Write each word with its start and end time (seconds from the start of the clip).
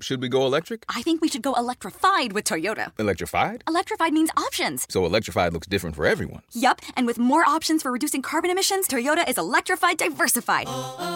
Should 0.00 0.22
we 0.22 0.28
go 0.28 0.46
electric? 0.46 0.84
I 0.88 1.02
think 1.02 1.20
we 1.20 1.26
should 1.28 1.42
go 1.42 1.54
electrified 1.54 2.32
with 2.32 2.44
Toyota. 2.44 2.92
Electrified? 3.00 3.64
Electrified 3.66 4.12
means 4.12 4.30
options. 4.36 4.86
So 4.88 5.04
electrified 5.04 5.52
looks 5.52 5.66
different 5.66 5.96
for 5.96 6.06
everyone. 6.06 6.42
Yup, 6.52 6.80
and 6.96 7.04
with 7.04 7.18
more 7.18 7.44
options 7.44 7.82
for 7.82 7.90
reducing 7.90 8.22
carbon 8.22 8.48
emissions, 8.50 8.86
Toyota 8.86 9.28
is 9.28 9.36
electrified 9.36 9.98
diversified. 9.98 10.68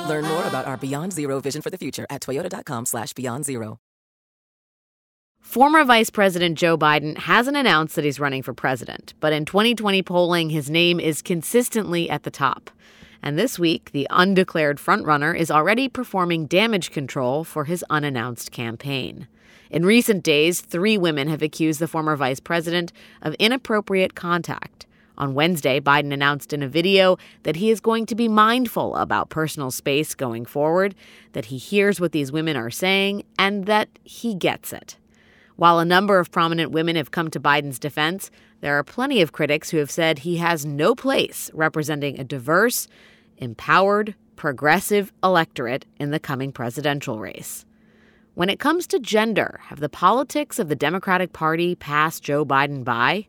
Learn 0.09 0.25
more 0.25 0.45
about 0.47 0.67
our 0.67 0.77
Beyond 0.77 1.13
Zero 1.13 1.39
vision 1.41 1.63
for 1.63 1.71
the 1.71 1.79
future 1.79 2.07
at 2.11 2.23
toyota.com 2.23 2.87
slash 2.87 3.13
beyond 3.13 3.45
zero. 3.45 3.79
Former 5.39 5.85
Vice 5.85 6.11
President 6.11 6.59
Joe 6.59 6.77
Biden 6.77 7.17
hasn't 7.19 7.57
announced 7.57 7.95
that 7.95 8.05
he's 8.05 8.19
running 8.19 8.43
for 8.43 8.53
president, 8.53 9.15
but 9.21 9.33
in 9.33 9.45
2020 9.45 10.03
polling, 10.03 10.51
his 10.51 10.69
name 10.71 10.99
is 10.99 11.23
consistently 11.23 12.11
at 12.11 12.25
the 12.25 12.31
top. 12.33 12.71
And 13.23 13.39
this 13.39 13.59
week, 13.59 13.91
the 13.93 14.09
undeclared 14.11 14.79
frontrunner 14.79 15.37
is 15.37 15.51
already 15.51 15.89
performing 15.89 16.47
damage 16.47 16.91
control 16.91 17.45
for 17.45 17.65
his 17.65 17.85
unannounced 17.89 18.51
campaign. 18.51 19.29
In 19.71 19.87
recent 19.87 20.25
days, 20.25 20.61
three 20.61 20.99
women 20.99 21.29
have 21.29 21.41
accused 21.41 21.79
the 21.79 21.87
former 21.87 22.17
vice 22.17 22.41
president 22.41 22.93
of 23.23 23.35
inappropriate 23.35 24.15
contact. 24.15 24.87
On 25.17 25.35
Wednesday, 25.35 25.79
Biden 25.79 26.13
announced 26.13 26.53
in 26.53 26.63
a 26.63 26.69
video 26.69 27.17
that 27.45 27.57
he 27.57 27.71
is 27.71 27.81
going 27.81 28.07
to 28.07 28.15
be 28.15 28.29
mindful 28.29 28.97
about 28.97 29.29
personal 29.29 29.71
space 29.71 30.15
going 30.15 30.45
forward, 30.45 30.95
that 31.33 31.47
he 31.47 31.59
hears 31.59 32.01
what 32.01 32.13
these 32.13 32.33
women 32.33 32.57
are 32.57 32.71
saying, 32.71 33.23
and 33.39 33.67
that 33.67 33.89
he 34.03 34.35
gets 34.35 34.73
it. 34.73 34.97
While 35.57 35.79
a 35.79 35.85
number 35.85 36.19
of 36.19 36.33
prominent 36.33 36.73
women 36.73 36.97
have 36.97 37.11
come 37.11 37.31
to 37.31 37.41
Biden's 37.41 37.79
defense, 37.79 38.31
there 38.63 38.79
are 38.79 38.85
plenty 38.85 39.23
of 39.23 39.33
critics 39.33 39.71
who 39.71 39.79
have 39.79 39.91
said 39.91 40.21
he 40.21 40.39
has 40.39 40.65
no 40.67 40.95
place 40.95 41.51
representing 41.53 42.19
a 42.19 42.25
diverse, 42.25 42.89
empowered, 43.43 44.15
progressive 44.37 45.13
electorate 45.23 45.85
in 45.99 46.13
the 46.13 46.21
coming 46.21 46.53
presidential 46.53 47.19
race. 47.19 47.67
When 48.35 48.49
it 48.49 48.61
comes 48.61 48.87
to 48.87 49.01
gender, 49.01 49.61
have 49.65 49.81
the 49.81 49.89
politics 49.89 50.59
of 50.59 50.69
the 50.69 50.77
Democratic 50.77 51.33
Party 51.33 51.75
passed 51.75 52.23
Joe 52.23 52.47
Biden 52.47 52.85
by? 52.85 53.27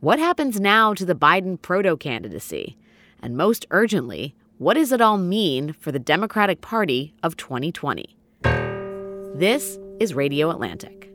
What 0.00 0.18
happens 0.18 0.58
now 0.58 0.94
to 0.94 1.04
the 1.04 1.14
Biden 1.14 1.60
proto 1.60 1.96
candidacy? 1.96 2.76
And 3.20 3.36
most 3.36 3.66
urgently, 3.70 4.34
what 4.56 4.74
does 4.74 4.90
it 4.90 5.00
all 5.02 5.18
mean 5.18 5.74
for 5.74 5.92
the 5.92 5.98
Democratic 5.98 6.60
Party 6.62 7.14
of 7.22 7.36
2020? 7.36 8.16
This 9.34 9.78
is 10.00 10.14
Radio 10.14 10.50
Atlantic. 10.50 11.11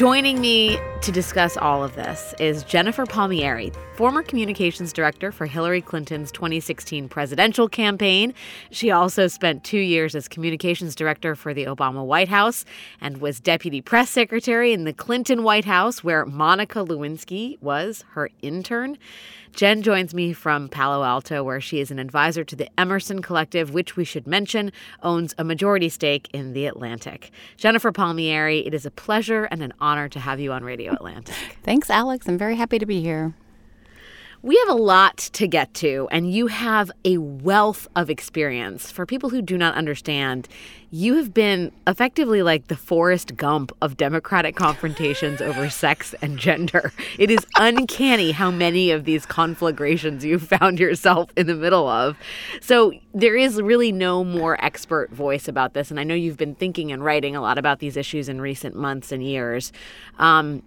Joining 0.00 0.40
me 0.40 0.78
to 1.02 1.10
discuss 1.10 1.56
all 1.56 1.82
of 1.82 1.94
this 1.94 2.34
is 2.38 2.62
Jennifer 2.62 3.06
Palmieri, 3.06 3.72
former 3.94 4.22
communications 4.22 4.92
director 4.92 5.32
for 5.32 5.46
Hillary 5.46 5.80
Clinton's 5.80 6.30
2016 6.30 7.08
presidential 7.08 7.70
campaign. 7.70 8.34
She 8.70 8.90
also 8.90 9.26
spent 9.26 9.64
two 9.64 9.78
years 9.78 10.14
as 10.14 10.28
communications 10.28 10.94
director 10.94 11.34
for 11.34 11.54
the 11.54 11.64
Obama 11.64 12.04
White 12.04 12.28
House 12.28 12.66
and 13.00 13.16
was 13.18 13.40
deputy 13.40 13.80
press 13.80 14.10
secretary 14.10 14.74
in 14.74 14.84
the 14.84 14.92
Clinton 14.92 15.42
White 15.42 15.64
House, 15.64 16.04
where 16.04 16.26
Monica 16.26 16.80
Lewinsky 16.80 17.60
was 17.62 18.04
her 18.10 18.28
intern. 18.42 18.98
Jen 19.52 19.82
joins 19.82 20.14
me 20.14 20.32
from 20.32 20.68
Palo 20.68 21.02
Alto, 21.02 21.42
where 21.42 21.60
she 21.60 21.80
is 21.80 21.90
an 21.90 21.98
advisor 21.98 22.44
to 22.44 22.54
the 22.54 22.68
Emerson 22.78 23.20
Collective, 23.20 23.74
which 23.74 23.96
we 23.96 24.04
should 24.04 24.26
mention 24.26 24.70
owns 25.02 25.34
a 25.38 25.44
majority 25.44 25.88
stake 25.88 26.28
in 26.32 26.52
The 26.52 26.66
Atlantic. 26.66 27.32
Jennifer 27.56 27.90
Palmieri, 27.90 28.64
it 28.64 28.74
is 28.74 28.86
a 28.86 28.90
pleasure 28.90 29.44
and 29.44 29.62
an 29.62 29.72
honor 29.80 30.08
to 30.08 30.20
have 30.20 30.38
you 30.38 30.52
on 30.52 30.62
Radio 30.62 30.89
Atlantic. 30.92 31.34
Thanks, 31.62 31.90
Alex. 31.90 32.28
I'm 32.28 32.38
very 32.38 32.56
happy 32.56 32.78
to 32.78 32.86
be 32.86 33.00
here. 33.00 33.34
We 34.42 34.56
have 34.56 34.70
a 34.70 34.80
lot 34.80 35.18
to 35.34 35.46
get 35.46 35.74
to, 35.74 36.08
and 36.10 36.32
you 36.32 36.46
have 36.46 36.90
a 37.04 37.18
wealth 37.18 37.86
of 37.94 38.08
experience. 38.08 38.90
For 38.90 39.04
people 39.04 39.28
who 39.28 39.42
do 39.42 39.58
not 39.58 39.74
understand, 39.74 40.48
you 40.90 41.16
have 41.16 41.34
been 41.34 41.70
effectively 41.86 42.42
like 42.42 42.68
the 42.68 42.76
Forrest 42.76 43.36
Gump 43.36 43.70
of 43.82 43.98
Democratic 43.98 44.56
confrontations 44.56 45.42
over 45.42 45.68
sex 45.68 46.14
and 46.22 46.38
gender. 46.38 46.90
It 47.18 47.30
is 47.30 47.40
uncanny 47.56 48.32
how 48.32 48.50
many 48.50 48.90
of 48.90 49.04
these 49.04 49.26
conflagrations 49.26 50.24
you 50.24 50.38
found 50.38 50.80
yourself 50.80 51.30
in 51.36 51.46
the 51.46 51.54
middle 51.54 51.86
of. 51.86 52.16
So 52.62 52.94
there 53.12 53.36
is 53.36 53.60
really 53.60 53.92
no 53.92 54.24
more 54.24 54.62
expert 54.64 55.10
voice 55.10 55.48
about 55.48 55.74
this, 55.74 55.90
and 55.90 56.00
I 56.00 56.04
know 56.04 56.14
you've 56.14 56.38
been 56.38 56.54
thinking 56.54 56.92
and 56.92 57.04
writing 57.04 57.36
a 57.36 57.42
lot 57.42 57.58
about 57.58 57.80
these 57.80 57.94
issues 57.94 58.30
in 58.30 58.40
recent 58.40 58.74
months 58.74 59.12
and 59.12 59.22
years. 59.22 59.70
Um, 60.18 60.62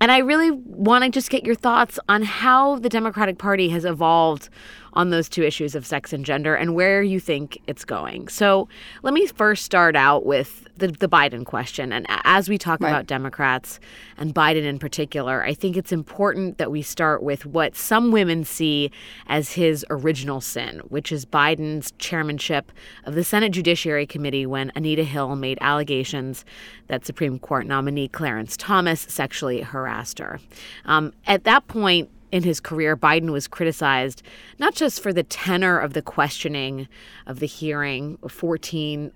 and 0.00 0.12
I 0.12 0.18
really 0.18 0.50
want 0.50 1.04
to 1.04 1.10
just 1.10 1.30
get 1.30 1.44
your 1.44 1.54
thoughts 1.54 1.98
on 2.08 2.22
how 2.22 2.78
the 2.78 2.88
Democratic 2.88 3.38
Party 3.38 3.68
has 3.70 3.84
evolved 3.84 4.48
on 4.94 5.10
those 5.10 5.28
two 5.28 5.42
issues 5.42 5.74
of 5.74 5.86
sex 5.86 6.12
and 6.12 6.24
gender 6.24 6.54
and 6.54 6.74
where 6.74 7.02
you 7.02 7.20
think 7.20 7.60
it's 7.66 7.84
going. 7.84 8.28
So 8.28 8.68
let 9.02 9.14
me 9.14 9.26
first 9.26 9.64
start 9.64 9.96
out 9.96 10.24
with 10.24 10.66
the, 10.76 10.88
the 10.88 11.08
Biden 11.08 11.44
question. 11.44 11.92
And 11.92 12.06
as 12.08 12.48
we 12.48 12.58
talk 12.58 12.80
right. 12.80 12.88
about 12.88 13.06
Democrats 13.06 13.78
and 14.16 14.34
Biden 14.34 14.64
in 14.64 14.78
particular, 14.78 15.44
I 15.44 15.54
think 15.54 15.76
it's 15.76 15.92
important 15.92 16.58
that 16.58 16.70
we 16.70 16.82
start 16.82 17.22
with 17.22 17.46
what 17.46 17.76
some 17.76 18.10
women 18.10 18.44
see 18.44 18.90
as 19.26 19.52
his 19.52 19.84
original 19.90 20.40
sin, 20.40 20.80
which 20.88 21.12
is 21.12 21.24
Biden's 21.24 21.92
chairmanship 21.98 22.72
of 23.04 23.14
the 23.14 23.24
Senate 23.24 23.52
Judiciary 23.52 24.06
Committee 24.06 24.46
when 24.46 24.72
Anita 24.74 25.04
Hill 25.04 25.36
made 25.36 25.58
allegations 25.60 26.44
that 26.88 27.04
Supreme 27.04 27.38
Court 27.38 27.66
nominee 27.66 28.08
Clarence 28.08 28.56
Thomas 28.56 29.00
sexually 29.00 29.62
harassed 29.62 30.18
her. 30.18 30.40
Um, 30.84 31.12
at 31.26 31.44
that 31.44 31.66
point, 31.68 32.10
in 32.34 32.42
his 32.42 32.58
career, 32.58 32.96
Biden 32.96 33.30
was 33.30 33.46
criticized 33.46 34.20
not 34.58 34.74
just 34.74 35.00
for 35.00 35.12
the 35.12 35.22
tenor 35.22 35.78
of 35.78 35.92
the 35.92 36.02
questioning 36.02 36.88
of 37.28 37.38
the 37.38 37.46
hearing, 37.46 38.18
14 38.28 39.12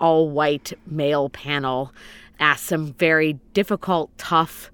all 0.00 0.30
white 0.30 0.72
male 0.86 1.28
panel 1.28 1.92
asked 2.40 2.64
some 2.64 2.94
very 2.94 3.34
difficult, 3.52 4.10
tough, 4.16 4.70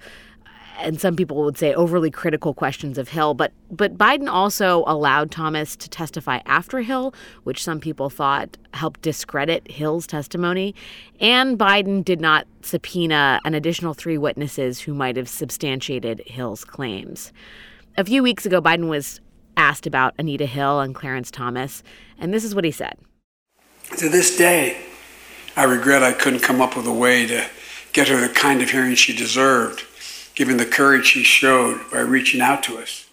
and 0.79 1.01
some 1.01 1.17
people 1.17 1.43
would 1.43 1.59
say 1.59 1.75
overly 1.75 2.09
critical 2.09 2.55
questions 2.55 2.99
of 2.99 3.09
Hill. 3.09 3.35
But 3.35 3.51
but 3.69 3.99
Biden 3.99 4.31
also 4.31 4.85
allowed 4.87 5.33
Thomas 5.33 5.75
to 5.75 5.91
testify 5.91 6.39
after 6.47 6.83
Hill, 6.83 7.13
which 7.43 7.65
some 7.65 7.81
people 7.81 8.11
thought 8.11 8.57
helped 8.75 9.03
discredit 9.03 9.69
Hill's 9.69 10.07
testimony. 10.07 10.73
And 11.19 11.59
Biden 11.59 12.05
did 12.05 12.21
not 12.21 12.47
subpoena 12.63 13.41
an 13.45 13.55
additional 13.55 13.93
three 13.93 14.19
witnesses 14.19 14.79
who 14.79 14.95
might 14.95 15.17
have 15.17 15.29
substantiated 15.29 16.23
Hill's 16.27 16.65
claims. 16.65 17.33
A 17.99 18.05
few 18.05 18.23
weeks 18.23 18.47
ago, 18.47 18.63
Biden 18.63 18.89
was 18.89 19.21
asked 19.57 19.85
about 19.85 20.15
Anita 20.19 20.47
Hill 20.47 20.79
and 20.79 20.95
Clarence 20.95 21.33
Thomas, 21.33 21.83
and 22.17 22.33
this 22.33 22.45
is 22.45 22.55
what 22.55 22.63
he 22.63 22.71
said. 22.71 22.97
To 23.97 24.09
this 24.09 24.37
day, 24.37 24.81
I 25.57 25.65
regret 25.65 26.05
I 26.05 26.13
couldn't 26.13 26.39
come 26.39 26.61
up 26.61 26.77
with 26.77 26.87
a 26.87 26.93
way 26.93 27.27
to 27.27 27.45
get 27.93 28.07
her 28.07 28.21
the 28.21 28.33
kind 28.33 28.63
of 28.63 28.71
hearing 28.71 28.95
she 28.95 29.17
deserved, 29.17 29.83
given 30.37 30.59
the 30.59 30.65
courage 30.65 31.07
she 31.07 31.25
showed 31.25 31.81
by 31.91 31.99
reaching 31.99 32.41
out 32.41 32.63
to 32.63 32.79
us. 32.79 33.07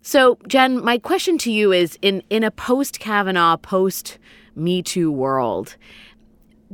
So, 0.00 0.38
Jen, 0.48 0.82
my 0.82 0.96
question 0.96 1.36
to 1.38 1.52
you 1.52 1.70
is 1.72 1.98
in, 2.00 2.22
in 2.30 2.44
a 2.44 2.50
post 2.50 3.00
Kavanaugh, 3.00 3.58
post 3.58 4.16
Me 4.56 4.82
Too 4.82 5.12
world, 5.12 5.76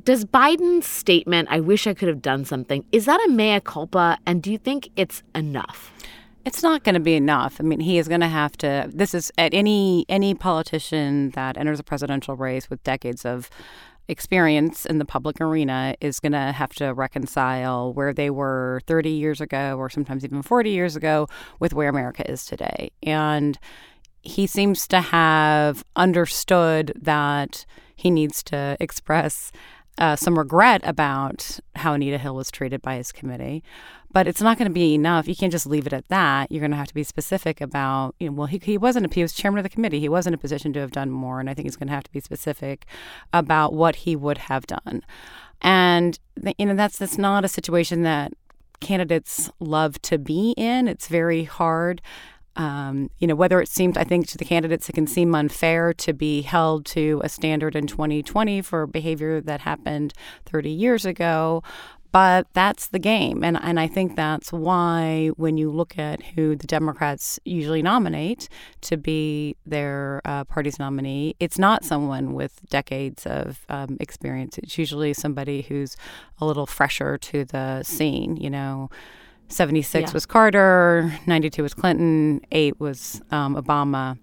does 0.05 0.25
Biden's 0.25 0.87
statement, 0.87 1.49
I 1.51 1.59
wish 1.59 1.89
I 1.89 1.95
could 1.95 2.07
have 2.07 2.23
done 2.23 2.45
something, 2.45 2.85
is 2.93 3.07
that 3.07 3.21
a 3.27 3.29
mea 3.29 3.59
culpa? 3.59 4.19
And 4.25 4.41
do 4.41 4.53
you 4.53 4.59
think 4.59 4.91
it's 4.95 5.25
enough? 5.35 5.93
It's 6.45 6.63
not 6.63 6.85
going 6.85 6.95
to 6.95 7.01
be 7.01 7.15
enough. 7.15 7.57
I 7.61 7.65
mean, 7.65 7.81
he 7.81 7.99
is 7.99 8.09
going 8.09 8.23
to 8.23 8.29
have 8.29 8.57
to. 8.59 8.91
This 8.93 9.15
is 9.15 9.31
at 9.37 9.53
any 9.53 10.07
any 10.09 10.35
politician 10.35 11.31
that 11.31 11.57
enters 11.57 11.81
a 11.81 11.83
presidential 11.83 12.35
race 12.37 12.71
with 12.71 12.83
decades 12.83 13.25
of 13.25 13.51
experience 14.09 14.85
in 14.87 14.99
the 14.99 15.05
public 15.05 15.41
arena 15.41 15.95
is 16.01 16.19
going 16.19 16.33
to 16.33 16.53
have 16.53 16.73
to 16.75 16.93
reconcile 16.93 17.93
where 17.93 18.13
they 18.13 18.29
were 18.29 18.81
30 18.87 19.09
years 19.09 19.41
ago 19.41 19.77
or 19.79 19.89
sometimes 19.89 20.25
even 20.25 20.43
40 20.43 20.71
years 20.71 20.97
ago 20.97 21.29
with 21.61 21.73
where 21.73 21.89
America 21.89 22.29
is 22.29 22.45
today. 22.45 22.91
And 23.05 23.57
he 24.23 24.47
seems 24.47 24.89
to 24.89 25.01
have 25.01 25.85
understood 25.95 26.93
that 27.01 27.65
he 27.95 28.11
needs 28.11 28.43
to 28.45 28.77
express 28.81 29.53
uh, 29.99 30.17
some 30.17 30.39
regret 30.39 30.81
about 30.85 31.61
how 31.77 31.95
Anita 31.95 32.19
Hill 32.19 32.35
was 32.35 32.51
treated 32.51 32.83
by 32.83 32.97
his 32.97 33.13
committee. 33.13 33.63
But 34.13 34.27
it's 34.27 34.43
not 34.43 34.59
going 34.59 34.69
to 34.69 34.75
be 34.75 34.95
enough. 34.95 35.29
You 35.29 35.37
can't 35.37 35.53
just 35.53 35.67
leave 35.67 35.87
it 35.87 35.93
at 35.93 36.09
that. 36.09 36.51
You're 36.51 36.61
going 36.61 36.73
to 36.73 36.77
have 36.77 36.89
to 36.89 36.95
be 36.95 37.05
specific 37.05 37.61
about, 37.61 38.15
you 38.19 38.29
know, 38.29 38.33
well, 38.33 38.47
he, 38.47 38.59
he 38.63 38.77
wasn't, 38.77 39.07
a, 39.07 39.15
he 39.15 39.23
was 39.23 39.33
chairman 39.33 39.59
of 39.59 39.63
the 39.63 39.69
committee. 39.69 40.01
He 40.01 40.09
was 40.09 40.27
in 40.27 40.35
a 40.35 40.39
position 40.39 40.73
to 40.73 40.81
have 40.81 40.91
done 40.91 41.11
more. 41.11 41.39
And 41.39 41.49
I 41.49 41.55
think 41.55 41.67
he's 41.67 41.77
going 41.77 41.89
to 41.89 41.95
have 41.95 42.05
to 42.05 42.13
be 42.13 42.21
specific 42.21 42.87
about 43.33 43.73
what 43.73 43.97
he 43.97 44.17
would 44.17 44.39
have 44.39 44.67
done. 44.67 45.05
And, 45.63 46.19
you 46.59 46.67
know, 46.67 46.75
that's, 46.75 46.99
that's 46.99 47.19
not 47.19 47.45
a 47.45 47.49
situation 47.49 48.03
that 48.03 48.33
candidates 48.81 49.51
love 49.61 50.01
to 50.03 50.19
be 50.19 50.55
in. 50.57 50.89
It's 50.89 51.07
very 51.07 51.45
hard. 51.45 52.01
Um, 52.57 53.11
you 53.19 53.27
know, 53.27 53.37
whether 53.37 53.61
it 53.61 53.69
seems, 53.69 53.97
I 53.97 54.05
think 54.05 54.27
to 54.29 54.39
the 54.39 54.45
candidates, 54.45 54.89
it 54.89 54.93
can 54.93 55.07
seem 55.07 55.35
unfair 55.35 55.95
to 55.95 56.13
be 56.13 56.43
held 56.43 56.85
to 56.87 57.21
a 57.23 57.29
standard 57.29 57.77
in 57.77 57.87
2020 57.87 58.61
for 58.63 58.87
behavior 58.87 59.41
that 59.41 59.61
happened 59.61 60.13
30 60.47 60.71
years 60.71 61.05
ago. 61.05 61.63
But 62.13 62.49
that's 62.55 62.89
the 62.89 62.99
game. 62.99 63.45
And, 63.45 63.57
and 63.63 63.79
I 63.79 63.87
think 63.87 64.17
that's 64.17 64.53
why 64.53 65.31
when 65.37 65.57
you 65.57 65.71
look 65.71 65.97
at 65.99 66.23
who 66.23 66.57
the 66.57 66.67
Democrats 66.67 67.39
usually 67.45 67.83
nominate 67.83 68.49
to 68.83 68.97
be 68.97 69.57
their 69.65 70.21
uh, 70.25 70.45
party's 70.45 70.79
nominee, 70.79 71.37
it's 71.39 71.59
not 71.59 71.85
someone 71.85 72.33
with 72.35 72.61
decades 72.69 73.27
of 73.27 73.65
um, 73.69 73.97
experience. 74.01 74.59
It's 74.59 74.77
usually 74.77 75.13
somebody 75.15 75.63
who's 75.63 75.97
a 76.41 76.47
little 76.47 76.67
fresher 76.67 77.17
to 77.19 77.45
the 77.45 77.83
scene, 77.85 78.37
you 78.37 78.51
know. 78.51 78.91
76 79.49 80.09
Yeah. 80.11 80.13
was 80.13 80.27
Carter, 80.27 81.13
92 81.27 81.63
was 81.63 81.75
Clinton, 81.75 82.41
8 82.53 82.79
was 82.79 83.21
um, 83.33 83.57
Obama. 83.57 84.17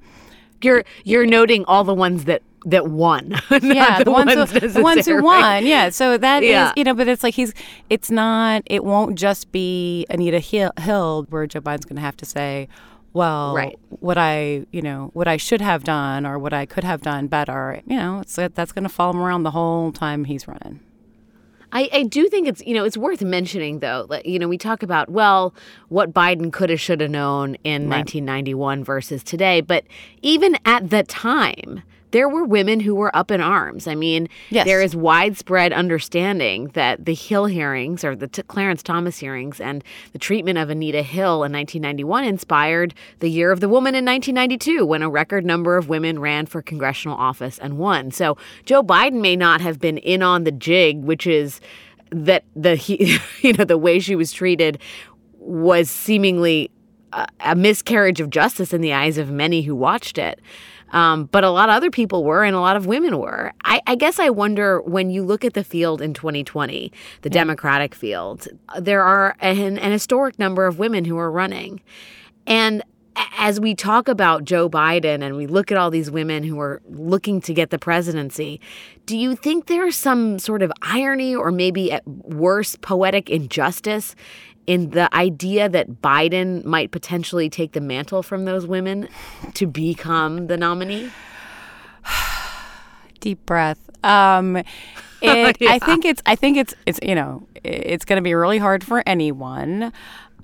You're 0.62 0.83
you're 1.04 1.25
noting 1.25 1.66
all 1.66 1.83
the 1.83 1.94
ones 1.94 2.25
that 2.25 2.42
that 2.68 2.88
won. 2.88 3.31
yeah, 3.62 4.04
the, 4.04 4.12
ones, 4.12 4.34
who, 4.52 4.60
the 4.60 4.81
ones 4.81 5.06
who 5.06 5.24
won. 5.24 5.66
Yeah, 5.66 5.90
so 5.90 6.18
that 6.18 6.44
is 6.44 6.50
Yeah. 6.50 6.74
you 6.75 6.84
know, 6.84 6.94
but 6.94 7.08
it's 7.08 7.24
like 7.24 7.34
he's. 7.34 7.54
It's 7.90 8.12
not. 8.12 8.62
It 8.66 8.84
won't 8.84 9.18
just 9.18 9.52
be 9.52 10.06
Anita 10.10 10.40
Hill, 10.40 10.72
Hill 10.80 11.25
where 11.30 11.48
Joe 11.48 11.62
Biden's 11.62 11.86
going 11.86 11.96
to 11.96 12.02
have 12.02 12.18
to 12.18 12.25
say, 12.25 12.68
well, 13.14 13.56
Right. 13.56 13.80
what 13.90 14.18
I 14.18 14.66
you 14.72 14.81
know 14.81 15.10
what 15.14 15.28
I 15.28 15.38
should 15.38 15.62
have 15.62 15.84
done 15.84 16.25
or 16.25 16.38
what 16.38 16.54
I 16.54 16.66
could 16.66 16.84
have 16.84 17.02
done 17.02 17.28
better. 17.28 17.81
You 17.88 17.98
know, 17.98 18.19
it's 18.19 18.36
that's 18.36 18.72
going 18.72 18.84
to 18.84 18.90
follow 18.90 19.14
him 19.14 19.22
around 19.22 19.44
the 19.44 19.52
whole 19.52 19.92
time 19.92 20.25
he's 20.25 20.48
running. 20.48 20.81
I, 21.72 21.90
I 21.92 22.04
do 22.04 22.30
think 22.30 22.48
it's 22.48 22.62
you 22.66 22.74
know 22.74 22.86
it's 22.86 22.98
worth 22.98 23.22
mentioning 23.22 23.80
though 23.80 24.06
like, 24.10 24.25
you 24.25 24.40
know 24.40 24.48
we 24.48 24.58
talk 24.58 24.84
about 24.84 25.10
well 25.10 25.54
what 25.90 26.14
Biden 26.14 26.52
could 26.52 26.69
have 26.69 26.80
should 26.80 27.02
have 27.02 27.12
known 27.12 27.56
in 27.66 27.90
1991 27.90 28.86
versus 28.86 29.22
today 29.22 29.60
but 29.60 29.84
even 30.22 30.58
at 30.64 30.90
the 30.90 31.04
time 31.04 31.84
there 32.12 32.30
were 32.30 32.44
women 32.45 32.80
who 32.80 32.95
were 32.95 33.13
up 33.15 33.31
in 33.31 33.42
arms. 33.42 33.88
I 33.88 33.95
mean, 33.95 34.30
Yes. 34.50 34.65
there 34.65 34.81
is 34.81 34.95
widespread 34.95 35.74
understanding 35.74 36.68
that 36.74 37.06
the 37.06 37.13
Hill 37.13 37.45
hearings 37.45 38.04
or 38.04 38.15
the 38.15 38.27
t- 38.27 38.44
Clarence 38.44 38.81
Thomas 38.81 39.18
hearings 39.19 39.59
and 39.59 39.83
the 40.13 40.19
treatment 40.19 40.57
of 40.57 40.69
Anita 40.69 41.01
Hill 41.01 41.44
in 41.44 41.51
1991 41.51 42.24
inspired 42.24 42.94
the 43.19 43.30
Year 43.30 43.51
of 43.51 43.59
the 43.59 43.68
Woman 43.69 43.94
in 43.95 44.06
1992 44.06 44.86
when 44.86 45.01
a 45.01 45.09
record 45.09 45.45
number 45.45 45.75
of 45.77 45.89
women 45.89 46.19
ran 46.19 46.45
for 46.45 46.62
congressional 46.62 47.18
office 47.18 47.57
and 47.59 47.77
won. 47.77 48.12
So 48.12 48.38
Joe 48.65 48.83
Biden 48.83 49.21
may 49.21 49.36
not 49.36 49.59
have 49.62 49.80
been 49.80 49.98
in 49.98 50.21
on 50.24 50.44
the 50.44 50.51
jig, 50.51 51.04
which 51.04 51.27
is 51.27 51.59
that 52.12 52.45
the 52.56 52.75
he, 52.75 53.18
you 53.42 53.54
know 53.54 53.65
the 53.65 53.77
way 53.77 54.00
she 54.00 54.15
was 54.15 54.31
treated 54.31 54.80
was 55.39 55.89
seemingly 55.89 56.69
a, 57.18 57.28
a 57.40 57.56
miscarriage 57.56 58.22
of 58.22 58.30
justice 58.30 58.74
in 58.74 58.81
the 58.81 58.94
eyes 58.94 59.18
of 59.18 59.30
many 59.31 59.64
who 59.64 59.75
watched 59.75 60.18
it. 60.18 60.40
Um, 60.92 61.25
but 61.25 61.44
a 61.44 61.50
lot 61.50 61.68
of 61.68 61.75
other 61.75 61.92
people 61.92 62.24
were, 62.24 62.44
and 62.46 62.56
a 62.56 62.62
lot 62.62 62.78
of 62.78 62.86
women 62.86 63.19
were. 63.19 63.52
I, 63.66 63.81
I 63.88 63.96
guess 63.96 64.19
I 64.19 64.30
wonder 64.30 64.81
when 64.81 65.10
you 65.10 65.24
look 65.24 65.44
at 65.44 65.54
the 65.54 65.64
field 65.64 66.02
in 66.02 66.14
2020, 66.14 66.94
the 67.24 67.30
Democratic 67.30 67.94
field, 67.94 68.48
there 68.80 69.04
are 69.04 69.36
an, 69.40 69.78
an 69.78 69.92
historic 69.92 70.40
number 70.40 70.66
of 70.66 70.80
women 70.80 71.04
who 71.04 71.18
are 71.18 71.30
running. 71.30 71.81
And 72.46 72.84
as 73.38 73.60
we 73.60 73.75
talk 73.75 74.08
about 74.08 74.46
Joe 74.46 74.69
Biden 74.69 75.22
and 75.24 75.36
we 75.36 75.48
look 75.48 75.72
at 75.72 75.78
all 75.78 75.90
these 75.90 76.10
women 76.10 76.44
who 76.44 76.60
are 76.60 76.81
looking 76.88 77.42
to 77.42 77.54
get 77.54 77.69
the 77.69 77.80
presidency, 77.80 78.62
do 79.06 79.18
you 79.18 79.36
think 79.36 79.66
there's 79.66 79.96
some 79.96 80.40
sort 80.40 80.62
of 80.62 80.72
irony 80.81 81.36
or 81.36 81.52
maybe 81.52 81.92
at 81.92 82.08
worse 82.08 82.75
poetic 82.75 83.30
injustice 83.30 84.16
in 84.68 84.92
the 84.92 85.14
idea 85.16 85.69
that 85.69 86.02
Biden 86.02 86.64
might 86.66 86.92
potentially 86.92 87.50
take 87.50 87.72
the 87.72 87.81
mantle 87.81 88.22
from 88.22 88.46
those 88.46 88.68
women 88.68 89.08
to 89.54 89.66
become 89.66 90.48
the 90.48 90.58
nominee? 90.58 91.10
deep 93.19 93.46
breath. 93.46 93.90
Um, 94.04 94.58
it, 95.22 95.58
I 95.62 95.80
think 95.80 96.06
it's. 96.06 96.22
I 96.25 96.36
think 96.36 96.58
it's. 96.58 96.74
It's. 96.86 97.00
You 97.02 97.16
know, 97.16 97.48
it's 97.64 98.06
going 98.06 98.18
to 98.18 98.24
be 98.24 98.34
really 98.34 98.58
hard 98.58 98.84
for 98.84 99.02
anyone. 99.06 99.92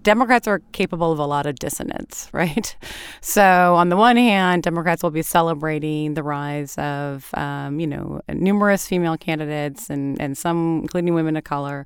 Democrats 0.03 0.47
are 0.47 0.59
capable 0.71 1.11
of 1.11 1.19
a 1.19 1.25
lot 1.25 1.45
of 1.45 1.55
dissonance, 1.55 2.29
right? 2.33 2.75
So, 3.21 3.75
on 3.75 3.89
the 3.89 3.97
one 3.97 4.17
hand, 4.17 4.63
Democrats 4.63 5.01
will 5.03 5.11
be 5.11 5.21
celebrating 5.21 6.13
the 6.13 6.23
rise 6.23 6.77
of, 6.77 7.29
um, 7.33 7.79
you 7.79 7.87
know, 7.87 8.21
numerous 8.29 8.87
female 8.87 9.17
candidates 9.17 9.89
and, 9.89 10.19
and 10.21 10.37
some, 10.37 10.81
including 10.81 11.13
women 11.13 11.35
of 11.37 11.43
color. 11.43 11.85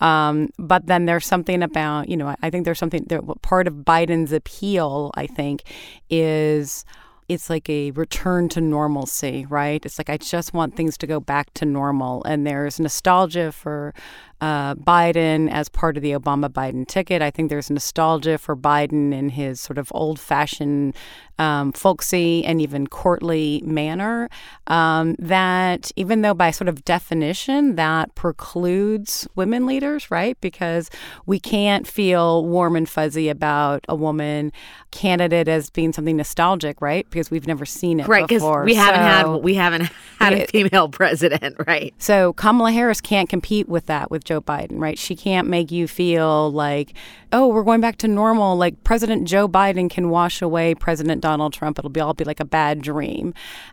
Um, 0.00 0.50
but 0.58 0.86
then 0.86 1.06
there's 1.06 1.26
something 1.26 1.62
about, 1.62 2.08
you 2.08 2.16
know, 2.16 2.28
I, 2.28 2.36
I 2.42 2.50
think 2.50 2.64
there's 2.64 2.78
something, 2.78 3.04
there, 3.08 3.22
part 3.42 3.66
of 3.66 3.74
Biden's 3.74 4.32
appeal, 4.32 5.10
I 5.14 5.26
think, 5.26 5.62
is 6.10 6.84
it's 7.28 7.50
like 7.50 7.68
a 7.68 7.90
return 7.92 8.48
to 8.50 8.60
normalcy, 8.60 9.46
right? 9.48 9.84
It's 9.84 9.98
like 9.98 10.08
I 10.08 10.16
just 10.16 10.54
want 10.54 10.76
things 10.76 10.96
to 10.98 11.06
go 11.06 11.18
back 11.18 11.52
to 11.54 11.64
normal. 11.64 12.22
And 12.24 12.46
there's 12.46 12.78
nostalgia 12.78 13.50
for 13.50 13.94
uh, 14.40 14.74
Biden 14.74 15.50
as 15.50 15.68
part 15.68 15.96
of 15.96 16.02
the 16.02 16.12
Obama 16.12 16.48
Biden 16.48 16.86
ticket. 16.86 17.22
I 17.22 17.30
think 17.30 17.48
there's 17.50 17.70
nostalgia 17.70 18.38
for 18.38 18.56
Biden 18.56 19.12
in 19.12 19.30
his 19.30 19.60
sort 19.60 19.78
of 19.78 19.88
old 19.94 20.20
fashioned, 20.20 20.94
um, 21.38 21.72
folksy, 21.72 22.44
and 22.44 22.60
even 22.60 22.86
courtly 22.86 23.62
manner. 23.64 24.28
Um, 24.66 25.14
that 25.18 25.90
even 25.96 26.22
though 26.22 26.34
by 26.34 26.50
sort 26.50 26.68
of 26.68 26.84
definition 26.84 27.76
that 27.76 28.14
precludes 28.14 29.26
women 29.36 29.66
leaders, 29.66 30.10
right? 30.10 30.38
Because 30.40 30.90
we 31.26 31.38
can't 31.40 31.86
feel 31.86 32.44
warm 32.44 32.76
and 32.76 32.88
fuzzy 32.88 33.28
about 33.28 33.84
a 33.88 33.94
woman 33.94 34.52
candidate 34.90 35.48
as 35.48 35.68
being 35.70 35.92
something 35.92 36.16
nostalgic, 36.16 36.80
right? 36.80 37.08
Because 37.10 37.30
we've 37.30 37.46
never 37.46 37.64
seen 37.66 38.00
it 38.00 38.08
Right, 38.08 38.26
because 38.26 38.42
before. 38.42 38.64
we 38.64 38.74
haven't 38.74 39.00
had 39.00 39.22
So- 39.22 39.38
we 39.38 39.54
haven't 39.54 39.82
had 40.20 40.32
a 40.32 40.38
Yeah. 40.40 40.46
female 40.46 40.88
president, 40.88 41.56
right? 41.66 41.94
so 41.98 42.32
Kamala 42.34 42.72
Harris 42.72 43.00
can't 43.00 43.28
compete 43.28 43.68
with 43.68 43.86
that 43.86 44.10
with 44.10 44.24
Joe 44.26 44.40
Biden, 44.40 44.78
right? 44.78 44.98
She 44.98 45.16
can't 45.16 45.48
make 45.48 45.70
you 45.70 45.88
feel 45.88 46.50
like, 46.52 46.94
oh, 47.32 47.48
we're 47.48 47.62
going 47.62 47.80
back 47.80 47.96
to 47.98 48.08
normal. 48.08 48.56
Like 48.56 48.84
President 48.84 49.26
Joe 49.26 49.48
Biden 49.48 49.88
can 49.88 50.10
wash 50.10 50.42
away 50.42 50.74
President 50.74 51.22
Donald 51.22 51.52
Trump. 51.52 51.78
It'll 51.78 51.90
be 51.90 52.00
all 52.00 52.14
be 52.14 52.24
like 52.24 52.40
a 52.40 52.44
bad 52.44 52.82
dream. 52.82 53.32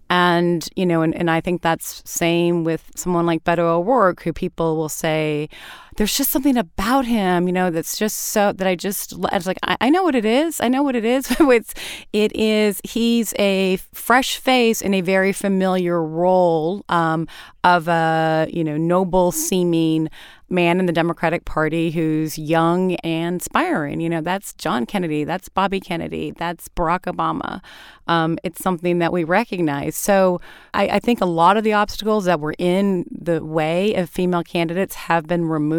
And, 0.09 0.67
you 0.75 0.85
know, 0.85 1.01
and, 1.01 1.13
and 1.15 1.29
I 1.29 1.41
think 1.41 1.61
that's 1.61 2.01
same 2.05 2.63
with 2.63 2.89
someone 2.95 3.25
like 3.25 3.44
Beto 3.44 3.59
O'Rourke, 3.59 4.23
who 4.23 4.31
people 4.31 4.77
will 4.77 4.89
say, 4.89 5.50
there's 5.97 6.15
just 6.15 6.31
something 6.31 6.57
about 6.57 7.05
him, 7.05 7.47
you 7.47 7.53
know, 7.53 7.69
that's 7.69 7.97
just 7.97 8.17
so 8.17 8.53
that 8.53 8.67
I 8.67 8.75
just 8.75 9.13
it's 9.31 9.45
like 9.45 9.59
I, 9.63 9.77
I 9.81 9.89
know 9.89 10.03
what 10.03 10.15
it 10.15 10.25
is. 10.25 10.59
I 10.61 10.67
know 10.67 10.83
what 10.83 10.95
it 10.95 11.05
is. 11.05 11.35
it's 11.39 11.73
it 12.11 12.35
is 12.35 12.81
he's 12.83 13.33
a 13.37 13.77
fresh 13.93 14.37
face 14.37 14.81
in 14.81 14.93
a 14.93 15.01
very 15.01 15.33
familiar 15.33 16.03
role 16.03 16.83
um, 16.89 17.27
of 17.63 17.87
a 17.87 18.47
you 18.51 18.63
know 18.63 18.77
noble 18.77 19.31
seeming 19.31 20.09
man 20.53 20.79
in 20.79 20.85
the 20.85 20.93
Democratic 20.93 21.45
Party 21.45 21.91
who's 21.91 22.37
young 22.37 22.95
and 22.97 23.33
inspiring. 23.33 23.99
You 23.99 24.09
know, 24.09 24.21
that's 24.21 24.53
John 24.53 24.85
Kennedy, 24.85 25.23
that's 25.23 25.49
Bobby 25.49 25.79
Kennedy, 25.79 26.31
that's 26.37 26.69
Barack 26.69 27.01
Obama. 27.01 27.61
Um, 28.07 28.37
it's 28.43 28.62
something 28.62 29.00
that 29.00 29.12
we 29.12 29.23
recognize. 29.23 29.95
So 29.95 30.39
I, 30.73 30.88
I 30.88 31.00
think 31.00 31.21
a 31.21 31.25
lot 31.25 31.57
of 31.57 31.63
the 31.63 31.73
obstacles 31.73 32.25
that 32.25 32.39
were 32.39 32.53
in 32.57 33.05
the 33.09 33.43
way 33.43 33.95
of 33.95 34.09
female 34.09 34.43
candidates 34.43 34.95
have 34.95 35.25
been 35.25 35.45
removed, 35.45 35.73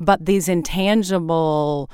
but 0.00 0.24
these 0.26 0.48
intangible 0.48 1.90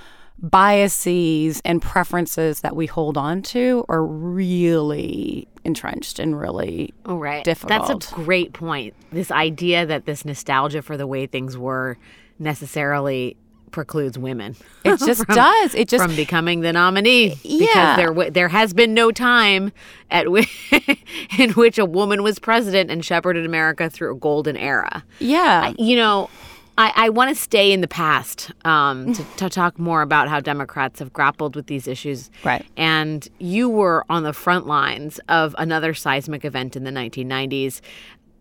biases 0.58 1.60
and 1.64 1.80
preferences 1.82 2.60
that 2.60 2.76
we 2.76 2.86
hold 2.86 3.16
on 3.16 3.42
to 3.42 3.84
are 3.88 4.04
really 4.04 5.46
entrenched 5.64 6.18
and 6.18 6.38
really 6.38 6.92
Oh, 7.06 7.16
right. 7.16 7.44
difficult. 7.44 7.86
That's 7.88 8.12
a 8.12 8.14
great 8.14 8.52
point. 8.52 8.94
This 9.12 9.30
idea 9.30 9.86
that 9.86 10.06
this 10.06 10.24
nostalgia 10.24 10.82
for 10.82 10.96
the 10.96 11.06
way 11.06 11.26
things 11.26 11.56
were 11.56 11.96
necessarily 12.38 13.36
precludes 13.70 14.16
women. 14.18 14.54
It 14.84 14.98
just 15.06 15.24
from- 15.26 15.34
does. 15.34 15.74
It 15.74 15.88
just 15.88 16.04
from 16.04 16.14
becoming 16.14 16.60
the 16.60 16.72
nominee 16.72 17.34
Yeah. 17.42 17.66
because 17.66 17.96
there 17.96 18.06
w- 18.08 18.30
there 18.30 18.48
has 18.48 18.72
been 18.72 18.94
no 18.94 19.10
time 19.10 19.72
at 20.10 20.24
w- 20.24 20.46
in 21.38 21.50
which 21.52 21.78
a 21.78 21.84
woman 21.84 22.22
was 22.22 22.38
president 22.38 22.90
and 22.90 23.04
shepherded 23.04 23.44
America 23.44 23.90
through 23.90 24.14
a 24.14 24.18
golden 24.18 24.56
era. 24.56 25.04
yeah. 25.18 25.72
You 25.78 25.96
know, 25.96 26.30
I, 26.76 26.92
I 26.94 27.08
want 27.08 27.34
to 27.34 27.40
stay 27.40 27.72
in 27.72 27.80
the 27.80 27.88
past 27.88 28.50
um, 28.64 29.12
to, 29.14 29.24
to 29.36 29.48
talk 29.48 29.78
more 29.78 30.02
about 30.02 30.28
how 30.28 30.40
Democrats 30.40 30.98
have 30.98 31.12
grappled 31.12 31.56
with 31.56 31.66
these 31.66 31.86
issues. 31.86 32.30
Right. 32.44 32.66
And 32.76 33.28
you 33.38 33.68
were 33.68 34.04
on 34.08 34.22
the 34.22 34.32
front 34.32 34.66
lines 34.66 35.20
of 35.28 35.54
another 35.58 35.94
seismic 35.94 36.44
event 36.44 36.76
in 36.76 36.84
the 36.84 36.90
1990s 36.90 37.80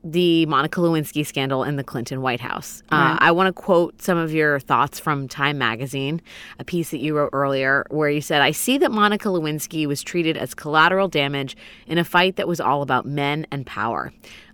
the 0.04 0.46
Monica 0.48 0.82
Lewinsky 0.82 1.26
scandal 1.26 1.64
in 1.64 1.78
the 1.78 1.84
Clinton 1.84 2.22
White 2.22 2.42
House. 2.42 2.84
Uh, 2.92 3.16
I 3.20 3.32
want 3.32 3.48
to 3.48 3.54
quote 3.54 4.02
some 4.02 4.18
of 4.18 4.34
your 4.34 4.60
thoughts 4.60 5.00
from 5.00 5.30
Time 5.30 5.58
Magazine, 5.58 6.22
a 6.60 6.66
piece 6.66 6.92
that 6.92 6.98
you 6.98 7.16
wrote 7.16 7.30
earlier, 7.32 7.86
where 7.90 8.10
you 8.10 8.20
said, 8.20 8.42
I 8.42 8.52
see 8.52 8.78
that 8.80 8.92
Monica 8.92 9.30
Lewinsky 9.30 9.88
was 9.88 10.04
treated 10.04 10.36
as 10.36 10.54
collateral 10.54 11.08
damage 11.08 11.56
in 11.88 11.98
a 11.98 12.04
fight 12.04 12.36
that 12.36 12.48
was 12.48 12.60
all 12.60 12.82
about 12.82 13.06
men 13.06 13.48
and 13.50 13.66
power. 13.66 14.12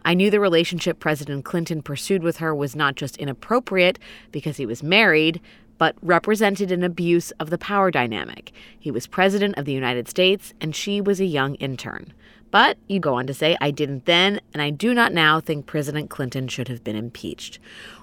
I 0.09 0.15
knew 0.15 0.31
the 0.31 0.39
relationship 0.39 0.99
President 0.99 1.45
Clinton 1.45 1.83
pursued 1.83 2.23
with 2.23 2.37
her 2.37 2.55
was 2.55 2.75
not 2.75 2.95
just 2.95 3.15
inappropriate 3.17 3.99
because 4.31 4.57
he 4.57 4.65
was 4.65 4.81
married, 4.81 5.39
but 5.77 5.95
represented 6.01 6.71
an 6.71 6.83
abuse 6.83 7.29
of 7.39 7.51
the 7.51 7.59
power 7.59 7.91
dynamic. 7.91 8.51
He 8.79 8.89
was 8.89 9.05
president 9.05 9.55
of 9.59 9.65
the 9.65 9.71
United 9.71 10.07
States, 10.07 10.51
and 10.59 10.75
she 10.75 10.99
was 10.99 11.19
a 11.19 11.25
young 11.25 11.53
intern. 11.57 12.11
But 12.49 12.79
you 12.87 12.99
go 12.99 13.13
on 13.13 13.27
to 13.27 13.35
say, 13.35 13.55
I 13.61 13.69
didn't 13.69 14.07
then, 14.07 14.41
and 14.51 14.63
I 14.63 14.71
do 14.71 14.95
not 14.95 15.13
now 15.13 15.39
think 15.39 15.67
President 15.67 16.09
Clinton 16.09 16.47
should 16.47 16.69
have 16.69 16.83
been 16.83 16.95
impeached. 16.95 17.59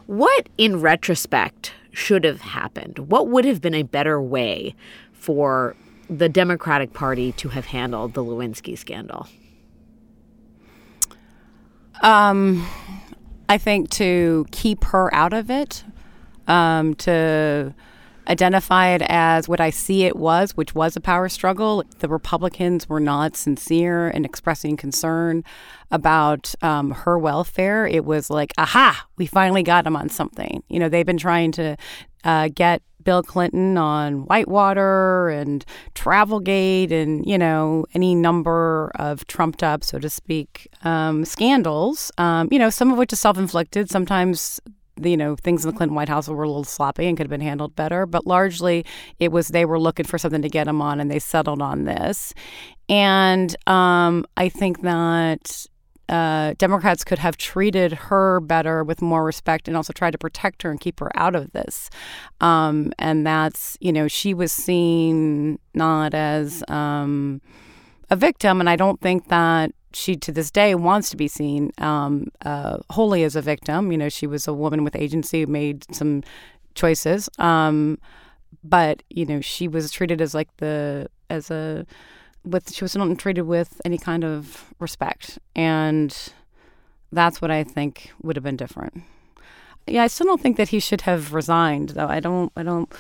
What, 0.07 0.49
in 0.57 0.81
retrospect, 0.81 1.73
should 1.91 2.23
have 2.23 2.41
happened? 2.41 3.01
What 3.11 3.27
would 3.27 3.45
have 3.45 3.61
been 3.61 3.75
a 3.75 3.83
better 3.83 4.23
way 4.23 4.77
for 5.13 5.75
the 6.09 6.29
Democratic 6.29 6.93
Party 6.93 7.33
to 7.33 7.49
have 7.49 7.67
handled 7.67 8.15
the 8.15 8.23
Lewinsky 8.23 8.79
scandal? 8.79 9.27
Um, 12.07 12.65
I 13.49 13.59
think 13.59 13.91
to 13.91 14.47
keep 14.53 14.85
her 14.85 15.13
out 15.13 15.33
of 15.33 15.51
it, 15.51 15.83
um, 16.47 16.95
to 16.95 17.75
identify 18.29 18.89
it 18.89 19.03
as 19.03 19.49
what 19.49 19.61
I 19.61 19.71
see 19.71 20.05
it 20.05 20.17
was, 20.17 20.57
which 20.57 20.75
was 20.75 20.97
a 20.97 21.01
power 21.01 21.29
struggle. 21.29 21.85
The 21.99 22.09
Republicans 22.09 22.89
were 22.89 23.01
not 23.01 23.37
sincere 23.37 24.09
in 24.09 24.25
expressing 24.25 24.77
concern 24.77 25.45
about 25.91 26.55
um, 26.63 26.91
her 26.91 27.19
welfare. 27.19 27.87
It 27.87 28.05
was 28.05 28.31
like, 28.31 28.53
aha, 28.59 29.07
we 29.17 29.27
finally 29.27 29.63
got 29.63 29.85
them 29.85 29.97
on 29.97 30.09
something. 30.09 30.63
You 30.69 30.81
know, 30.81 30.89
they've 30.89 31.07
been 31.07 31.19
trying 31.19 31.53
to 31.53 31.77
uh, 32.25 32.49
get 32.55 32.83
Bill 33.07 33.23
Clinton 33.23 33.79
on 33.79 34.27
Whitewater 34.27 35.29
and 35.29 35.65
Travelgate 35.95 36.91
and, 36.91 37.25
you 37.25 37.39
know, 37.39 37.87
any 37.95 38.15
number 38.17 38.91
of 38.97 39.27
trumped 39.29 39.63
up, 39.63 39.85
so 39.85 40.01
to 40.01 40.11
speak, 40.11 40.69
um, 40.83 41.25
scandals, 41.25 42.11
um, 42.19 42.49
you 42.51 42.59
know, 42.59 42.69
some 42.69 42.91
of 42.91 42.99
which 42.99 43.13
is 43.13 43.21
self 43.21 43.39
inflicted. 43.39 43.89
Sometimes 43.89 44.61
you 45.03 45.17
know 45.17 45.37
things 45.37 45.65
in 45.65 45.71
the 45.71 45.77
Clinton 45.77 45.95
White 45.95 46.09
House 46.09 46.29
were 46.29 46.43
a 46.43 46.49
little 46.49 46.65
sloppy 46.65 47.07
and 47.07 47.17
could 47.17 47.25
have 47.25 47.31
been 47.31 47.41
handled 47.41 47.77
better, 47.77 48.07
but 48.07 48.27
largely 48.27 48.85
it 49.19 49.33
was 49.33 49.49
they 49.49 49.65
were 49.65 49.79
looking 49.79 50.07
for 50.07 50.19
something 50.19 50.43
to 50.43 50.49
get 50.49 50.65
them 50.65 50.81
on, 50.81 51.01
and 51.01 51.11
they 51.11 51.19
settled 51.19 51.63
on 51.63 51.85
this. 51.85 52.35
And 52.89 53.55
um, 53.69 54.25
I 54.37 54.49
think 54.49 54.83
that 54.83 55.67
uh, 56.09 56.55
Democrats 56.59 57.03
could 57.05 57.19
have 57.19 57.37
treated 57.37 57.93
her 57.93 58.41
better 58.41 58.85
with 58.85 59.03
more 59.03 59.25
respect 59.25 59.67
and 59.67 59.77
also 59.77 59.93
tried 59.93 60.13
to 60.13 60.19
protect 60.19 60.63
her 60.63 60.71
and 60.71 60.81
keep 60.81 61.01
her 61.01 61.11
out 61.17 61.35
of 61.35 61.53
this. 61.53 61.91
Um, 62.41 62.93
and 62.99 63.27
that's, 63.27 63.77
you 63.81 63.93
know, 63.93 64.07
she 64.07 64.33
was 64.33 64.53
seen 64.53 65.59
not 65.75 66.15
as 66.15 66.63
um, 66.69 67.41
a 68.09 68.17
victim. 68.17 68.61
And 68.61 68.71
I 68.71 68.77
don't 68.77 69.01
think 69.01 69.29
that 69.29 69.73
she, 69.97 70.17
to 70.17 70.33
this 70.33 70.51
day, 70.51 70.75
wants 70.75 71.11
to 71.11 71.17
be 71.17 71.29
seen 71.29 71.71
um, 71.79 72.29
uh, 72.45 72.79
wholly 72.91 73.25
as 73.25 73.37
a 73.37 73.43
victim. 73.43 73.91
You 73.93 73.99
know, 73.99 74.11
she 74.11 74.27
was 74.27 74.47
a 74.47 74.53
woman 74.53 74.85
with 74.85 74.95
agency 74.95 75.41
who 75.41 75.47
made 75.47 75.85
some 75.95 76.23
choices. 76.75 77.29
Um, 77.39 77.99
but, 78.63 79.03
you 79.09 79.25
know, 79.25 79.41
she 79.41 79.69
was 79.69 79.91
treated 79.91 80.21
as 80.21 80.35
like 80.35 80.55
the, 80.59 81.09
as 81.31 81.51
a, 81.51 81.87
with 82.45 82.73
she 82.73 82.85
was 82.85 82.95
not 82.95 83.19
treated 83.19 83.43
with 83.43 83.81
any 83.85 83.99
kind 83.99 84.25
of 84.25 84.73
respect, 84.79 85.39
and 85.57 86.17
that's 87.11 87.43
what 87.43 87.51
I 87.51 87.65
think 87.65 88.13
would 88.23 88.37
have 88.37 88.45
been 88.45 88.57
different. 88.57 89.03
Yeah, 89.87 90.05
I 90.05 90.09
still 90.09 90.27
don't 90.27 90.41
think 90.41 90.57
that 90.57 90.69
he 90.69 90.81
should 90.81 91.03
have 91.03 91.35
resigned, 91.35 91.91
though. 91.91 92.07
I 92.07 92.21
don't. 92.21 92.53
I 92.57 92.63
don't. 92.63 92.93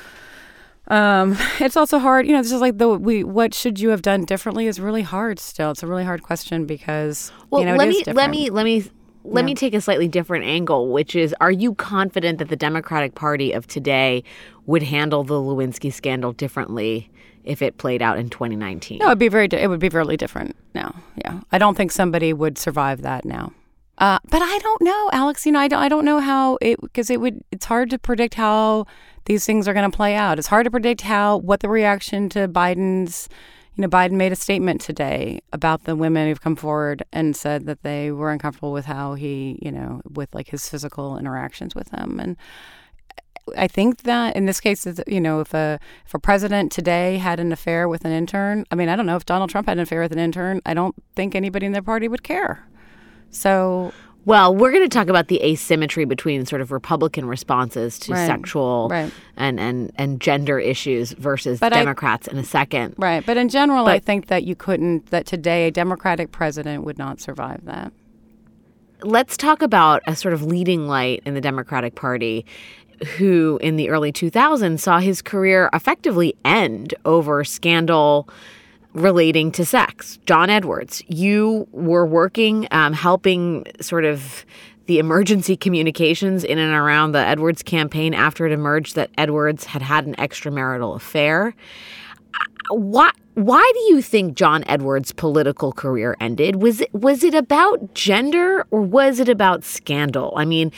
Um, 0.89 1.37
it's 1.61 1.77
also 1.77 1.99
hard, 1.99 2.27
you 2.27 2.33
know. 2.33 2.43
This 2.43 2.53
is 2.53 2.61
like 2.61 2.79
the 2.79 2.89
we. 2.89 3.25
What 3.25 3.55
should 3.55 3.81
you 3.81 3.91
have 3.91 4.03
done 4.03 4.25
differently 4.25 4.67
is 4.67 4.81
really 4.81 5.03
hard. 5.03 5.39
Still, 5.39 5.71
it's 5.73 5.83
a 5.83 5.87
really 5.87 6.05
hard 6.05 6.23
question 6.23 6.65
because 6.67 7.33
well, 7.51 7.61
you 7.61 7.67
know, 7.67 7.77
let 7.77 7.89
it 7.89 7.91
me 7.91 7.97
is 7.97 8.03
different. 8.05 8.17
let 8.17 8.31
me 8.31 8.51
let 8.51 8.65
me 8.65 8.85
let 9.25 9.43
Yeah. 9.43 9.47
me 9.47 9.55
take 9.55 9.75
a 9.75 9.81
slightly 9.81 10.09
different 10.09 10.45
angle, 10.45 10.89
which 10.93 11.17
is: 11.17 11.35
Are 11.41 11.51
you 11.51 11.75
confident 11.75 12.39
that 12.39 12.49
the 12.49 12.57
Democratic 12.57 13.15
Party 13.15 13.53
of 13.53 13.67
today 13.67 14.23
would 14.67 14.85
handle 14.85 15.25
the 15.25 15.35
Lewinsky 15.35 15.93
scandal 15.93 16.33
differently 16.33 17.11
if 17.45 17.63
it 17.63 17.79
played 17.79 18.03
out 18.03 18.19
in 18.19 18.29
2019? 18.31 18.99
No, 18.99 19.07
it'd 19.07 19.19
be 19.19 19.29
very. 19.29 19.49
It 19.51 19.69
would 19.69 19.81
be 19.81 19.89
very 19.89 20.17
different 20.17 20.55
now. 20.75 20.95
Yeah, 21.25 21.41
I 21.51 21.59
don't 21.59 21.77
think 21.77 21.91
somebody 21.91 22.33
would 22.33 22.59
survive 22.59 23.03
that 23.03 23.25
now. 23.25 23.53
Uh, 23.99 24.19
but 24.29 24.43
I 24.43 24.59
don't 24.59 24.83
know, 24.83 25.11
Alex. 25.13 25.47
You 25.47 25.53
know, 25.53 25.61
I 25.61 25.69
don't. 25.69 25.83
I 25.83 25.89
don't 25.89 26.05
know 26.05 26.21
how 26.21 26.59
it 26.61 26.81
because 26.81 27.11
it 27.11 27.21
would. 27.21 27.43
It's 27.51 27.65
hard 27.65 27.91
to 27.91 27.99
predict 27.99 28.35
how 28.35 28.87
these 29.25 29.47
things 29.47 29.67
are 29.67 29.75
going 29.75 29.91
to 29.91 29.97
play 29.97 30.15
out. 30.15 30.39
It's 30.39 30.49
hard 30.49 30.65
to 30.65 30.71
predict 30.71 31.03
how 31.03 31.39
what 31.39 31.61
the 31.61 31.69
reaction 31.69 32.29
to 32.31 32.49
Biden's. 32.49 33.29
You 33.75 33.83
know, 33.83 33.89
Biden 33.89 34.13
made 34.13 34.33
a 34.33 34.37
statement 34.37 34.81
today 34.81 35.41
about 35.53 35.85
the 35.85 35.95
women 35.95 36.29
who've 36.29 36.41
come 36.41 36.57
forward 36.57 37.03
and 37.13 37.37
said 37.37 37.67
that 37.67 37.83
they 37.83 38.11
were 38.11 38.31
uncomfortable 38.31 38.73
with 38.73 38.87
how 38.87 39.13
he, 39.13 39.59
you 39.61 39.71
know, 39.71 40.01
with 40.15 40.35
like 40.35 40.49
his 40.49 40.67
physical 40.67 41.19
interactions 41.19 41.75
with 41.75 41.91
them. 41.91 42.19
And 42.19 42.39
I 43.55 43.69
think 43.69 44.05
that 44.05 44.35
in 44.35 44.47
this 44.47 44.61
case, 44.61 44.87
you 45.07 45.21
know, 45.21 45.41
if 45.41 45.53
a 45.53 45.79
if 46.07 46.15
a 46.15 46.19
president 46.19 46.73
today 46.73 47.19
had 47.19 47.39
an 47.39 47.53
affair 47.53 47.87
with 47.87 48.05
an 48.07 48.13
intern, 48.13 48.65
I 48.71 48.75
mean, 48.75 48.89
I 48.89 48.97
don't 48.97 49.07
know 49.07 49.17
if 49.17 49.27
Donald 49.27 49.51
Trump 49.51 49.69
had 49.69 49.77
an 49.77 49.83
affair 49.83 50.01
with 50.01 50.13
an 50.13 50.19
intern. 50.19 50.63
I 50.65 50.73
don't 50.75 50.95
think 51.15 51.35
anybody 51.35 51.67
in 51.67 51.73
their 51.73 51.83
party 51.83 52.09
would 52.09 52.23
care. 52.23 52.67
So 53.31 53.93
Well, 54.25 54.53
we're 54.57 54.73
going 54.73 54.83
to 54.83 54.89
talk 54.89 55.07
about 55.09 55.29
the 55.29 55.41
asymmetry 55.43 56.05
between 56.05 56.47
sort 56.47 56.61
of 56.61 56.73
Republican 56.73 57.27
responses 57.27 57.97
to 58.01 58.13
Right. 58.13 58.27
sexual 58.27 58.89
Right. 58.91 59.13
and, 59.37 59.61
and, 59.61 59.93
and 59.97 60.21
gender 60.21 60.59
issues 60.59 61.13
versus 61.13 61.61
But 61.61 61.73
I- 61.73 61.77
Democrats 61.79 62.27
in 62.27 62.37
a 62.37 62.43
second. 62.45 62.95
right, 62.99 63.25
but 63.25 63.37
in 63.37 63.49
general, 63.49 63.87
I 63.87 64.01
think 64.01 64.27
that 64.27 64.43
you 64.43 64.57
couldn't. 64.57 65.07
That 65.11 65.27
today 65.27 65.69
a 65.69 65.71
Democratic 65.71 66.33
president 66.33 66.83
would 66.85 66.99
not 66.99 67.21
survive 67.21 67.65
that. 67.67 67.93
Let's 69.03 69.37
talk 69.37 69.63
about 69.63 70.03
a 70.09 70.17
sort 70.17 70.35
of 70.35 70.43
leading 70.43 70.89
light 70.89 71.23
in 71.25 71.35
the 71.35 71.41
Democratic 71.41 71.95
Party 71.95 72.45
who 73.19 73.59
in 73.63 73.77
the 73.77 73.91
early 73.91 74.11
2000s 74.11 74.81
saw 74.81 74.99
his 74.99 75.21
career 75.21 75.69
effectively 75.75 76.35
end 76.47 76.95
over 77.05 77.45
scandal 77.45 78.27
relating 78.97 79.53
to 79.53 79.65
sex. 79.65 80.19
John 80.27 80.51
Edwards, 80.51 81.03
you 81.07 81.69
were 81.73 82.07
working, 82.07 82.67
um, 82.71 82.95
helping 82.95 83.67
sort 83.81 84.05
of 84.05 84.45
the 84.87 84.99
emergency 84.99 85.57
communications 85.57 86.45
in 86.45 86.59
and 86.59 86.73
around 86.73 87.13
the 87.13 87.19
Edwards 87.19 87.63
campaign 87.63 88.15
after 88.15 88.47
it 88.47 88.53
emerged 88.53 88.95
that 88.95 89.11
Edwards 89.19 89.65
had 89.65 89.83
had 89.83 90.07
an 90.07 90.15
extramarital 90.15 90.97
affair. 90.97 91.55
Why, 92.71 93.11
why 93.35 93.71
do 93.75 93.95
you 93.95 94.01
think 94.01 94.35
John 94.35 94.65
Edwards' 94.67 95.13
political 95.13 95.73
career 95.73 96.17
ended? 96.21 96.57
Was 96.63 96.81
it 96.81 96.93
was 96.95 97.23
it 97.23 97.35
about 97.35 97.95
gender 97.95 98.67
or 98.71 98.81
was 98.81 99.21
it 99.21 99.29
about 99.29 99.63
scandal? 99.63 100.33
I 100.37 100.47
mean, 100.47 100.73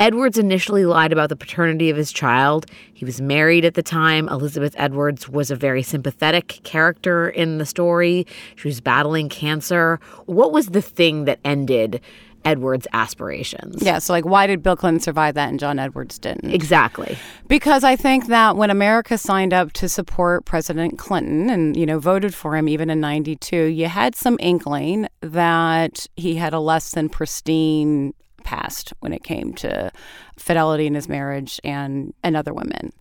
Edwards 0.00 0.38
initially 0.38 0.86
lied 0.86 1.12
about 1.12 1.28
the 1.28 1.36
paternity 1.36 1.90
of 1.90 1.96
his 1.96 2.10
child. 2.10 2.64
He 2.94 3.04
was 3.04 3.20
married 3.20 3.66
at 3.66 3.74
the 3.74 3.82
time. 3.82 4.28
Elizabeth 4.30 4.74
Edwards 4.78 5.28
was 5.28 5.50
a 5.50 5.56
very 5.56 5.82
sympathetic 5.82 6.60
character 6.64 7.28
in 7.28 7.58
the 7.58 7.66
story. 7.66 8.26
She 8.56 8.66
was 8.66 8.80
battling 8.80 9.28
cancer. 9.28 10.00
What 10.24 10.52
was 10.52 10.68
the 10.68 10.80
thing 10.80 11.26
that 11.26 11.38
ended 11.44 12.00
Edwards' 12.46 12.86
aspirations? 12.94 13.82
Yeah. 13.82 13.98
So, 13.98 14.14
like, 14.14 14.24
why 14.24 14.46
did 14.46 14.62
Bill 14.62 14.74
Clinton 14.74 15.00
survive 15.00 15.34
that 15.34 15.50
and 15.50 15.60
John 15.60 15.78
Edwards 15.78 16.18
didn't? 16.18 16.50
Exactly. 16.50 17.18
Because 17.46 17.84
I 17.84 17.94
think 17.94 18.28
that 18.28 18.56
when 18.56 18.70
America 18.70 19.18
signed 19.18 19.52
up 19.52 19.72
to 19.72 19.88
support 19.88 20.46
President 20.46 20.96
Clinton 20.96 21.50
and, 21.50 21.76
you 21.76 21.84
know, 21.84 21.98
voted 21.98 22.34
for 22.34 22.56
him 22.56 22.70
even 22.70 22.88
in 22.88 23.00
92, 23.00 23.64
you 23.64 23.88
had 23.88 24.16
some 24.16 24.38
inkling 24.40 25.08
that 25.20 26.06
he 26.16 26.36
had 26.36 26.54
a 26.54 26.60
less 26.60 26.92
than 26.92 27.10
pristine 27.10 28.14
past 28.50 28.92
when 29.00 29.12
it 29.12 29.22
came 29.22 29.54
to 29.54 29.92
fidelity 30.36 30.86
in 30.86 30.94
his 30.94 31.08
marriage 31.08 31.60
and, 31.62 32.12
and 32.24 32.36
other 32.36 32.52
women. 32.52 32.92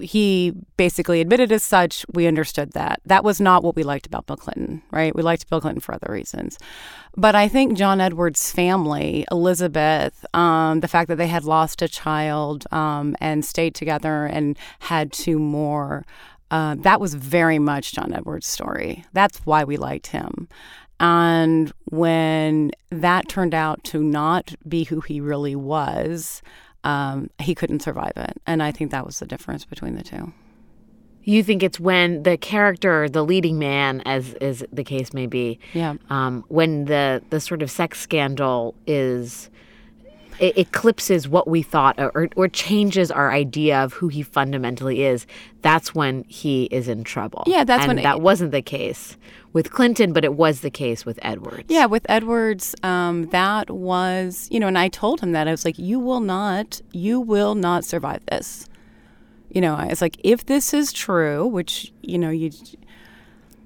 He 0.00 0.52
basically 0.76 1.20
admitted 1.20 1.50
as 1.50 1.64
such. 1.64 2.06
We 2.14 2.28
understood 2.28 2.72
that. 2.72 3.00
That 3.04 3.24
was 3.24 3.40
not 3.40 3.64
what 3.64 3.74
we 3.74 3.82
liked 3.82 4.06
about 4.06 4.26
Bill 4.26 4.36
Clinton, 4.36 4.82
right? 4.92 5.14
We 5.14 5.22
liked 5.22 5.50
Bill 5.50 5.60
Clinton 5.60 5.80
for 5.80 5.94
other 5.94 6.12
reasons. 6.12 6.56
But 7.16 7.34
I 7.34 7.48
think 7.48 7.76
John 7.76 8.00
Edwards' 8.00 8.52
family, 8.52 9.26
Elizabeth, 9.32 10.24
um, 10.32 10.80
the 10.80 10.88
fact 10.88 11.08
that 11.08 11.16
they 11.16 11.26
had 11.26 11.44
lost 11.44 11.82
a 11.82 11.88
child 11.88 12.66
um, 12.70 13.16
and 13.20 13.44
stayed 13.44 13.74
together 13.74 14.26
and 14.26 14.56
had 14.78 15.12
two 15.12 15.38
more, 15.40 16.06
uh, 16.52 16.76
that 16.78 17.00
was 17.00 17.14
very 17.14 17.58
much 17.58 17.92
John 17.92 18.12
Edwards' 18.14 18.46
story. 18.46 19.04
That's 19.12 19.38
why 19.44 19.64
we 19.64 19.76
liked 19.76 20.08
him. 20.08 20.48
And 21.00 21.72
when 21.86 22.70
that 22.90 23.28
turned 23.28 23.54
out 23.54 23.82
to 23.84 24.02
not 24.02 24.54
be 24.68 24.84
who 24.84 25.00
he 25.00 25.20
really 25.20 25.56
was, 25.56 26.42
um, 26.84 27.30
he 27.40 27.54
couldn't 27.54 27.80
survive 27.80 28.12
it. 28.16 28.40
And 28.46 28.62
I 28.62 28.70
think 28.70 28.90
that 28.90 29.04
was 29.06 29.18
the 29.18 29.26
difference 29.26 29.64
between 29.64 29.96
the 29.96 30.02
two. 30.02 30.32
You 31.22 31.42
think 31.42 31.62
it's 31.62 31.78
when 31.80 32.22
the 32.22 32.36
character, 32.36 33.08
the 33.08 33.24
leading 33.24 33.58
man, 33.58 34.00
as 34.06 34.32
as 34.34 34.64
the 34.72 34.84
case 34.84 35.12
may 35.12 35.26
be, 35.26 35.58
Yeah. 35.74 35.94
um, 36.08 36.44
when 36.48 36.86
the 36.86 37.22
the 37.30 37.40
sort 37.40 37.60
of 37.62 37.70
sex 37.70 38.00
scandal 38.00 38.74
is 38.86 39.50
it 40.40 40.56
eclipses 40.56 41.28
what 41.28 41.46
we 41.46 41.62
thought 41.62 41.98
or, 41.98 42.28
or 42.34 42.48
changes 42.48 43.10
our 43.10 43.30
idea 43.30 43.78
of 43.78 43.92
who 43.92 44.08
he 44.08 44.22
fundamentally 44.22 45.04
is. 45.04 45.26
That's 45.60 45.94
when 45.94 46.24
he 46.28 46.64
is 46.64 46.88
in 46.88 47.04
trouble. 47.04 47.44
Yeah, 47.46 47.64
that's 47.64 47.84
and 47.84 47.94
when- 47.94 48.02
that 48.02 48.22
wasn't 48.22 48.50
the 48.52 48.62
case 48.62 49.18
with 49.52 49.70
Clinton, 49.70 50.12
but 50.14 50.24
it 50.24 50.34
was 50.34 50.60
the 50.60 50.70
case 50.70 51.04
with 51.04 51.18
Edwards. 51.22 51.64
Yeah, 51.68 51.86
with 51.86 52.06
Edwards, 52.08 52.74
um, 52.82 53.26
that 53.26 53.70
was, 53.70 54.48
you 54.50 54.58
know, 54.58 54.66
and 54.66 54.78
I 54.78 54.88
told 54.88 55.20
him 55.20 55.32
that. 55.32 55.46
I 55.46 55.50
was 55.50 55.64
like, 55.64 55.78
you 55.78 56.00
will 56.00 56.20
not, 56.20 56.80
you 56.92 57.20
will 57.20 57.54
not 57.54 57.84
survive 57.84 58.24
this. 58.26 58.66
You 59.50 59.60
know, 59.60 59.76
it's 59.78 60.00
like, 60.00 60.16
if 60.24 60.46
this 60.46 60.72
is 60.72 60.92
true, 60.92 61.46
which, 61.46 61.92
you 62.00 62.16
know, 62.16 62.30
you, 62.30 62.50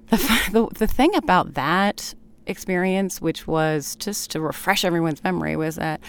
the, 0.08 0.16
the, 0.52 0.68
the 0.74 0.86
thing 0.88 1.14
about 1.14 1.54
that 1.54 2.14
experience, 2.46 3.20
which 3.20 3.46
was 3.46 3.94
just 3.96 4.30
to 4.32 4.40
refresh 4.40 4.84
everyone's 4.84 5.22
memory, 5.22 5.54
was 5.56 5.76
that 5.76 6.00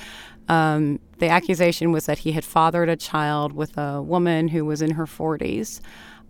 Um, 0.47 0.99
the 1.19 1.27
accusation 1.29 1.91
was 1.91 2.05
that 2.05 2.19
he 2.19 2.33
had 2.33 2.43
fathered 2.43 2.89
a 2.89 2.95
child 2.95 3.53
with 3.53 3.77
a 3.77 4.01
woman 4.01 4.49
who 4.49 4.65
was 4.65 4.81
in 4.81 4.91
her 4.91 5.05
40s 5.05 5.79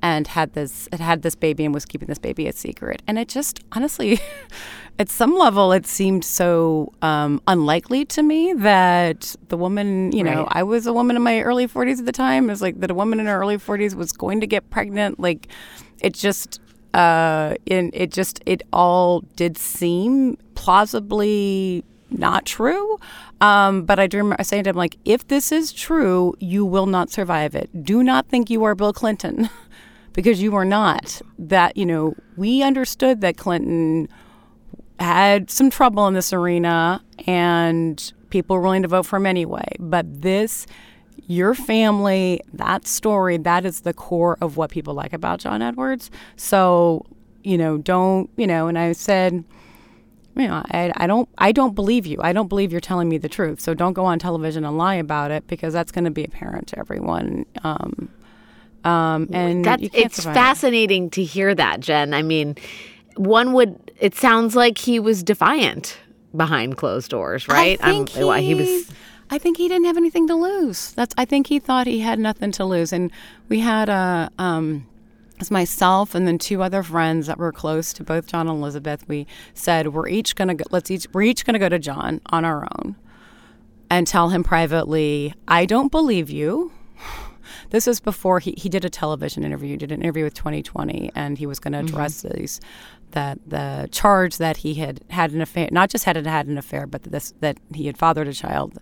and 0.02 0.28
had 0.28 0.54
this 0.54 0.88
had 0.92 1.00
had 1.00 1.22
this 1.22 1.36
baby 1.36 1.66
and 1.66 1.74
was 1.74 1.86
keeping 1.86 2.08
this 2.08 2.20
baby 2.20 2.48
a 2.48 2.54
secret. 2.54 3.02
And 3.08 3.18
it 3.18 3.28
just 3.28 3.62
honestly, 3.72 4.20
at 5.00 5.10
some 5.10 5.36
level, 5.36 5.72
it 5.72 5.88
seemed 5.88 6.24
so 6.24 6.94
um, 7.02 7.42
unlikely 7.48 8.06
to 8.06 8.22
me 8.22 8.54
that 8.54 9.36
the 9.48 9.58
woman, 9.58 10.12
you 10.12 10.24
know, 10.24 10.44
Right. 10.44 10.52
I 10.52 10.64
was 10.64 10.86
a 10.86 10.94
woman 10.94 11.16
in 11.16 11.24
my 11.24 11.42
early 11.42 11.68
40s 11.68 12.00
at 12.00 12.06
the 12.06 12.12
time. 12.12 12.50
It 12.50 12.54
was 12.54 12.62
like 12.62 12.80
that 12.82 12.92
a 12.92 12.94
woman 12.94 13.20
in 13.20 13.26
her 13.26 13.40
early 13.40 13.58
40s 13.58 13.96
was 13.96 14.12
going 14.12 14.42
to 14.42 14.48
get 14.48 14.70
pregnant. 14.70 15.20
Like, 15.20 15.48
it 16.02 16.14
just. 16.14 16.60
Uh, 16.94 17.56
and 17.70 17.92
it 17.94 18.10
just 18.10 18.42
it 18.46 18.62
all 18.72 19.20
did 19.36 19.58
seem 19.58 20.38
plausibly 20.54 21.84
not 22.10 22.46
true. 22.46 23.00
Um, 23.42 23.84
but 23.84 24.00
I 24.00 24.08
do 24.08 24.18
remember 24.18 24.44
saying 24.44 24.66
to 24.66 24.72
him, 24.72 24.76
like, 24.76 24.98
if 25.06 25.28
this 25.28 25.52
is 25.52 25.72
true, 25.72 26.36
you 26.40 26.66
will 26.66 26.86
not 26.86 27.10
survive 27.10 27.56
it. 27.56 27.84
Do 27.84 28.04
not 28.04 28.28
think 28.28 28.50
you 28.50 28.64
are 28.64 28.76
Bill 28.76 28.94
Clinton 28.94 29.50
because 30.14 30.42
you 30.42 30.56
are 30.56 30.66
not. 30.66 31.22
That, 31.38 31.78
you 31.78 31.86
know, 31.86 32.16
we 32.38 32.64
understood 32.64 33.22
that 33.22 33.38
Clinton 33.38 34.08
had 35.00 35.50
some 35.50 35.70
trouble 35.70 36.08
in 36.08 36.14
this 36.14 36.32
arena 36.32 37.04
and 37.28 38.14
people 38.30 38.56
were 38.56 38.62
willing 38.62 38.82
to 38.84 38.88
vote 38.88 39.06
for 39.06 39.18
him 39.18 39.26
anyway. 39.26 39.68
But 39.80 40.22
this, 40.22 40.66
your 41.28 41.54
family, 41.54 42.42
that 42.54 42.88
story, 42.88 43.38
that 43.38 43.66
is 43.66 43.82
the 43.82 43.94
core 43.94 44.38
of 44.42 44.58
what 44.58 44.70
people 44.70 44.94
like 44.94 45.14
about 45.14 45.40
John 45.40 45.62
Edwards. 45.62 46.12
So, 46.36 47.06
you 47.44 47.58
know, 47.58 47.78
don't, 47.78 48.30
you 48.38 48.48
know, 48.48 48.68
and 48.68 48.78
I 48.78 48.94
said, 48.94 49.44
you 50.36 50.48
know, 50.48 50.62
I, 50.72 50.92
I 50.98 51.08
don't 51.08 51.30
I 51.38 51.52
don't 51.52 51.76
believe 51.76 52.06
you. 52.06 52.20
I 52.22 52.34
don't 52.34 52.48
believe 52.48 52.72
you're 52.72 52.82
telling 52.82 53.10
me 53.10 53.18
the 53.18 53.30
truth. 53.30 53.60
So 53.62 53.74
don't 53.74 53.94
go 53.94 54.06
on 54.06 54.20
television 54.20 54.66
and 54.66 54.78
lie 54.78 54.96
about 54.96 55.32
it 55.32 55.48
because 55.48 55.74
that's 55.74 55.92
going 55.92 56.06
to 56.06 56.12
be 56.12 56.24
apparent 56.24 56.68
to 56.68 56.80
everyone. 56.80 57.46
Um, 57.64 58.10
um, 58.86 59.30
and 59.34 59.66
That's 59.66 59.84
it's 59.94 60.18
survive 60.18 60.36
it. 60.36 60.40
fascinating 60.40 61.10
to 61.12 61.24
hear 61.24 61.56
that, 61.56 61.80
Jen. 61.80 62.14
I 62.14 62.22
mean, 62.22 62.56
one 63.18 63.54
would. 63.54 63.92
It 64.00 64.14
sounds 64.14 64.56
like 64.56 64.78
he 64.78 65.00
was 65.00 65.24
defiant 65.24 65.98
behind 66.36 66.78
closed 66.78 67.10
doors, 67.10 67.48
right? 67.48 67.80
I 67.82 67.92
think 67.92 68.12
well, 68.16 68.34
he 68.34 68.54
was. 68.54 68.92
I 69.32 69.40
think 69.40 69.58
he 69.58 69.68
didn't 69.68 69.86
have 69.86 69.98
anything 69.98 70.28
to 70.28 70.36
lose. 70.36 70.92
That's. 70.92 71.16
I 71.18 71.26
think 71.26 71.48
he 71.48 71.58
thought 71.58 71.88
he 71.88 72.00
had 72.02 72.20
nothing 72.20 72.52
to 72.54 72.66
lose, 72.66 72.94
and 72.94 73.12
we 73.50 73.60
had 73.60 73.90
a. 73.90 74.30
Um, 74.38 74.86
it's 75.40 75.52
myself 75.52 76.16
and 76.16 76.28
then 76.28 76.38
two 76.38 76.64
other 76.64 76.84
friends 76.84 77.28
that 77.28 77.38
were 77.38 77.52
close 77.52 77.94
to 77.94 78.04
both 78.04 78.28
John 78.28 78.48
and 78.48 78.58
Elizabeth. 78.58 79.08
We 79.08 79.28
said 79.54 79.90
we're 79.94 80.08
each 80.08 80.36
gonna 80.36 80.56
go, 80.56 80.66
let's 80.72 80.90
each 80.90 81.08
we're 81.14 81.24
each 81.24 81.46
gonna 81.46 81.60
go 81.60 81.70
to 81.70 81.80
John 81.80 82.22
on 82.28 82.46
our 82.46 82.68
own, 82.78 82.96
and 83.90 84.08
tell 84.08 84.30
him 84.30 84.44
privately, 84.44 85.34
I 85.48 85.66
don't 85.66 85.92
believe 85.92 86.30
you. 86.30 86.72
This 87.70 87.88
is 87.88 88.00
before 88.00 88.40
he, 88.40 88.54
he 88.58 88.70
did 88.70 88.86
a 88.86 88.90
television 88.90 89.44
interview. 89.44 89.72
He 89.72 89.78
did 89.78 89.92
an 89.92 90.02
interview 90.02 90.24
with 90.24 90.34
2020, 90.34 91.12
and 91.14 91.38
he 91.38 91.46
was 91.46 91.60
going 91.60 91.74
to 91.74 91.80
mm-hmm. 91.80 91.88
address 91.90 92.22
these 92.22 92.60
that 93.12 93.40
the 93.46 93.88
charge 93.92 94.38
that 94.38 94.58
he 94.58 94.76
had 94.76 95.02
had 95.10 95.32
an 95.32 95.42
affair, 95.42 95.70
not 95.72 95.90
just 95.90 96.06
had 96.06 96.16
had 96.26 96.48
an 96.48 96.58
affair, 96.58 96.88
but 96.88 97.04
this 97.04 97.34
that 97.42 97.58
he 97.74 97.88
had 97.88 97.98
fathered 97.98 98.28
a 98.28 98.34
child. 98.34 98.80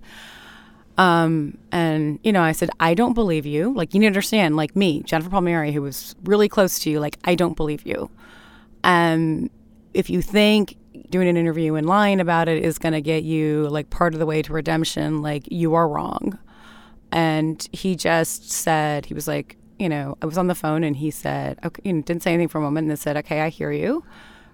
Um, 0.98 1.58
and 1.72 2.20
you 2.24 2.32
know, 2.32 2.42
I 2.42 2.52
said, 2.52 2.70
I 2.80 2.94
don't 2.94 3.14
believe 3.14 3.46
you. 3.46 3.74
Like 3.74 3.94
you 3.94 4.00
need 4.00 4.08
to 4.08 4.10
understand, 4.10 4.56
like 4.56 4.76
me, 4.76 5.02
Jennifer 5.04 5.30
Palmieri, 5.30 5.72
who 5.72 5.82
was 5.82 6.16
really 6.24 6.48
close 6.48 6.80
to 6.80 6.90
you, 6.90 7.00
like 7.00 7.18
I 7.24 7.36
don't 7.36 7.56
believe 7.56 7.86
you. 7.86 8.10
And 8.84 9.50
if 9.94 10.10
you 10.10 10.22
think 10.22 10.78
doing 11.10 11.28
an 11.28 11.38
interview 11.38 11.76
and 11.76 11.88
lying 11.88 12.20
about 12.20 12.48
it 12.48 12.64
is 12.64 12.78
going 12.78 12.94
to 12.94 13.02
get 13.02 13.24
you 13.24 13.68
like 13.70 13.90
part 13.90 14.14
of 14.14 14.20
the 14.20 14.26
way 14.26 14.42
to 14.42 14.54
redemption, 14.54 15.22
like 15.22 15.52
you 15.52 15.74
are 15.74 15.88
wrong. 15.88 16.38
And 17.12 17.68
he 17.72 17.96
just 17.96 18.52
said, 18.52 19.06
he 19.06 19.14
was 19.14 19.28
like, 19.28 19.58
you 19.78 19.90
know, 19.90 20.18
I 20.22 20.26
was 20.26 20.38
on 20.38 20.48
the 20.48 20.56
phone 20.56 20.84
and 20.84 20.96
he 20.96 21.12
said, 21.12 21.60
okay, 21.64 21.82
you 21.86 21.94
know, 21.94 22.02
didn't 22.02 22.24
say 22.24 22.34
anything 22.34 22.48
for 22.48 22.58
a 22.58 22.62
moment 22.62 22.86
and 22.86 22.92
then 22.92 22.98
said, 22.98 23.18
okay, 23.18 23.42
I 23.42 23.50
hear 23.50 23.72
you. 23.72 24.04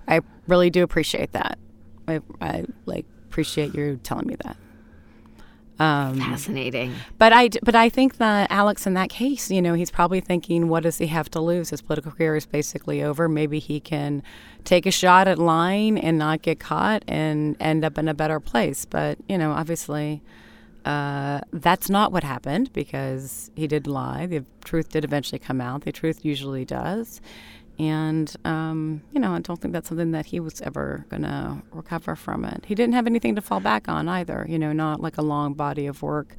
I 0.08 0.22
really 0.48 0.70
do 0.70 0.84
appreciate 0.84 1.32
that. 1.34 1.58
I, 2.08 2.20
I 2.42 2.66
like 2.86 3.06
appreciate 3.28 3.74
you 3.76 4.00
telling 4.04 4.28
me 4.28 4.36
that. 4.44 4.58
Um, 5.80 6.20
Fascinating. 6.20 6.94
but 7.18 7.32
I, 7.32 7.50
but 7.64 7.74
I 7.74 7.88
think 7.88 8.18
that 8.18 8.52
Alex, 8.52 8.86
in 8.86 8.96
that 8.96 9.10
case, 9.10 9.50
you 9.50 9.62
know, 9.62 9.74
he's 9.74 9.90
probably 9.90 10.20
thinking, 10.20 10.68
what 10.68 10.84
does 10.84 10.98
he 10.98 11.08
have 11.08 11.30
to 11.32 11.40
lose? 11.40 11.70
His 11.70 11.82
political 11.82 12.12
career 12.12 12.36
is 12.36 12.46
basically 12.46 13.02
over. 13.02 13.30
Maybe 13.30 13.60
he 13.60 13.80
can 13.80 14.22
take 14.66 14.86
a 14.86 14.92
shot 14.92 15.28
at 15.28 15.40
lying 15.40 15.98
and 15.98 16.18
not 16.18 16.42
get 16.42 16.60
caught 16.60 17.04
and 17.08 17.56
end 17.62 17.86
up 17.86 17.98
in 17.98 18.10
a 18.10 18.14
better 18.14 18.42
place. 18.42 18.84
But 18.84 19.20
you 19.30 19.38
know, 19.38 19.52
obviously, 19.52 20.22
uh, 20.84 21.42
that's 21.54 21.90
not 21.90 22.12
what 22.12 22.24
happened 22.24 22.74
because 22.74 23.50
he 23.56 23.68
did 23.68 23.88
lie. 23.88 24.26
The 24.26 24.44
truth 24.66 24.90
did 24.90 25.04
eventually 25.04 25.40
come 25.40 25.62
out. 25.62 25.84
The 25.86 25.92
truth 25.92 26.26
usually 26.26 26.66
does. 26.66 27.22
And, 27.80 28.36
um, 28.44 29.02
you 29.14 29.22
know, 29.22 29.32
I 29.32 29.40
don't 29.40 29.60
think 29.62 29.74
that's 29.74 29.88
something 29.88 30.12
that 30.12 30.26
he 30.26 30.42
was 30.42 30.60
ever 30.60 31.06
going 31.08 31.22
to 31.22 31.64
recover 31.72 32.18
from 32.18 32.44
it. 32.44 32.66
He 32.68 32.76
didn't 32.76 32.94
have 32.94 33.08
anything 33.08 33.36
to 33.36 33.42
fall 33.42 33.62
back 33.62 33.88
on 33.88 34.10
either, 34.10 34.46
you 34.50 34.60
know, 34.60 34.74
not 34.74 35.00
like 35.00 35.18
a 35.18 35.22
long 35.22 35.54
body 35.54 35.88
of 35.88 36.04
work 36.04 36.36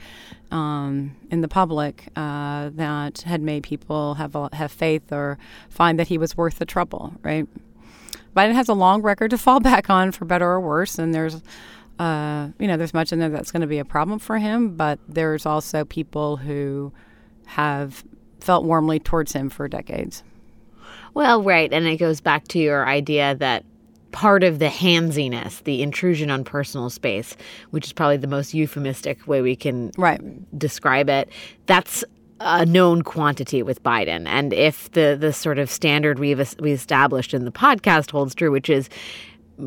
um, 0.51 1.17
in 1.31 1.41
the 1.41 1.49
public 1.49 2.09
uh, 2.15 2.69
that 2.75 3.23
had 3.23 3.41
made 3.41 3.63
people 3.63 4.15
have, 4.15 4.37
have 4.53 4.71
faith 4.71 5.11
or 5.11 5.39
find 5.71 5.99
that 5.99 6.09
he 6.09 6.19
was 6.19 6.37
worth 6.37 6.59
the 6.59 6.67
trouble, 6.67 7.15
right? 7.23 7.49
Biden 8.37 8.53
has 8.53 8.69
a 8.69 8.75
long 8.75 9.01
record 9.01 9.31
to 9.31 9.39
fall 9.39 9.61
back 9.71 9.89
on 9.89 10.13
for 10.13 10.27
better 10.27 10.47
or 10.47 10.61
worse, 10.61 10.99
and 10.99 11.15
there's, 11.15 11.41
uh, 11.99 12.49
you 12.59 12.67
know, 12.67 12.77
there's 12.77 12.93
much 12.93 13.15
in 13.15 13.19
there 13.19 13.31
that's 13.31 13.51
going 13.51 13.63
to 13.63 13.67
be 13.67 13.79
a 13.79 13.85
problem 13.87 14.19
for 14.19 14.37
him, 14.37 14.77
but 14.77 14.99
there's 15.09 15.47
also 15.47 15.87
people 15.87 16.37
who 16.37 16.93
have 17.47 18.05
felt 18.41 18.65
warmly 18.65 18.99
towards 18.99 19.33
him 19.33 19.49
for 19.49 19.69
decades. 19.69 20.23
Well, 21.15 21.43
right. 21.43 21.73
And 21.73 21.87
it 21.87 21.97
goes 21.97 22.21
back 22.21 22.47
to 22.49 22.59
your 22.59 22.87
idea 22.87 23.35
that 23.37 23.65
part 24.13 24.43
of 24.43 24.59
the 24.59 24.69
handsiness, 24.69 25.61
the 25.61 25.83
intrusion 25.83 26.31
on 26.31 26.43
personal 26.45 26.91
space, 26.91 27.37
which 27.71 27.87
is 27.87 27.93
probably 27.93 28.17
the 28.17 28.27
most 28.27 28.55
euphemistic 28.55 29.27
way 29.27 29.41
we 29.41 29.55
can 29.57 29.93
Right. 29.97 30.21
describe 30.59 31.09
it, 31.09 31.29
that's 31.67 32.05
a 32.41 32.65
known 32.67 33.03
quantity 33.03 33.63
with 33.63 33.83
Biden. 33.83 34.27
And 34.27 34.53
if 34.53 34.91
the 34.93 35.17
the 35.21 35.33
sort 35.33 35.59
of 35.59 35.71
standard 35.71 36.19
we've 36.19 36.55
we 36.59 36.73
established 36.73 37.35
in 37.35 37.45
the 37.45 37.53
podcast 37.53 38.11
holds 38.11 38.35
true, 38.35 38.51
which 38.51 38.71
is 38.71 38.89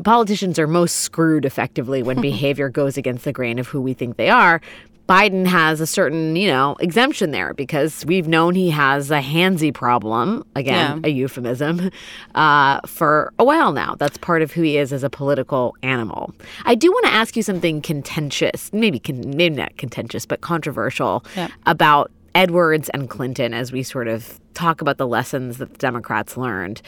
politicians 0.02 0.58
are 0.58 0.66
most 0.66 0.96
screwed 0.96 1.44
effectively 1.44 2.02
when 2.02 2.20
behavior 2.30 2.68
goes 2.68 2.96
against 2.96 3.24
the 3.24 3.32
grain 3.32 3.58
of 3.60 3.68
who 3.68 3.80
we 3.80 3.94
think 3.94 4.16
they 4.16 4.28
are. 4.28 4.60
Biden 5.08 5.46
has 5.46 5.80
a 5.82 5.86
certain, 5.86 6.34
you 6.34 6.48
know, 6.48 6.76
exemption 6.80 7.30
there 7.30 7.52
because 7.52 8.06
we've 8.06 8.26
known 8.26 8.54
he 8.54 8.70
has 8.70 9.10
a 9.10 9.20
handsy 9.20 9.72
problem, 9.72 10.44
again, 10.56 11.00
Yeah. 11.04 11.08
a 11.08 11.12
euphemism, 11.12 11.90
uh, 12.34 12.80
for 12.86 13.32
a 13.38 13.44
while 13.44 13.72
now. 13.72 13.96
That's 13.98 14.16
part 14.16 14.40
of 14.40 14.52
who 14.52 14.62
he 14.62 14.78
is 14.78 14.92
as 14.94 15.04
a 15.04 15.10
political 15.10 15.76
animal. 15.82 16.34
I 16.64 16.74
do 16.74 16.90
want 16.90 17.04
to 17.06 17.12
ask 17.12 17.36
you 17.36 17.42
something 17.42 17.82
contentious, 17.82 18.72
maybe, 18.72 18.98
con- 18.98 19.36
maybe 19.36 19.56
not 19.56 19.76
contentious, 19.76 20.24
but 20.24 20.40
controversial 20.40 21.22
Yeah. 21.36 21.48
about 21.66 22.10
Edwards 22.34 22.88
and 22.94 23.08
Clinton 23.10 23.52
as 23.54 23.72
we 23.72 23.82
sort 23.82 24.08
of 24.08 24.40
talk 24.54 24.80
about 24.80 24.96
the 24.98 25.06
lessons 25.06 25.58
that 25.58 25.70
the 25.72 25.78
Democrats 25.78 26.36
learned. 26.36 26.80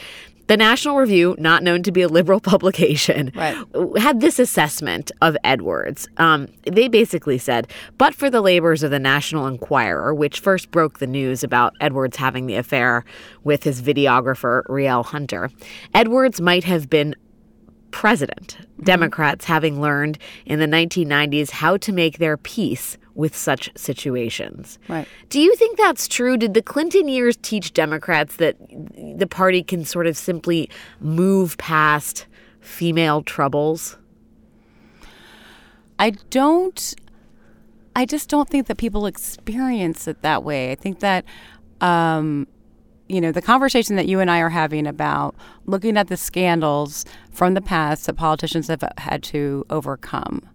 The 0.49 0.57
National 0.57 0.97
Review, 0.97 1.35
not 1.39 1.63
known 1.65 1.83
to 1.83 1.91
be 1.93 2.03
a 2.03 2.09
liberal 2.09 2.39
publication, 2.53 3.33
Right. 3.35 3.57
had 3.99 4.21
this 4.21 4.39
assessment 4.39 5.11
of 5.21 5.37
Edwards. 5.43 6.09
Um, 6.19 6.49
they 6.71 6.89
basically 6.89 7.39
said, 7.39 7.69
but 7.99 8.15
for 8.15 8.31
the 8.31 8.41
labors 8.41 8.83
of 8.83 8.91
the 8.91 8.99
National 9.01 9.47
Enquirer, 9.47 10.15
which 10.15 10.39
first 10.41 10.71
broke 10.71 10.99
the 11.01 11.07
news 11.07 11.43
about 11.43 11.75
Edwards 11.81 12.17
having 12.17 12.47
the 12.47 12.55
affair 12.57 13.05
with 13.45 13.65
his 13.65 13.83
videographer, 13.83 14.63
Rielle 14.67 15.05
Hunter, 15.05 15.51
Edwards 15.95 16.41
might 16.41 16.65
have 16.65 16.89
been 16.89 17.15
president. 17.91 18.59
Democrats 18.83 19.47
having 19.47 19.81
learned 19.81 20.19
in 20.45 20.59
the 20.59 20.67
1990s 20.67 21.51
how 21.51 21.77
to 21.79 21.93
make 21.93 22.19
their 22.19 22.37
peace 22.37 22.99
with 23.17 23.35
such 23.35 23.71
situations. 23.77 24.79
Right. 24.89 25.09
Do 25.31 25.41
you 25.41 25.57
think 25.57 25.79
that's 25.79 26.07
true? 26.07 26.37
Did 26.37 26.55
the 26.55 26.63
Clinton 26.63 27.09
years 27.09 27.37
teach 27.41 27.73
Democrats 27.73 28.37
that 28.37 28.57
the 29.19 29.27
party 29.27 29.63
can 29.63 29.85
sort 29.85 30.07
of 30.07 30.17
simply 30.17 30.71
move 31.01 31.57
past 31.59 32.27
female 32.61 33.23
troubles? 33.23 33.97
I 35.99 36.11
don't. 36.31 36.95
I 37.97 38.05
just 38.05 38.29
don't 38.29 38.49
think 38.49 38.67
that 38.67 38.77
people 38.77 39.07
experience 39.07 40.07
it 40.07 40.21
that 40.21 40.45
way. 40.45 40.71
I 40.71 40.75
think 40.75 41.01
that, 41.01 41.25
um, 41.81 42.47
you 43.09 43.23
know, 43.23 43.33
the 43.33 43.41
conversation 43.41 43.97
that 43.97 44.07
you 44.07 44.21
and 44.21 44.31
I 44.31 44.41
are 44.41 44.51
having 44.51 44.87
about 44.87 45.35
looking 45.65 45.97
at 45.97 46.09
the 46.09 46.19
scandals 46.19 47.07
from 47.31 47.55
the 47.55 47.63
past 47.63 48.05
that 48.05 48.15
politicians 48.15 48.69
have 48.69 48.85
had 48.99 49.23
to 49.25 49.65
overcome. 49.71 50.47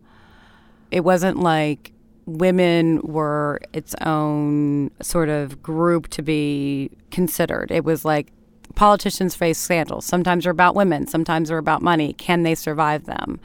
It 0.91 1.03
wasn't 1.03 1.39
like 1.39 1.93
women 2.25 3.01
were 3.03 3.59
its 3.73 3.95
own 4.01 4.91
sort 5.01 5.29
of 5.29 5.61
group 5.61 6.07
to 6.09 6.21
be 6.21 6.89
considered. 7.09 7.71
It 7.71 7.83
was 7.83 8.05
like 8.05 8.31
politicians 8.75 9.35
face 9.35 9.57
scandals. 9.57 10.05
Sometimes 10.05 10.43
they're 10.43 10.51
about 10.51 10.75
women, 10.75 11.07
sometimes 11.07 11.49
they're 11.49 11.57
about 11.57 11.81
money. 11.81 12.13
Can 12.13 12.43
they 12.43 12.55
survive 12.55 13.05
them? 13.05 13.39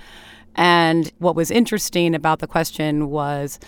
And 0.55 1.13
what 1.19 1.37
was 1.37 1.51
interesting 1.51 2.15
about 2.15 2.39
the 2.39 2.47
question 2.47 3.11
was 3.11 3.59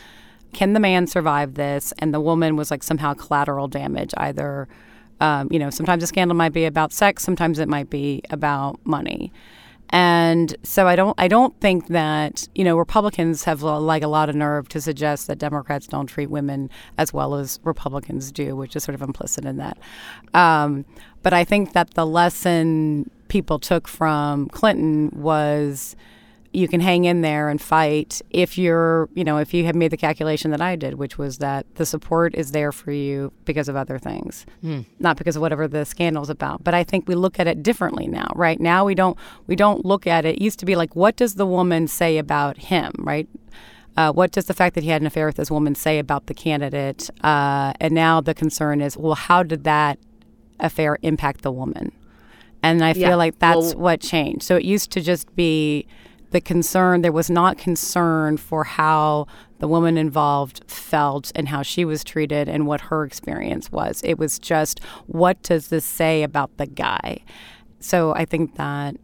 can 0.54 0.72
the 0.72 0.80
man 0.80 1.06
survive 1.06 1.54
this? 1.54 1.92
And 1.98 2.14
the 2.14 2.20
woman 2.20 2.56
was 2.56 2.70
like 2.70 2.82
somehow 2.82 3.14
collateral 3.14 3.68
damage, 3.68 4.14
either, 4.16 4.66
um, 5.20 5.48
you 5.50 5.58
know, 5.58 5.68
sometimes 5.70 6.02
a 6.02 6.06
scandal 6.06 6.36
might 6.36 6.52
be 6.52 6.64
about 6.64 6.92
sex, 6.92 7.22
sometimes 7.22 7.58
it 7.58 7.68
might 7.68 7.90
be 7.90 8.22
about 8.30 8.80
money. 8.84 9.32
And 9.90 10.54
so 10.62 10.86
I 10.86 10.96
don't 10.96 11.14
I 11.18 11.28
don't 11.28 11.58
think 11.60 11.88
that 11.88 12.46
you 12.54 12.64
know 12.64 12.76
Republicans 12.76 13.44
have 13.44 13.62
like 13.62 14.02
a 14.02 14.08
lot 14.08 14.28
of 14.28 14.34
nerve 14.34 14.68
to 14.70 14.80
suggest 14.80 15.26
that 15.28 15.38
Democrats 15.38 15.86
don't 15.86 16.06
treat 16.06 16.28
women 16.30 16.70
as 16.98 17.12
well 17.12 17.34
as 17.34 17.58
Republicans 17.64 18.30
do, 18.30 18.54
which 18.54 18.76
is 18.76 18.84
sort 18.84 18.94
of 18.94 19.02
implicit 19.02 19.44
in 19.44 19.56
that. 19.56 19.78
Um, 20.34 20.84
but 21.22 21.32
I 21.32 21.44
think 21.44 21.72
that 21.72 21.94
the 21.94 22.06
lesson 22.06 23.10
people 23.28 23.58
took 23.58 23.88
from 23.88 24.48
Clinton 24.48 25.10
was 25.14 25.96
you 26.52 26.66
can 26.66 26.80
hang 26.80 27.04
in 27.04 27.20
there 27.20 27.48
and 27.48 27.60
fight 27.60 28.22
if 28.30 28.56
you're, 28.56 29.08
you 29.14 29.24
know, 29.24 29.38
if 29.38 29.52
you 29.52 29.64
have 29.64 29.74
made 29.74 29.90
the 29.90 29.96
calculation 29.96 30.50
that 30.50 30.60
I 30.60 30.76
did, 30.76 30.94
which 30.94 31.18
was 31.18 31.38
that 31.38 31.66
the 31.74 31.84
support 31.84 32.34
is 32.34 32.52
there 32.52 32.72
for 32.72 32.90
you 32.90 33.32
because 33.44 33.68
of 33.68 33.76
other 33.76 33.98
things, 33.98 34.46
mm. 34.64 34.84
not 34.98 35.16
because 35.16 35.36
of 35.36 35.42
whatever 35.42 35.68
the 35.68 35.84
scandal's 35.84 36.30
about. 36.30 36.64
But 36.64 36.74
I 36.74 36.84
think 36.84 37.06
we 37.06 37.14
look 37.14 37.38
at 37.38 37.46
it 37.46 37.62
differently 37.62 38.06
now. 38.06 38.30
Right 38.34 38.60
now, 38.60 38.84
we 38.84 38.94
don't 38.94 39.18
we 39.46 39.56
don't 39.56 39.84
look 39.84 40.06
at 40.06 40.24
it. 40.24 40.36
It 40.36 40.42
used 40.42 40.58
to 40.60 40.66
be 40.66 40.76
like, 40.76 40.96
what 40.96 41.16
does 41.16 41.34
the 41.34 41.46
woman 41.46 41.86
say 41.86 42.18
about 42.18 42.56
him? 42.56 42.92
Right. 42.98 43.28
Uh, 43.96 44.12
what 44.12 44.30
does 44.30 44.46
the 44.46 44.54
fact 44.54 44.74
that 44.76 44.84
he 44.84 44.90
had 44.90 45.00
an 45.00 45.06
affair 45.06 45.26
with 45.26 45.36
this 45.36 45.50
woman 45.50 45.74
say 45.74 45.98
about 45.98 46.26
the 46.26 46.34
candidate? 46.34 47.10
Uh, 47.24 47.72
and 47.80 47.92
now 47.92 48.20
the 48.20 48.32
concern 48.32 48.80
is, 48.80 48.96
well, 48.96 49.14
how 49.14 49.42
did 49.42 49.64
that 49.64 49.98
affair 50.60 50.98
impact 51.02 51.42
the 51.42 51.50
woman? 51.50 51.92
And 52.62 52.84
I 52.84 52.92
feel 52.92 53.02
yeah. 53.02 53.14
like 53.14 53.38
that's 53.38 53.74
well, 53.74 53.78
what 53.78 54.00
changed. 54.00 54.42
So 54.42 54.56
it 54.56 54.64
used 54.64 54.90
to 54.92 55.00
just 55.00 55.34
be 55.36 55.86
the 56.30 56.40
concern, 56.40 57.02
there 57.02 57.12
was 57.12 57.30
not 57.30 57.58
concern 57.58 58.36
for 58.36 58.64
how 58.64 59.26
the 59.58 59.68
woman 59.68 59.96
involved 59.96 60.62
felt 60.70 61.32
and 61.34 61.48
how 61.48 61.62
she 61.62 61.84
was 61.84 62.04
treated 62.04 62.48
and 62.48 62.66
what 62.66 62.82
her 62.82 63.04
experience 63.04 63.72
was. 63.72 64.00
It 64.04 64.18
was 64.18 64.38
just, 64.38 64.80
what 65.06 65.42
does 65.42 65.68
this 65.68 65.84
say 65.84 66.22
about 66.22 66.56
the 66.56 66.66
guy? 66.66 67.24
So 67.80 68.14
I 68.14 68.24
think 68.24 68.56
that 68.56 68.96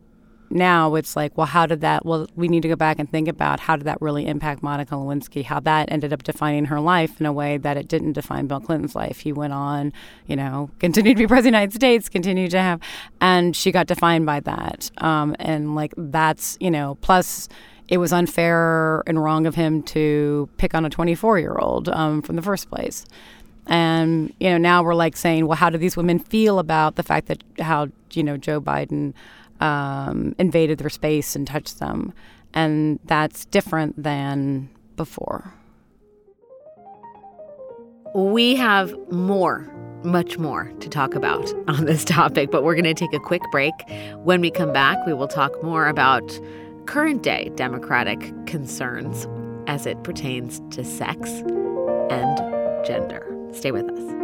now 0.55 0.95
it's 0.95 1.17
like, 1.17 1.37
well, 1.37 1.47
how 1.47 1.67
did 1.67 1.81
that? 1.81 2.07
Well, 2.07 2.29
we 2.37 2.47
need 2.49 2.63
to 2.63 2.69
go 2.69 2.77
back 2.77 2.99
and 2.99 3.11
think 3.11 3.27
about 3.27 3.61
how 3.61 3.77
did 3.77 3.85
that 3.85 4.01
really 4.01 4.27
impact 4.27 4.63
Monica 4.63 4.95
Lewinsky? 4.95 5.45
How 5.45 5.59
that 5.61 5.91
ended 5.91 6.13
up 6.13 6.23
defining 6.23 6.67
her 6.67 6.81
life 6.81 7.21
in 7.21 7.27
a 7.27 7.33
way 7.33 7.59
that 7.59 7.77
it 7.77 7.89
didn't 7.89 8.13
define 8.13 8.47
Bill 8.47 8.61
Clinton's 8.61 8.95
life. 8.95 9.19
He 9.19 9.33
went 9.33 9.53
on, 9.53 9.93
you 10.27 10.37
know, 10.37 10.71
continued 10.79 11.17
to 11.17 11.25
be 11.25 11.27
president 11.27 11.57
of 11.57 11.59
the 11.59 11.59
United 11.59 11.75
States, 11.75 12.09
continued 12.09 12.53
to 12.53 12.61
have, 12.61 12.81
and 13.21 13.57
she 13.57 13.73
got 13.73 13.89
defined 13.89 14.27
by 14.27 14.41
that. 14.41 14.91
Um, 14.99 15.35
and 15.41 15.75
like 15.75 15.93
that's, 15.97 16.57
you 16.61 16.71
know, 16.71 16.97
plus 17.01 17.49
it 17.89 17.99
was 17.99 18.13
unfair 18.13 19.03
and 19.07 19.23
wrong 19.23 19.47
of 19.47 19.57
him 19.57 19.83
to 19.83 20.49
pick 20.57 20.75
on 20.75 20.85
a 20.85 20.91
24 20.91 21.39
year 21.39 21.57
old 21.59 21.89
um, 21.89 22.23
from 22.23 22.37
the 22.37 22.43
first 22.43 22.71
place. 22.71 23.05
And 23.67 24.33
you 24.39 24.51
know 24.51 24.59
now 24.59 24.83
we're 24.83 24.95
like 24.95 25.17
saying, 25.17 25.47
well, 25.47 25.57
how 25.57 25.71
do 25.71 25.79
these 25.79 25.97
women 25.97 26.19
feel 26.19 26.59
about 26.59 26.97
the 26.97 27.03
fact 27.03 27.29
that 27.29 27.43
how 27.59 27.89
you 28.13 28.23
know 28.23 28.37
Joe 28.37 28.61
Biden 28.61 29.15
um, 29.61 30.35
invaded 30.39 30.79
their 30.79 30.91
space 30.91 31.37
and 31.37 31.47
touched 31.47 31.79
them. 31.79 32.13
And 32.53 33.01
that's 33.05 33.45
different 33.47 34.01
than 34.01 34.69
before. 34.97 35.53
We 38.15 38.55
have 38.55 38.95
more, 39.11 39.69
much 40.05 40.39
more 40.39 40.73
to 40.79 40.89
talk 40.89 41.15
about 41.15 41.53
on 41.69 41.85
this 41.85 42.05
topic, 42.05 42.51
but 42.51 42.63
we're 42.63 42.75
going 42.75 42.85
to 42.85 42.95
take 42.95 43.13
a 43.13 43.19
quick 43.19 43.43
break. 43.51 43.75
When 44.19 44.41
we 44.41 44.51
come 44.51 44.73
back, 44.73 45.05
we 45.07 45.15
will 45.15 45.29
talk 45.29 45.63
more 45.63 45.89
about 45.89 46.39
current 46.87 47.23
day 47.23 47.51
Democratic 47.57 48.33
concerns 48.47 49.27
as 49.67 49.87
it 49.87 50.03
pertains 50.05 50.61
to 50.71 50.85
sex 50.85 51.31
and 52.11 52.39
gender. 52.85 53.27
Stay 53.53 53.73
with 53.73 53.89
us. 53.91 54.24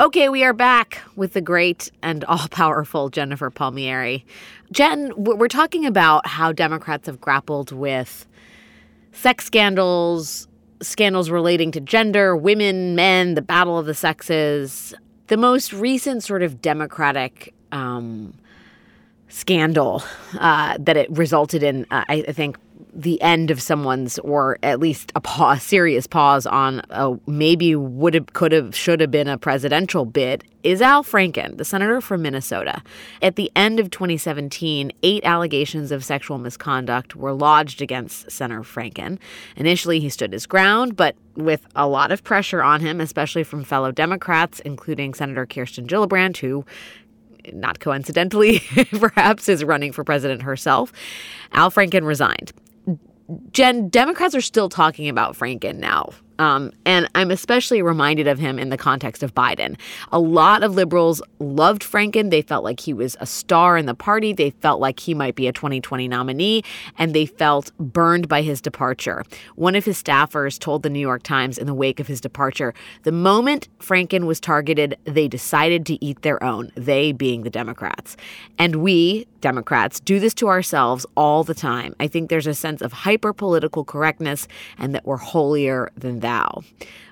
Okay, 0.00 0.30
we 0.30 0.42
are 0.44 0.54
back 0.54 1.02
with 1.14 1.34
the 1.34 1.42
great 1.42 1.92
and 2.02 2.24
all 2.24 2.48
powerful 2.48 3.10
Jennifer 3.10 3.50
Palmieri. 3.50 4.24
Jen, 4.72 5.12
we're 5.14 5.46
talking 5.46 5.84
about 5.84 6.26
how 6.26 6.52
Democrats 6.52 7.04
have 7.04 7.20
grappled 7.20 7.70
with 7.70 8.26
sex 9.12 9.44
scandals, 9.44 10.48
scandals 10.80 11.28
relating 11.28 11.70
to 11.72 11.82
gender, 11.82 12.34
women, 12.34 12.94
men, 12.94 13.34
the 13.34 13.42
battle 13.42 13.78
of 13.78 13.84
the 13.84 13.92
sexes. 13.92 14.94
The 15.26 15.36
most 15.36 15.74
recent 15.74 16.22
sort 16.22 16.42
of 16.42 16.62
Democratic 16.62 17.52
um, 17.70 18.32
scandal 19.28 20.02
uh, 20.38 20.78
that 20.80 20.96
it 20.96 21.10
resulted 21.10 21.62
in, 21.62 21.84
uh, 21.90 22.04
I, 22.08 22.24
I 22.26 22.32
think, 22.32 22.56
the 23.02 23.20
end 23.22 23.50
of 23.50 23.60
someone's, 23.60 24.18
or 24.20 24.58
at 24.62 24.80
least 24.80 25.12
a 25.14 25.20
pause, 25.20 25.62
serious 25.62 26.06
pause 26.06 26.46
on 26.46 26.82
a 26.90 27.16
maybe 27.26 27.74
would 27.74 28.14
have, 28.14 28.32
could 28.32 28.52
have, 28.52 28.74
should 28.74 29.00
have 29.00 29.10
been 29.10 29.28
a 29.28 29.38
presidential 29.38 30.04
bid 30.04 30.44
is 30.62 30.82
Al 30.82 31.02
Franken, 31.02 31.56
the 31.56 31.64
senator 31.64 32.00
from 32.00 32.22
Minnesota. 32.22 32.82
At 33.22 33.36
the 33.36 33.50
end 33.56 33.80
of 33.80 33.90
2017, 33.90 34.92
eight 35.02 35.24
allegations 35.24 35.90
of 35.90 36.04
sexual 36.04 36.38
misconduct 36.38 37.16
were 37.16 37.32
lodged 37.32 37.80
against 37.80 38.30
Senator 38.30 38.60
Franken. 38.60 39.18
Initially, 39.56 40.00
he 40.00 40.10
stood 40.10 40.32
his 40.32 40.46
ground, 40.46 40.96
but 40.96 41.16
with 41.34 41.66
a 41.74 41.88
lot 41.88 42.12
of 42.12 42.22
pressure 42.22 42.62
on 42.62 42.80
him, 42.80 43.00
especially 43.00 43.42
from 43.42 43.64
fellow 43.64 43.90
Democrats, 43.90 44.60
including 44.60 45.14
Senator 45.14 45.46
Kirsten 45.46 45.86
Gillibrand, 45.86 46.36
who 46.36 46.64
not 47.52 47.80
coincidentally, 47.80 48.58
perhaps 48.98 49.48
is 49.48 49.64
running 49.64 49.92
for 49.92 50.04
president 50.04 50.42
herself. 50.42 50.92
Al 51.52 51.70
Franken 51.70 52.04
resigned. 52.04 52.52
Jen, 53.52 53.88
Democrats 53.88 54.34
are 54.34 54.40
still 54.40 54.68
talking 54.68 55.08
about 55.08 55.36
Franken 55.36 55.76
now. 55.76 56.10
Um, 56.40 56.72
and 56.86 57.06
I'm 57.14 57.30
especially 57.30 57.82
reminded 57.82 58.26
of 58.26 58.38
him 58.38 58.58
in 58.58 58.70
the 58.70 58.78
context 58.78 59.22
of 59.22 59.34
Biden. 59.34 59.78
A 60.10 60.18
lot 60.18 60.62
of 60.62 60.74
liberals 60.74 61.20
loved 61.38 61.82
Franken. 61.82 62.30
They 62.30 62.40
felt 62.40 62.64
like 62.64 62.80
he 62.80 62.94
was 62.94 63.14
a 63.20 63.26
star 63.26 63.76
in 63.76 63.84
the 63.84 63.94
party. 63.94 64.32
They 64.32 64.48
felt 64.48 64.80
like 64.80 65.00
he 65.00 65.12
might 65.12 65.34
be 65.34 65.48
a 65.48 65.52
2020 65.52 66.08
nominee, 66.08 66.62
and 66.96 67.14
they 67.14 67.26
felt 67.26 67.72
burned 67.78 68.26
by 68.26 68.40
his 68.40 68.62
departure. 68.62 69.22
One 69.56 69.74
of 69.74 69.84
his 69.84 70.02
staffers 70.02 70.58
told 70.58 70.82
the 70.82 70.88
New 70.88 70.98
York 70.98 71.22
Times 71.22 71.58
in 71.58 71.66
the 71.66 71.74
wake 71.74 72.00
of 72.00 72.06
his 72.06 72.22
departure 72.22 72.72
the 73.02 73.12
moment 73.12 73.68
Franken 73.78 74.24
was 74.24 74.40
targeted, 74.40 74.96
they 75.04 75.28
decided 75.28 75.84
to 75.86 76.02
eat 76.02 76.22
their 76.22 76.42
own, 76.42 76.72
they 76.74 77.12
being 77.12 77.42
the 77.42 77.50
Democrats. 77.50 78.16
And 78.58 78.76
we, 78.76 79.26
Democrats, 79.40 80.00
do 80.00 80.20
this 80.20 80.34
to 80.34 80.48
ourselves 80.48 81.06
all 81.16 81.44
the 81.44 81.54
time. 81.54 81.94
I 82.00 82.06
think 82.06 82.30
there's 82.30 82.46
a 82.46 82.54
sense 82.54 82.82
of 82.82 82.92
hyper 82.92 83.32
political 83.32 83.84
correctness 83.84 84.48
and 84.78 84.94
that 84.94 85.06
we're 85.06 85.16
holier 85.16 85.90
than 85.96 86.20
thou. 86.20 86.62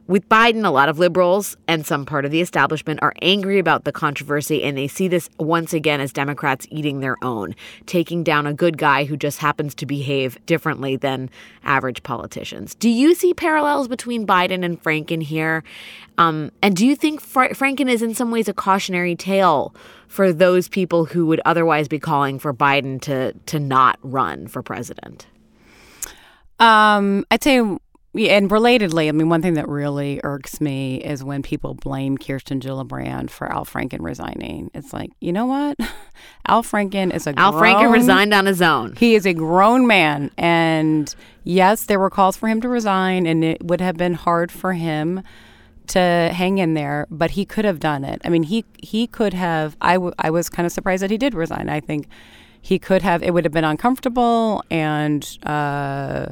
With 0.08 0.26
Biden, 0.30 0.64
a 0.64 0.70
lot 0.70 0.88
of 0.88 0.98
liberals 0.98 1.54
and 1.68 1.84
some 1.84 2.06
part 2.06 2.24
of 2.24 2.30
the 2.30 2.40
establishment 2.40 3.00
are 3.02 3.12
angry 3.20 3.58
about 3.58 3.84
the 3.84 3.92
controversy, 3.92 4.64
and 4.64 4.74
they 4.74 4.88
see 4.88 5.06
this 5.06 5.28
once 5.38 5.74
again 5.74 6.00
as 6.00 6.14
Democrats 6.14 6.66
eating 6.70 7.00
their 7.00 7.16
own, 7.22 7.54
taking 7.84 8.24
down 8.24 8.46
a 8.46 8.54
good 8.54 8.78
guy 8.78 9.04
who 9.04 9.18
just 9.18 9.38
happens 9.38 9.74
to 9.74 9.84
behave 9.84 10.38
differently 10.46 10.96
than 10.96 11.28
average 11.62 12.02
politicians. 12.04 12.74
Do 12.74 12.88
you 12.88 13.14
see 13.14 13.34
parallels 13.34 13.86
between 13.86 14.26
Biden 14.26 14.64
and 14.64 14.82
Franken 14.82 15.22
here? 15.22 15.62
Um, 16.16 16.52
and 16.62 16.74
do 16.74 16.86
you 16.86 16.96
think 16.96 17.20
Fra- 17.20 17.54
Franken 17.54 17.90
is 17.90 18.00
in 18.00 18.14
some 18.14 18.30
ways 18.30 18.48
a 18.48 18.54
cautionary 18.54 19.14
tale 19.14 19.74
for 20.06 20.32
those 20.32 20.68
people 20.68 21.04
who 21.04 21.26
would 21.26 21.42
otherwise 21.44 21.86
be 21.86 21.98
calling 21.98 22.38
for 22.38 22.54
Biden 22.54 22.98
to 23.02 23.34
to 23.44 23.58
not 23.58 23.98
run 24.02 24.46
for 24.46 24.62
president? 24.62 25.26
Um, 26.58 27.26
I'd 27.30 27.44
say 27.44 27.60
and 28.18 28.50
relatedly, 28.50 29.08
I 29.08 29.12
mean, 29.12 29.28
one 29.28 29.42
thing 29.42 29.54
that 29.54 29.68
really 29.68 30.20
irks 30.24 30.60
me 30.60 30.96
is 30.96 31.22
when 31.22 31.42
people 31.42 31.74
blame 31.74 32.18
Kirsten 32.18 32.60
Gillibrand 32.60 33.30
for 33.30 33.50
Al 33.50 33.64
Franken 33.64 34.00
resigning. 34.00 34.70
It's 34.74 34.92
like, 34.92 35.10
you 35.20 35.32
know 35.32 35.46
what? 35.46 35.78
Al 36.46 36.62
Franken 36.62 37.14
is 37.14 37.26
a 37.26 37.38
Al 37.38 37.52
grown, 37.52 37.62
Franken 37.62 37.92
resigned 37.92 38.34
on 38.34 38.46
his 38.46 38.60
own. 38.60 38.96
He 38.96 39.14
is 39.14 39.26
a 39.26 39.34
grown 39.34 39.86
man, 39.86 40.30
and 40.36 41.14
yes, 41.44 41.84
there 41.86 42.00
were 42.00 42.10
calls 42.10 42.36
for 42.36 42.48
him 42.48 42.60
to 42.62 42.68
resign, 42.68 43.26
and 43.26 43.44
it 43.44 43.64
would 43.64 43.80
have 43.80 43.96
been 43.96 44.14
hard 44.14 44.50
for 44.50 44.72
him 44.72 45.22
to 45.88 46.30
hang 46.32 46.58
in 46.58 46.74
there, 46.74 47.06
but 47.10 47.32
he 47.32 47.44
could 47.44 47.64
have 47.64 47.80
done 47.80 48.04
it. 48.04 48.20
I 48.24 48.28
mean, 48.28 48.44
he 48.44 48.64
he 48.82 49.06
could 49.06 49.34
have. 49.34 49.76
I, 49.80 49.94
w- 49.94 50.14
I 50.18 50.30
was 50.30 50.48
kind 50.48 50.66
of 50.66 50.72
surprised 50.72 51.02
that 51.02 51.10
he 51.10 51.18
did 51.18 51.34
resign. 51.34 51.68
I 51.68 51.80
think 51.80 52.08
he 52.60 52.78
could 52.78 53.02
have. 53.02 53.22
It 53.22 53.32
would 53.32 53.44
have 53.44 53.52
been 53.52 53.64
uncomfortable, 53.64 54.62
and 54.70 55.26
uh, 55.44 56.26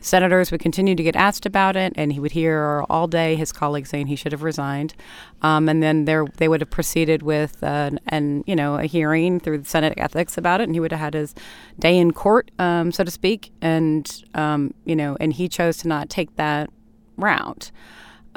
senators 0.00 0.50
would 0.50 0.60
continue 0.60 0.94
to 0.94 1.02
get 1.02 1.14
asked 1.14 1.46
about 1.46 1.76
it, 1.76 1.92
and 1.96 2.12
he 2.12 2.20
would 2.20 2.32
hear 2.32 2.84
all 2.88 3.06
day 3.06 3.36
his 3.36 3.52
colleagues 3.52 3.90
saying 3.90 4.06
he 4.06 4.16
should 4.16 4.32
have 4.32 4.42
resigned. 4.42 4.94
Um, 5.42 5.68
and 5.68 5.82
then 5.82 6.06
there 6.06 6.26
they 6.38 6.48
would 6.48 6.60
have 6.60 6.70
proceeded 6.70 7.22
with 7.22 7.62
an, 7.62 8.00
an 8.08 8.42
you 8.46 8.56
know 8.56 8.76
a 8.76 8.84
hearing 8.84 9.40
through 9.40 9.58
the 9.58 9.68
Senate 9.68 9.94
ethics 9.96 10.36
about 10.36 10.60
it, 10.60 10.64
and 10.64 10.74
he 10.74 10.80
would 10.80 10.92
have 10.92 11.00
had 11.00 11.14
his 11.14 11.34
day 11.78 11.96
in 11.96 12.12
court, 12.12 12.50
um, 12.58 12.92
so 12.92 13.04
to 13.04 13.10
speak. 13.10 13.52
And 13.60 14.24
um, 14.34 14.74
you 14.84 14.96
know, 14.96 15.16
and 15.20 15.32
he 15.32 15.48
chose 15.48 15.76
to 15.78 15.88
not 15.88 16.10
take 16.10 16.36
that 16.36 16.70
route. 17.16 17.70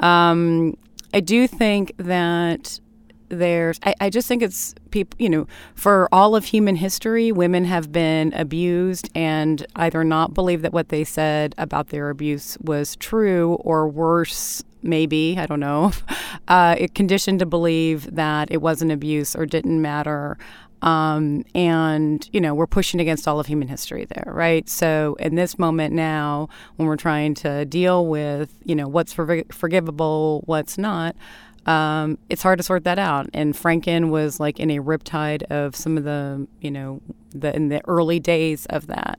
Um, 0.00 0.76
I 1.12 1.20
do 1.20 1.46
think 1.46 1.94
that 1.98 2.80
there's, 3.34 3.78
I, 3.84 3.94
I 4.00 4.10
just 4.10 4.28
think 4.28 4.42
it's 4.42 4.74
people, 4.90 5.16
you 5.18 5.28
know, 5.28 5.46
for 5.74 6.08
all 6.12 6.36
of 6.36 6.46
human 6.46 6.76
history, 6.76 7.32
women 7.32 7.64
have 7.64 7.92
been 7.92 8.32
abused 8.34 9.10
and 9.14 9.66
either 9.76 10.04
not 10.04 10.34
believe 10.34 10.62
that 10.62 10.72
what 10.72 10.88
they 10.88 11.04
said 11.04 11.54
about 11.58 11.88
their 11.88 12.10
abuse 12.10 12.56
was 12.60 12.96
true 12.96 13.54
or 13.60 13.88
worse, 13.88 14.62
maybe, 14.82 15.36
I 15.38 15.46
don't 15.46 15.60
know, 15.60 15.92
uh, 16.48 16.76
it 16.78 16.94
conditioned 16.94 17.40
to 17.40 17.46
believe 17.46 18.14
that 18.14 18.50
it 18.50 18.62
wasn't 18.62 18.92
abuse 18.92 19.34
or 19.34 19.46
didn't 19.46 19.80
matter. 19.80 20.38
Um, 20.84 21.46
and 21.54 22.28
you 22.30 22.42
know 22.42 22.54
we're 22.54 22.66
pushing 22.66 23.00
against 23.00 23.26
all 23.26 23.40
of 23.40 23.46
human 23.46 23.68
history 23.68 24.04
there, 24.04 24.30
right? 24.30 24.68
So 24.68 25.16
in 25.18 25.34
this 25.34 25.58
moment 25.58 25.94
now, 25.94 26.50
when 26.76 26.86
we're 26.86 26.96
trying 26.96 27.32
to 27.36 27.64
deal 27.64 28.06
with 28.06 28.52
you 28.64 28.74
know 28.74 28.86
what's 28.86 29.14
forg- 29.14 29.50
forgivable, 29.50 30.42
what's 30.44 30.76
not, 30.76 31.16
um, 31.66 32.18
it's 32.28 32.42
hard 32.42 32.58
to 32.58 32.62
sort 32.62 32.84
that 32.84 32.98
out. 32.98 33.28
And 33.32 33.54
Franken 33.54 34.10
was 34.10 34.40
like 34.40 34.60
in 34.60 34.70
a 34.70 34.78
riptide 34.78 35.42
of 35.44 35.74
some 35.74 35.96
of 35.96 36.04
the 36.04 36.46
you 36.60 36.70
know 36.70 37.00
the 37.30 37.54
in 37.54 37.68
the 37.68 37.80
early 37.86 38.20
days 38.20 38.66
of 38.66 38.86
that, 38.88 39.18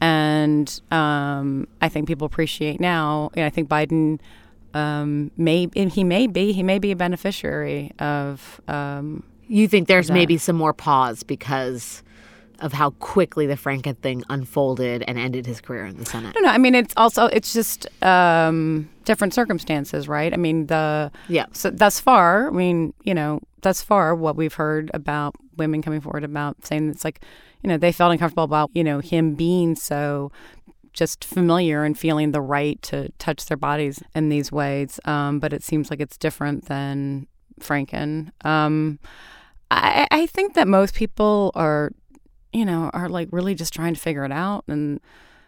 and 0.00 0.80
um, 0.90 1.66
I 1.80 1.88
think 1.88 2.06
people 2.06 2.26
appreciate 2.26 2.80
now. 2.80 3.30
And 3.34 3.44
I 3.44 3.50
think 3.50 3.68
Biden. 3.68 4.20
Um, 4.74 5.30
may 5.36 5.68
he 5.74 6.02
may 6.02 6.26
be 6.26 6.52
he 6.52 6.62
may 6.62 6.78
be 6.78 6.92
a 6.92 6.96
beneficiary 6.96 7.92
of 7.98 8.58
um, 8.68 9.22
You 9.46 9.68
think 9.68 9.86
there's 9.86 10.10
maybe 10.10 10.38
some 10.38 10.56
more 10.56 10.72
pause 10.72 11.22
because 11.22 12.02
of 12.62 12.72
how 12.72 12.90
quickly 12.90 13.46
the 13.46 13.54
Franken 13.54 13.96
thing 13.98 14.22
unfolded 14.28 15.02
and 15.06 15.18
ended 15.18 15.46
his 15.46 15.60
career 15.60 15.84
in 15.84 15.96
the 15.96 16.06
Senate? 16.06 16.30
I 16.30 16.32
don't 16.32 16.42
know. 16.44 16.50
I 16.50 16.58
mean, 16.58 16.74
it's 16.74 16.94
also 16.96 17.26
it's 17.26 17.52
just 17.52 17.86
um, 18.02 18.88
different 19.04 19.34
circumstances, 19.34 20.08
right? 20.08 20.32
I 20.32 20.36
mean, 20.36 20.66
the 20.66 21.10
Yeah. 21.28 21.46
So 21.52 21.70
thus 21.70 22.00
far, 22.00 22.48
I 22.48 22.50
mean, 22.50 22.94
you 23.04 23.14
know, 23.14 23.40
thus 23.62 23.82
far, 23.82 24.14
what 24.14 24.36
we've 24.36 24.54
heard 24.54 24.90
about 24.94 25.34
women 25.56 25.82
coming 25.82 26.00
forward 26.00 26.24
about 26.24 26.64
saying 26.64 26.88
it's 26.88 27.04
like, 27.04 27.22
you 27.62 27.68
know, 27.68 27.76
they 27.76 27.92
felt 27.92 28.12
uncomfortable 28.12 28.44
about 28.44 28.70
you 28.74 28.84
know 28.84 29.00
him 29.00 29.34
being 29.34 29.74
so 29.74 30.32
just 30.92 31.24
familiar 31.24 31.84
and 31.84 31.98
feeling 31.98 32.32
the 32.32 32.40
right 32.40 32.80
to 32.82 33.08
touch 33.18 33.46
their 33.46 33.56
bodies 33.56 34.02
in 34.14 34.28
these 34.28 34.52
ways. 34.52 35.00
Um, 35.04 35.38
but 35.38 35.52
it 35.52 35.62
seems 35.62 35.90
like 35.90 36.00
it's 36.00 36.18
different 36.18 36.66
than 36.66 37.26
Franken. 37.60 38.30
Um, 38.44 38.98
I, 39.70 40.06
I 40.10 40.26
think 40.26 40.54
that 40.54 40.68
most 40.68 40.94
people 40.94 41.50
are, 41.54 41.92
you 42.52 42.64
know, 42.64 42.90
are 42.92 43.08
like 43.08 43.28
really 43.32 43.54
just 43.54 43.72
trying 43.72 43.94
to 43.94 44.00
figure 44.00 44.24
it 44.24 44.32
out. 44.32 44.64
And 44.68 45.00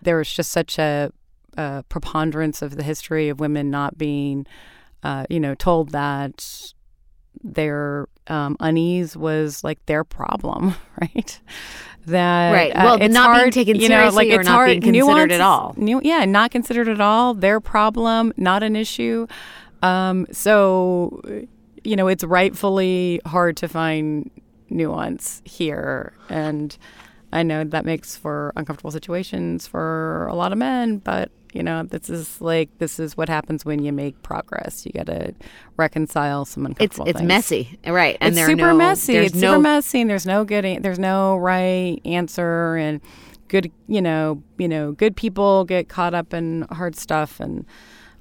there 0.03 0.17
was 0.19 0.31
just 0.33 0.51
such 0.53 0.79
a, 0.79 1.11
a 1.57 1.85
preponderance 1.88 2.62
of 2.62 2.77
the 2.77 2.83
history 2.83 3.29
of 3.29 3.40
women 3.40 3.71
not 3.71 3.97
being, 3.99 4.47
uh, 5.03 5.27
you 5.29 5.38
know, 5.40 5.55
told 5.55 5.90
that 5.90 6.73
their 7.43 8.09
um, 8.29 8.57
unease 8.61 9.17
was 9.17 9.62
like 9.64 9.85
their 9.87 10.05
problem, 10.05 10.75
right? 11.01 11.40
That 12.07 12.53
Right. 12.53 12.71
uh, 12.75 12.83
Well, 12.85 13.03
it's 13.03 13.12
not 13.14 13.31
hard, 13.31 13.43
being 13.45 13.53
taken 13.53 13.77
you 13.81 13.88
know, 13.88 13.97
seriously 13.99 14.29
like 14.31 14.37
or 14.37 14.40
it's 14.40 14.49
not 14.49 14.55
hard, 14.55 14.69
being 14.69 14.81
considered 14.83 15.33
at 15.33 15.40
all. 15.40 15.75
nu- 15.77 16.01
yeah, 16.03 16.25
not 16.27 16.51
considered 16.51 16.88
at 16.88 17.01
all. 17.01 17.35
Their 17.35 17.61
problem, 17.61 18.33
not 18.37 18.62
an 18.62 18.77
issue. 18.77 19.27
Um, 19.83 20.27
so, 20.31 21.21
you 21.83 21.97
know, 21.97 22.09
it's 22.09 22.25
rightfully 22.25 23.21
hard 23.27 23.57
to 23.59 23.69
find 23.69 24.31
nuance 24.70 25.42
here. 25.44 26.14
And 26.29 26.77
I 27.33 27.42
know 27.42 27.64
that 27.64 27.85
makes 27.85 28.16
for 28.16 28.53
uncomfortable 28.57 28.90
situations 28.90 29.66
for 29.66 30.27
a 30.29 30.35
lot 30.35 30.53
of 30.53 30.59
men, 30.59 30.98
but, 30.98 31.31
you 31.53 31.62
know, 31.62 31.83
this 31.83 32.09
is 32.09 32.40
like, 32.40 32.68
this 32.79 32.98
is 33.00 33.16
what 33.16 33.29
happens 33.29 33.64
when 33.64 33.83
you 33.83 33.92
make 33.92 34.22
progress. 34.22 34.87
You 34.87 34.92
got 34.92 35.07
to 35.07 35.35
reconcile 35.77 36.44
some 36.44 36.66
It's 36.66 36.70
uncomfortable 36.81 37.09
it's 37.09 37.18
things. 37.18 37.29
messy, 37.29 37.79
right? 37.87 38.16
And 38.20 38.37
it's 38.37 38.46
super 38.46 38.68
no, 38.68 38.77
messy. 38.77 39.16
It's 39.16 39.35
no 39.35 39.53
super 39.53 39.59
messy, 39.61 40.00
and 40.00 40.11
there's 40.11 40.27
no 40.27 40.44
good. 40.44 40.64
There's 40.83 40.98
no 40.98 41.37
right 41.37 42.00
answer, 42.05 42.77
and 42.77 43.00
good. 43.48 43.70
You 43.87 44.03
know, 44.03 44.42
you 44.59 44.68
know, 44.68 44.92
good 44.92 45.16
people 45.16 45.64
get 45.64 45.88
caught 45.88 46.14
up 46.14 46.35
in 46.35 46.66
hard 46.70 46.96
stuff, 46.96 47.40
and 47.40 47.64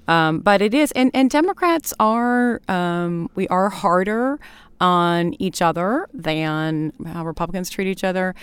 um, 0.08 0.40
but 0.40 0.62
it 0.62 0.74
is, 0.74 0.92
and 0.94 1.12
and 1.14 1.30
Democrats 1.30 1.94
are 2.00 2.62
um, 2.68 3.30
we 3.36 3.48
are 3.48 3.70
harder 3.70 4.40
on 4.84 5.34
each 5.42 5.62
other 5.62 6.08
than 6.14 6.92
how 7.06 7.26
Republicans 7.26 7.70
treat 7.70 7.88
each 7.88 8.04
other. 8.04 8.36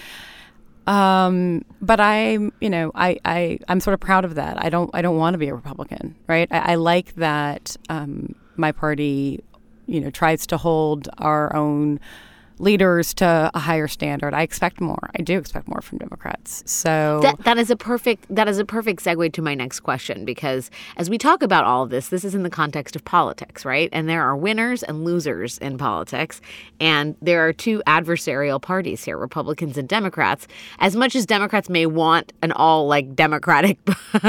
Um, 0.87 1.65
but 1.81 2.01
I'm, 2.01 2.53
you 2.61 2.71
know, 2.71 2.91
I, 2.95 3.19
I, 3.25 3.59
I'm 3.69 3.79
sort 3.81 3.95
of 3.95 4.01
proud 4.01 4.25
of 4.25 4.35
that. 4.37 4.65
I 4.65 4.71
don't, 4.71 4.91
I 4.95 5.03
don't 5.03 5.19
want 5.19 5.35
to 5.35 5.39
be 5.39 5.49
a 5.49 5.55
Republican, 5.55 6.17
right? 6.27 6.49
I, 6.51 6.73
I 6.73 6.75
like 6.77 7.15
that 7.17 7.77
um, 7.91 8.35
my 8.57 8.73
party, 8.73 9.45
you 9.87 10.01
know, 10.01 10.11
tries 10.11 10.47
to 10.47 10.57
hold 10.57 11.09
our 11.19 11.55
own 11.55 12.01
leaders 12.61 13.15
to 13.15 13.51
a 13.55 13.59
higher 13.59 13.89
standard. 13.89 14.35
I 14.35 14.43
expect 14.43 14.81
more. 14.81 15.11
I 15.19 15.23
do 15.23 15.39
expect 15.39 15.67
more 15.69 15.81
from 15.81 15.99
Democrats. 15.99 16.63
So 16.67 17.21
That, 17.23 17.43
that 17.45 17.59
is 17.59 17.71
a 17.71 17.77
perfect 17.77 18.27
that 18.35 18.49
is 18.49 18.59
a 18.59 18.65
perfect 18.65 19.03
segue 19.03 19.33
to 19.33 19.43
my 19.43 19.55
next 19.55 19.81
question 19.81 20.25
because 20.25 20.71
as 20.97 21.09
we 21.09 21.19
talk 21.19 21.43
about 21.43 21.65
all 21.65 21.83
of 21.83 21.91
this, 21.91 22.09
this 22.09 22.25
is 22.25 22.35
in 22.35 22.43
the 22.43 22.51
context 22.51 22.95
of 22.95 23.05
politics, 23.05 23.65
right? 23.65 23.89
And 23.93 24.09
there 24.09 24.23
are 24.23 24.37
winners 24.37 24.83
and 24.83 25.05
losers 25.05 25.59
in 25.59 25.79
politics, 25.79 26.41
and 26.79 27.17
there 27.23 27.47
are 27.47 27.53
two 27.53 27.83
adversarial 27.87 28.61
parties 28.61 29.05
here, 29.05 29.17
Republicans 29.17 29.79
and 29.79 29.89
Democrats. 29.89 30.47
As 30.79 30.95
much 30.97 31.17
as 31.17 31.27
Democrats 31.27 31.69
may 31.69 31.87
want 31.87 32.33
an 32.43 32.53
all 32.53 32.87
like 32.87 33.15
Democratic 33.15 33.79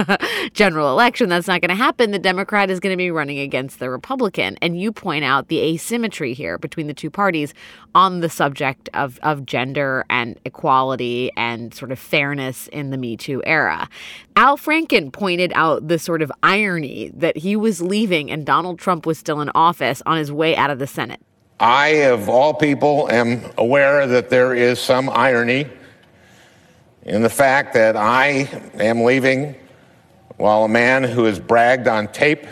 general 0.54 0.90
election, 0.92 1.30
that's 1.30 1.48
not 1.48 1.62
going 1.62 1.70
to 1.70 1.76
happen. 1.76 2.12
The 2.12 2.20
Democrat 2.20 2.70
is 2.70 2.80
going 2.80 2.94
to 2.94 2.98
be 2.98 3.12
running 3.12 3.40
against 3.40 3.80
the 3.80 3.90
Republican, 3.90 4.58
and 4.62 4.80
you 4.80 4.92
point 4.92 5.26
out 5.26 5.50
the 5.50 5.60
asymmetry 5.60 6.34
here 6.34 6.58
between 6.58 6.88
the 6.88 6.94
two 6.94 7.10
parties 7.10 7.54
on 7.94 8.22
the 8.22 8.30
subject 8.30 8.90
of, 8.94 9.20
of 9.24 9.46
gender 9.46 10.06
and 10.10 10.40
equality 10.46 11.32
and 11.36 11.74
sort 11.74 11.92
of 11.92 12.00
fairness 12.00 12.68
in 12.68 12.90
the 12.90 12.98
Me 12.98 13.18
Too 13.18 13.42
era. 13.46 13.90
Al 14.36 14.58
Franken 14.58 15.12
pointed 15.12 15.52
out 15.56 15.88
the 15.88 16.00
sort 16.00 16.22
of 16.22 16.32
irony 16.42 17.12
that 17.14 17.38
he 17.38 17.56
was 17.56 17.82
leaving 17.82 18.32
and 18.32 18.46
Donald 18.46 18.80
Trump 18.80 19.06
was 19.06 19.18
still 19.18 19.42
in 19.42 19.50
office 19.56 20.02
on 20.06 20.18
his 20.18 20.32
way 20.32 20.56
out 20.56 20.70
of 20.70 20.80
the 20.80 20.88
Senate. 20.88 21.22
I, 21.60 21.88
of 22.06 22.28
all 22.28 22.54
people, 22.54 23.08
am 23.12 23.44
aware 23.58 24.08
that 24.08 24.30
there 24.30 24.56
is 24.56 24.80
some 24.80 25.10
irony 25.10 25.68
in 27.04 27.22
the 27.22 27.30
fact 27.30 27.74
that 27.74 27.96
I 27.96 28.50
am 28.76 29.04
leaving 29.04 29.56
while 30.38 30.64
a 30.64 30.70
man 30.70 31.04
who 31.04 31.26
has 31.26 31.40
bragged 31.40 31.88
on 31.88 32.08
tape 32.08 32.48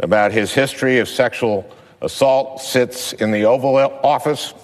about 0.00 0.32
his 0.32 0.52
history 0.52 0.98
of 0.98 1.08
sexual 1.08 1.66
assault 2.04 2.60
sits 2.60 3.12
in 3.14 3.30
the 3.30 3.44
Oval 3.44 3.76
Office, 3.76 4.54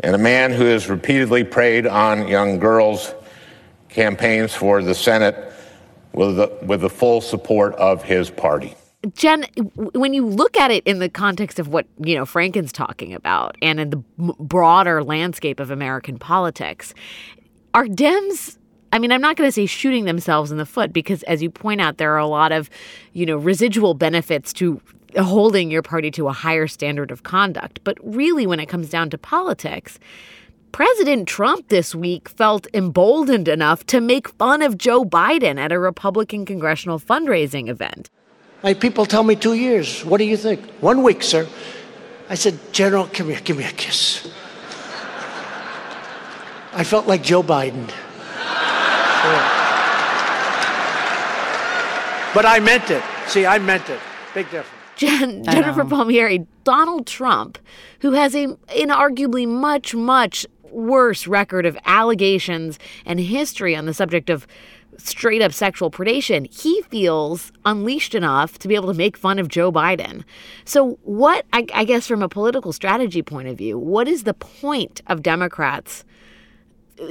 and 0.00 0.14
a 0.14 0.18
man 0.18 0.52
who 0.52 0.64
has 0.64 0.88
repeatedly 0.88 1.44
preyed 1.44 1.86
on 1.86 2.28
young 2.28 2.58
girls 2.58 3.14
campaigns 3.88 4.54
for 4.54 4.82
the 4.82 4.94
Senate 4.94 5.52
with 6.12 6.36
the, 6.36 6.58
with 6.62 6.80
the 6.80 6.90
full 6.90 7.20
support 7.20 7.74
of 7.74 8.02
his 8.02 8.30
party. 8.30 8.74
Jen, 9.14 9.44
when 9.94 10.12
you 10.12 10.26
look 10.26 10.56
at 10.56 10.70
it 10.70 10.84
in 10.84 10.98
the 10.98 11.08
context 11.08 11.58
of 11.58 11.68
what 11.68 11.86
you 12.04 12.16
know 12.16 12.26
Franken's 12.26 12.72
talking 12.72 13.14
about, 13.14 13.56
and 13.62 13.78
in 13.78 13.90
the 13.90 14.02
broader 14.40 15.04
landscape 15.04 15.60
of 15.60 15.70
American 15.70 16.18
politics, 16.18 16.94
are 17.74 17.86
Dems? 17.86 18.58
I 18.92 18.98
mean, 18.98 19.12
I'm 19.12 19.20
not 19.20 19.36
going 19.36 19.46
to 19.46 19.52
say 19.52 19.66
shooting 19.66 20.04
themselves 20.06 20.50
in 20.50 20.58
the 20.58 20.66
foot 20.66 20.92
because, 20.92 21.22
as 21.24 21.42
you 21.42 21.50
point 21.50 21.80
out, 21.80 21.98
there 21.98 22.12
are 22.14 22.18
a 22.18 22.26
lot 22.26 22.52
of, 22.52 22.70
you 23.12 23.26
know, 23.26 23.36
residual 23.36 23.94
benefits 23.94 24.52
to 24.54 24.80
holding 25.16 25.70
your 25.70 25.82
party 25.82 26.10
to 26.12 26.28
a 26.28 26.32
higher 26.32 26.66
standard 26.66 27.10
of 27.10 27.22
conduct. 27.22 27.80
But 27.84 27.98
really, 28.02 28.46
when 28.46 28.60
it 28.60 28.66
comes 28.66 28.90
down 28.90 29.10
to 29.10 29.18
politics, 29.18 29.98
President 30.72 31.26
Trump 31.26 31.68
this 31.68 31.94
week 31.94 32.28
felt 32.28 32.66
emboldened 32.74 33.48
enough 33.48 33.84
to 33.86 34.00
make 34.00 34.28
fun 34.28 34.62
of 34.62 34.76
Joe 34.76 35.04
Biden 35.04 35.58
at 35.58 35.72
a 35.72 35.78
Republican 35.78 36.44
congressional 36.44 36.98
fundraising 36.98 37.68
event. 37.68 38.10
My 38.62 38.74
people 38.74 39.06
tell 39.06 39.22
me 39.22 39.36
two 39.36 39.54
years. 39.54 40.04
What 40.04 40.18
do 40.18 40.24
you 40.24 40.36
think? 40.36 40.64
One 40.80 41.02
week, 41.02 41.22
sir. 41.22 41.48
I 42.28 42.34
said, 42.34 42.58
General, 42.72 43.08
come 43.12 43.28
here, 43.28 43.40
give 43.42 43.56
me 43.56 43.64
a 43.64 43.72
kiss. 43.72 44.30
I 46.72 46.84
felt 46.84 47.06
like 47.06 47.22
Joe 47.22 47.42
Biden. 47.42 47.88
Yeah. 47.88 49.54
But 52.34 52.44
I 52.46 52.60
meant 52.60 52.90
it. 52.90 53.02
See, 53.26 53.46
I 53.46 53.58
meant 53.58 53.88
it. 53.88 54.00
Big 54.34 54.50
difference. 54.50 54.77
Jen, 54.98 55.44
Jennifer 55.44 55.84
Palmieri, 55.84 56.44
Donald 56.64 57.06
Trump, 57.06 57.58
who 58.00 58.12
has 58.12 58.34
a 58.34 58.48
inarguably 58.76 59.46
much, 59.46 59.94
much 59.94 60.44
worse 60.64 61.26
record 61.26 61.64
of 61.64 61.78
allegations 61.86 62.78
and 63.06 63.20
history 63.20 63.74
on 63.74 63.86
the 63.86 63.94
subject 63.94 64.28
of 64.28 64.46
straight 64.98 65.40
up 65.40 65.52
sexual 65.52 65.90
predation, 65.90 66.52
he 66.52 66.82
feels 66.82 67.52
unleashed 67.64 68.14
enough 68.14 68.58
to 68.58 68.66
be 68.66 68.74
able 68.74 68.88
to 68.88 68.94
make 68.94 69.16
fun 69.16 69.38
of 69.38 69.46
Joe 69.46 69.70
Biden. 69.70 70.24
So, 70.64 70.98
what, 71.04 71.46
I, 71.52 71.64
I, 71.72 71.84
guess, 71.84 72.08
from 72.08 72.20
a 72.20 72.28
political 72.28 72.72
strategy 72.72 73.22
point 73.22 73.46
of 73.46 73.56
view, 73.56 73.78
what 73.78 74.08
is 74.08 74.24
the 74.24 74.34
point 74.34 75.00
of 75.06 75.22
Democrats 75.22 76.04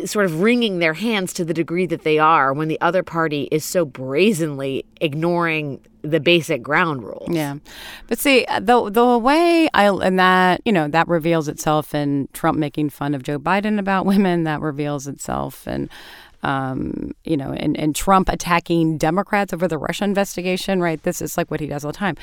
sort 0.06 0.26
of 0.26 0.42
wringing 0.42 0.80
their 0.80 0.94
hands 0.94 1.34
to 1.34 1.46
the 1.46 1.54
degree 1.54 1.86
that 1.86 2.04
they 2.04 2.20
are 2.20 2.54
when 2.54 2.68
the 2.68 2.80
other 2.82 3.04
party 3.04 3.48
is 3.52 3.64
so 3.64 3.86
brazenly 3.86 4.86
ignoring 5.02 5.80
the 6.02 6.20
basic 6.20 6.62
ground 6.62 7.04
rules. 7.04 7.30
Yeah, 7.30 7.56
but 8.08 8.20
see 8.20 8.46
the 8.60 8.90
the 8.90 9.18
way 9.18 9.70
I 9.74 9.88
and 9.88 10.20
that 10.20 10.62
you 10.66 10.72
know 10.72 10.88
that 10.88 11.08
reveals 11.08 11.48
itself 11.48 11.94
in 11.94 12.28
Trump 12.34 12.58
making 12.58 12.90
fun 12.90 13.14
of 13.14 13.24
Joe 13.24 13.40
Biden 13.40 13.80
about 13.80 14.06
women. 14.14 14.44
That 14.44 14.62
reveals 14.62 15.08
itself 15.08 15.68
in. 15.68 15.90
Um, 16.44 17.14
you 17.26 17.36
know, 17.36 17.52
and, 17.52 17.76
and 17.78 17.96
Trump 17.96 18.30
attacking 18.30 19.00
Democrats 19.00 19.54
over 19.54 19.68
the 19.68 19.80
Russia 19.80 20.04
investigation, 20.04 20.80
right? 20.80 21.02
This 21.02 21.20
is 21.20 21.36
like 21.36 21.50
what 21.50 21.60
he 21.60 21.66
does 21.66 21.84
all 21.84 21.92
the 21.92 21.98
time. 21.98 22.16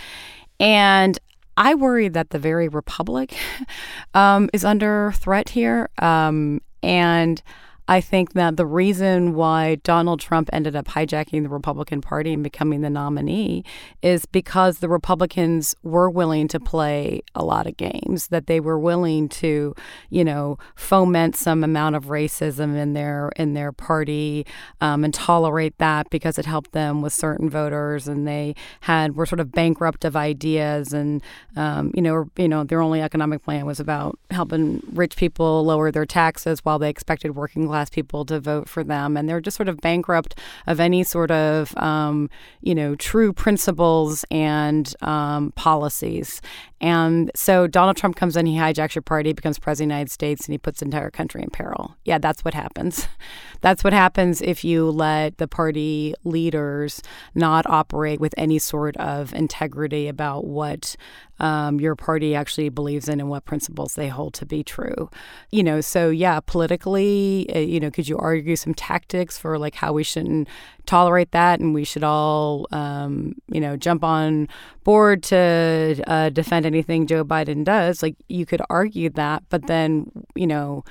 And 0.61 1.18
I 1.57 1.74
worry 1.74 2.09
that 2.09 2.31
the 2.31 2.38
very 2.38 2.68
republic 2.68 3.37
um, 4.14 4.48
is 4.53 4.64
under 4.64 5.12
threat 5.16 5.50
here. 5.50 5.90
Um, 5.98 6.61
and 6.85 7.42
I 7.87 8.01
think 8.01 8.33
that 8.33 8.57
the 8.57 8.64
reason 8.64 9.35
why 9.35 9.75
Donald 9.77 10.18
Trump 10.18 10.49
ended 10.55 10.75
up 10.75 10.87
hijacking 10.87 11.42
the 11.42 11.51
Republican 11.51 12.01
Party 12.01 12.33
and 12.33 12.42
becoming 12.42 12.81
the 12.81 12.88
nominee 12.88 13.62
is 14.01 14.25
because 14.25 14.79
the 14.79 14.88
Republicans 14.88 15.77
were 15.83 16.09
willing 16.09 16.49
to 16.49 16.59
play 16.59 17.20
a 17.35 17.44
lot 17.44 17.66
of 17.66 17.77
games, 17.77 18.29
that 18.29 18.47
they 18.47 18.59
were 18.59 18.79
willing 18.79 19.29
to, 19.29 19.75
you 20.09 20.25
know, 20.25 20.57
foment 20.75 21.37
some 21.37 21.62
amount 21.62 21.94
of 21.94 22.07
racism 22.07 22.75
in 22.75 22.94
their 22.94 23.31
in 23.37 23.53
their 23.53 23.70
party 23.70 24.47
um, 24.81 25.05
and 25.05 25.12
tolerate 25.12 25.77
that 25.77 26.09
because 26.09 26.38
it 26.38 26.47
helped 26.47 26.73
them 26.73 27.03
with 27.03 27.12
certain 27.12 27.51
voters, 27.51 28.09
and 28.09 28.27
they 28.27 28.55
had 28.81 29.14
were 29.14 29.27
sort 29.27 29.40
of 29.40 29.53
bankrupt 29.53 30.07
of 30.07 30.16
ideas, 30.16 30.94
and 30.94 31.23
um, 31.55 31.90
you 31.94 32.01
know, 32.01 32.31
you 32.38 32.49
know, 32.49 32.64
their 32.64 32.81
only 32.81 33.03
economic 33.03 33.42
plan 33.44 33.66
was 33.66 33.79
about 33.79 34.18
helping 34.31 34.83
rich 34.94 35.16
people 35.16 35.64
lower 35.66 35.90
their 35.90 36.07
taxes 36.07 36.61
while 36.64 36.79
they 36.79 36.88
expected 36.88 37.37
working 37.37 37.68
people 37.93 38.25
to 38.27 38.41
vote 38.41 38.69
for 38.69 38.85
them, 38.85 39.17
and 39.17 39.29
they're 39.29 39.41
just 39.41 39.57
sort 39.57 39.69
of 39.69 39.81
bankrupt 39.81 40.39
of 40.67 40.81
any 40.81 41.05
sort 41.05 41.31
of 41.31 41.77
um, 41.77 42.31
you 42.61 42.75
know 42.75 42.95
true 42.95 43.33
principles 43.33 44.25
and 44.31 44.95
um, 45.03 45.53
policies. 45.57 46.41
And 46.85 47.31
so 47.35 47.66
Donald 47.66 47.97
Trump 47.97 48.14
comes 48.14 48.37
in, 48.37 48.44
he 48.44 48.59
hijacks 48.59 48.94
your 48.94 49.01
party, 49.01 49.33
becomes 49.33 49.59
president 49.59 49.90
of 49.90 49.94
the 49.94 49.94
United 49.94 50.12
States, 50.12 50.44
and 50.44 50.53
he 50.53 50.59
puts 50.59 50.81
the 50.81 50.85
entire 50.85 51.11
country 51.11 51.42
in 51.42 51.49
peril. 51.49 51.97
Yeah, 52.05 52.18
that's 52.18 52.44
what 52.44 52.53
happens. 52.53 53.09
That's 53.62 53.83
what 53.83 53.94
happens 53.94 54.42
if 54.42 54.62
you 54.62 54.90
let 54.90 55.38
the 55.38 55.49
party 55.49 56.14
leaders 56.23 57.01
not 57.35 57.64
operate 57.64 58.20
with 58.20 58.35
any 58.37 58.59
sort 58.59 58.94
of 58.99 59.33
integrity 59.33 60.07
about 60.07 60.44
what 60.44 60.97
um, 61.40 61.81
your 61.81 61.97
party 61.97 62.35
actually 62.35 62.68
believes 62.68 63.09
in 63.09 63.20
and 63.20 63.31
what 63.31 63.47
principles 63.47 63.94
they 63.94 64.09
hold 64.09 64.35
to 64.35 64.44
be 64.44 64.62
true. 64.62 65.09
You 65.51 65.62
know, 65.62 65.81
so 65.81 66.11
yeah, 66.11 66.40
politically, 66.40 67.49
uh, 67.55 67.61
you 67.61 67.81
know, 67.81 67.90
could 67.90 68.07
you 68.07 68.18
argue 68.18 68.55
some 68.55 68.75
tactics 68.75 69.38
for 69.38 69.59
like 69.59 69.77
how 69.77 69.94
we 69.94 70.05
shouldn't 70.05 70.47
tolerate 70.87 71.33
that 71.33 71.61
and 71.61 71.75
we 71.75 71.85
should 71.85 72.05
all, 72.05 72.66
um, 72.73 73.35
you 73.49 73.61
know, 73.61 73.77
jump 73.77 74.05
on 74.05 74.49
board 74.85 75.23
to 75.25 76.03
uh, 76.07 76.29
defend 76.31 76.66
anything 76.66 77.07
Joe 77.07 77.25
Biden 77.25 77.64
does? 77.64 78.03
Like, 78.03 78.16
you 78.29 78.47
could 78.47 78.62
argue 78.68 79.11
that, 79.11 79.44
but 79.49 79.66
then, 79.66 80.11
you 80.35 80.47
know, 80.47 80.85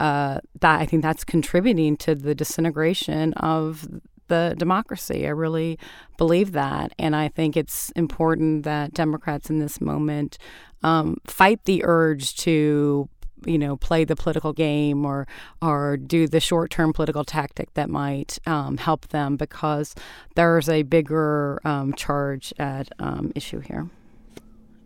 uh, 0.00 0.38
that 0.60 0.80
I 0.80 0.86
think 0.86 1.02
that's 1.02 1.24
contributing 1.24 1.96
to 1.98 2.14
the 2.14 2.34
disintegration 2.34 3.32
of 3.34 3.86
the 4.28 4.54
democracy. 4.58 5.26
I 5.26 5.30
really 5.30 5.78
believe 6.16 6.52
that. 6.52 6.92
And 6.98 7.16
I 7.16 7.28
think 7.28 7.56
it's 7.56 7.90
important 7.92 8.62
that 8.64 8.94
Democrats 8.94 9.50
in 9.50 9.58
this 9.58 9.80
moment 9.80 10.38
um, 10.82 11.16
fight 11.26 11.64
the 11.64 11.82
urge 11.84 12.36
to 12.36 13.08
you 13.44 13.58
know 13.58 13.76
play 13.76 14.04
the 14.04 14.16
political 14.16 14.52
game 14.52 15.04
or 15.04 15.26
or 15.62 15.96
do 15.96 16.26
the 16.26 16.40
short 16.40 16.70
term 16.70 16.92
political 16.92 17.24
tactic 17.24 17.72
that 17.74 17.90
might 17.90 18.38
um, 18.46 18.76
help 18.76 19.08
them 19.08 19.36
because 19.36 19.94
there's 20.34 20.68
a 20.68 20.82
bigger 20.82 21.60
um, 21.64 21.92
charge 21.94 22.52
at 22.58 22.88
um, 22.98 23.32
issue 23.34 23.60
here. 23.60 23.88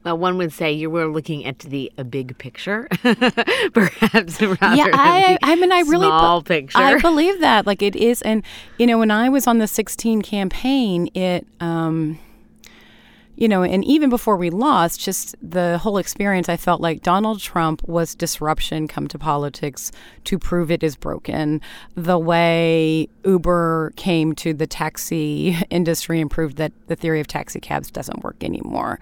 Well, 0.04 0.18
one 0.18 0.36
would 0.38 0.52
say 0.52 0.72
you 0.72 0.90
were 0.90 1.06
looking 1.06 1.44
at 1.44 1.60
the 1.60 1.92
a 1.96 2.02
big 2.02 2.36
picture, 2.38 2.88
perhaps 3.02 4.42
rather 4.42 4.74
yeah, 4.74 4.90
I, 4.92 5.38
I 5.42 5.54
mean, 5.54 5.70
I 5.70 5.80
really 5.80 6.06
small 6.06 6.42
picture. 6.42 6.76
I 6.76 6.98
believe 6.98 7.40
that, 7.40 7.66
like 7.68 7.82
it 7.82 7.94
is, 7.94 8.20
and 8.22 8.42
you 8.78 8.86
know, 8.86 8.98
when 8.98 9.12
I 9.12 9.28
was 9.28 9.46
on 9.46 9.58
the 9.58 9.68
16 9.68 10.22
campaign, 10.22 11.08
it, 11.14 11.46
um, 11.60 12.18
you 13.42 13.48
know, 13.48 13.64
and 13.64 13.84
even 13.84 14.08
before 14.08 14.36
we 14.36 14.50
lost, 14.50 15.00
just 15.00 15.34
the 15.42 15.76
whole 15.78 15.98
experience, 15.98 16.48
I 16.48 16.56
felt 16.56 16.80
like 16.80 17.02
Donald 17.02 17.40
Trump 17.40 17.82
was 17.88 18.14
disruption 18.14 18.86
come 18.86 19.08
to 19.08 19.18
politics 19.18 19.90
to 20.26 20.38
prove 20.38 20.70
it 20.70 20.84
is 20.84 20.94
broken. 20.94 21.60
The 21.96 22.20
way 22.20 23.08
Uber 23.24 23.94
came 23.96 24.36
to 24.36 24.54
the 24.54 24.68
taxi 24.68 25.58
industry 25.70 26.20
and 26.20 26.30
proved 26.30 26.56
that 26.58 26.70
the 26.86 26.94
theory 26.94 27.18
of 27.18 27.26
taxi 27.26 27.58
cabs 27.58 27.90
doesn't 27.90 28.22
work 28.22 28.44
anymore. 28.44 29.00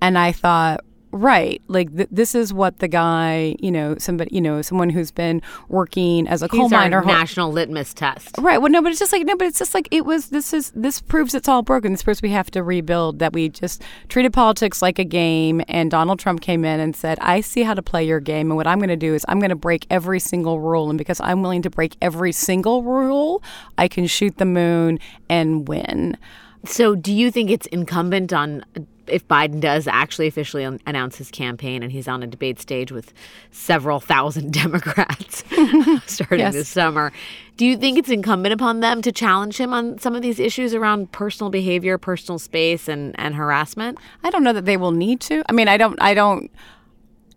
And 0.00 0.16
I 0.16 0.30
thought, 0.30 0.84
right, 1.12 1.62
like 1.68 1.94
th- 1.94 2.08
this 2.10 2.34
is 2.34 2.52
what 2.52 2.78
the 2.78 2.88
guy, 2.88 3.54
you 3.60 3.70
know, 3.70 3.96
somebody, 3.98 4.34
you 4.34 4.40
know, 4.40 4.62
someone 4.62 4.90
who's 4.90 5.10
been 5.10 5.42
working 5.68 6.26
as 6.26 6.42
a 6.42 6.46
He's 6.46 6.58
coal 6.58 6.68
miner. 6.68 7.04
national 7.04 7.52
litmus 7.52 7.94
test. 7.94 8.36
Right. 8.38 8.58
Well, 8.58 8.70
no, 8.70 8.82
but 8.82 8.90
it's 8.90 8.98
just 8.98 9.12
like 9.12 9.24
no, 9.24 9.36
but 9.36 9.46
it's 9.46 9.58
just 9.58 9.74
like 9.74 9.88
it 9.90 10.04
was. 10.04 10.30
This 10.30 10.52
is 10.52 10.72
this 10.74 11.00
proves 11.00 11.34
it's 11.34 11.48
all 11.48 11.62
broken. 11.62 11.92
This 11.92 12.02
proves 12.02 12.22
we 12.22 12.30
have 12.30 12.50
to 12.52 12.62
rebuild. 12.62 13.18
That 13.18 13.32
we 13.32 13.48
just 13.48 13.82
treated 14.08 14.32
politics 14.32 14.82
like 14.82 14.98
a 14.98 15.04
game. 15.04 15.62
And 15.68 15.90
Donald 15.90 16.18
Trump 16.18 16.40
came 16.40 16.64
in 16.64 16.80
and 16.80 16.96
said, 16.96 17.18
"I 17.20 17.40
see 17.40 17.62
how 17.62 17.74
to 17.74 17.82
play 17.82 18.04
your 18.04 18.20
game, 18.20 18.50
and 18.50 18.56
what 18.56 18.66
I'm 18.66 18.78
going 18.78 18.88
to 18.88 18.96
do 18.96 19.14
is 19.14 19.24
I'm 19.28 19.38
going 19.38 19.50
to 19.50 19.56
break 19.56 19.86
every 19.90 20.18
single 20.20 20.60
rule. 20.60 20.88
And 20.88 20.98
because 20.98 21.20
I'm 21.20 21.42
willing 21.42 21.62
to 21.62 21.70
break 21.70 21.96
every 22.00 22.32
single 22.32 22.82
rule, 22.82 23.42
I 23.76 23.88
can 23.88 24.06
shoot 24.06 24.38
the 24.38 24.46
moon 24.46 24.98
and 25.28 25.68
win." 25.68 26.16
So, 26.64 26.94
do 26.94 27.12
you 27.12 27.32
think 27.32 27.50
it's 27.50 27.66
incumbent 27.66 28.32
on 28.32 28.64
if 29.06 29.26
Biden 29.28 29.60
does 29.60 29.86
actually 29.86 30.26
officially 30.26 30.64
announce 30.86 31.16
his 31.16 31.30
campaign 31.30 31.82
and 31.82 31.90
he's 31.92 32.08
on 32.08 32.22
a 32.22 32.26
debate 32.26 32.60
stage 32.60 32.92
with 32.92 33.12
several 33.50 34.00
thousand 34.00 34.52
Democrats 34.62 35.44
starting 36.06 36.38
Yes. 36.40 36.54
this 36.54 36.68
summer, 36.68 37.12
do 37.56 37.66
you 37.66 37.76
think 37.76 37.98
it's 37.98 38.08
incumbent 38.10 38.52
upon 38.52 38.80
them 38.80 39.02
to 39.02 39.12
challenge 39.12 39.58
him 39.58 39.72
on 39.72 39.98
some 39.98 40.14
of 40.14 40.22
these 40.22 40.40
issues 40.40 40.74
around 40.74 41.12
personal 41.12 41.50
behavior, 41.50 41.98
personal 41.98 42.38
space, 42.38 42.88
and, 42.88 43.14
and 43.18 43.34
harassment? 43.34 43.98
I 44.24 44.30
don't 44.30 44.42
know 44.44 44.52
that 44.52 44.64
they 44.64 44.76
will 44.76 44.92
need 44.92 45.20
to. 45.22 45.42
I 45.48 45.52
mean, 45.52 45.68
I 45.68 45.76
don't. 45.76 46.00
I 46.00 46.14
don't. 46.14 46.50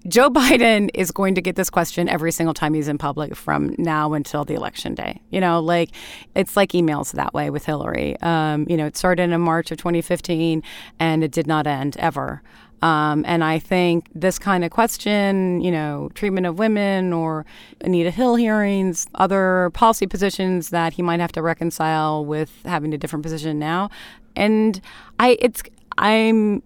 Joe 0.08 0.30
Biden 0.30 0.90
is 0.94 1.12
going 1.12 1.36
to 1.36 1.42
get 1.42 1.56
this 1.56 1.70
question 1.70 2.08
every 2.08 2.32
single 2.32 2.54
time 2.54 2.74
he's 2.74 2.88
in 2.88 2.98
public 2.98 3.36
from 3.36 3.74
now 3.78 4.14
until 4.14 4.46
the 4.46 4.54
election 4.54 4.94
day. 4.94 5.22
You 5.32 5.42
know, 5.42 5.60
like 5.60 5.90
it's 6.36 6.56
like 6.56 6.72
emails 6.74 7.14
that 7.14 7.34
way 7.34 7.50
with 7.50 7.66
Hillary. 7.66 8.20
Um, 8.22 8.68
you 8.70 8.78
know, 8.78 8.86
it 8.86 8.96
started 8.98 9.32
in 9.32 9.42
March 9.42 9.72
of 9.72 9.78
2015 9.78 10.62
and 11.00 11.24
it 11.24 11.32
did 11.32 11.48
not 11.48 11.66
end 11.66 11.98
ever. 11.98 12.44
Um, 12.82 13.24
and 13.26 13.44
I 13.44 13.58
think 13.58 14.10
this 14.14 14.38
kind 14.38 14.64
of 14.64 14.70
question, 14.70 15.62
you 15.62 15.72
know, 15.72 16.12
treatment 16.14 16.46
of 16.46 16.60
women 16.60 17.14
or 17.14 17.46
Anita 17.82 18.12
Hill 18.12 18.36
hearings, 18.36 19.08
other 19.16 19.72
policy 19.74 20.06
positions 20.06 20.70
that 20.70 20.94
he 20.94 21.02
might 21.02 21.20
have 21.20 21.32
to 21.32 21.42
reconcile 21.42 22.24
with 22.24 22.52
having 22.64 22.94
a 22.94 22.98
different 22.98 23.24
position 23.24 23.58
now. 23.58 23.90
And 24.36 24.82
I, 25.20 25.38
it's, 25.42 25.64
I'm, 25.98 26.62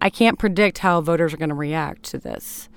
I 0.00 0.10
can't 0.10 0.38
predict 0.38 0.78
how 0.78 1.00
voters 1.00 1.34
are 1.34 1.36
going 1.36 1.50
to 1.50 1.54
react 1.54 2.04
to 2.04 2.18
this. 2.18 2.68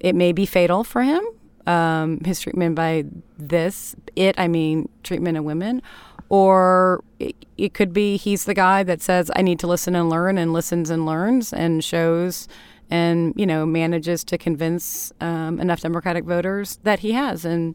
It 0.00 0.14
may 0.14 0.32
be 0.32 0.46
fatal 0.46 0.84
for 0.84 1.02
him, 1.02 1.24
um, 1.66 2.20
his 2.24 2.40
treatment 2.40 2.74
by 2.74 3.04
this, 3.38 3.94
it, 4.16 4.34
I 4.38 4.48
mean, 4.48 4.88
treatment 5.02 5.38
of 5.38 5.44
women, 5.44 5.80
or 6.28 7.04
it, 7.18 7.36
it 7.56 7.74
could 7.74 7.92
be 7.92 8.16
he's 8.16 8.44
the 8.44 8.54
guy 8.54 8.82
that 8.82 9.00
says, 9.00 9.30
I 9.36 9.42
need 9.42 9.58
to 9.60 9.66
listen 9.66 9.94
and 9.94 10.10
learn, 10.10 10.38
and 10.38 10.52
listens 10.52 10.90
and 10.90 11.06
learns 11.06 11.52
and 11.52 11.84
shows 11.84 12.48
and 12.92 13.32
you 13.36 13.46
know 13.46 13.64
manages 13.64 14.22
to 14.22 14.36
convince 14.36 15.12
um, 15.20 15.58
enough 15.58 15.80
Democratic 15.80 16.24
voters 16.24 16.78
that 16.82 16.98
he 16.98 17.12
has, 17.12 17.44
and 17.44 17.74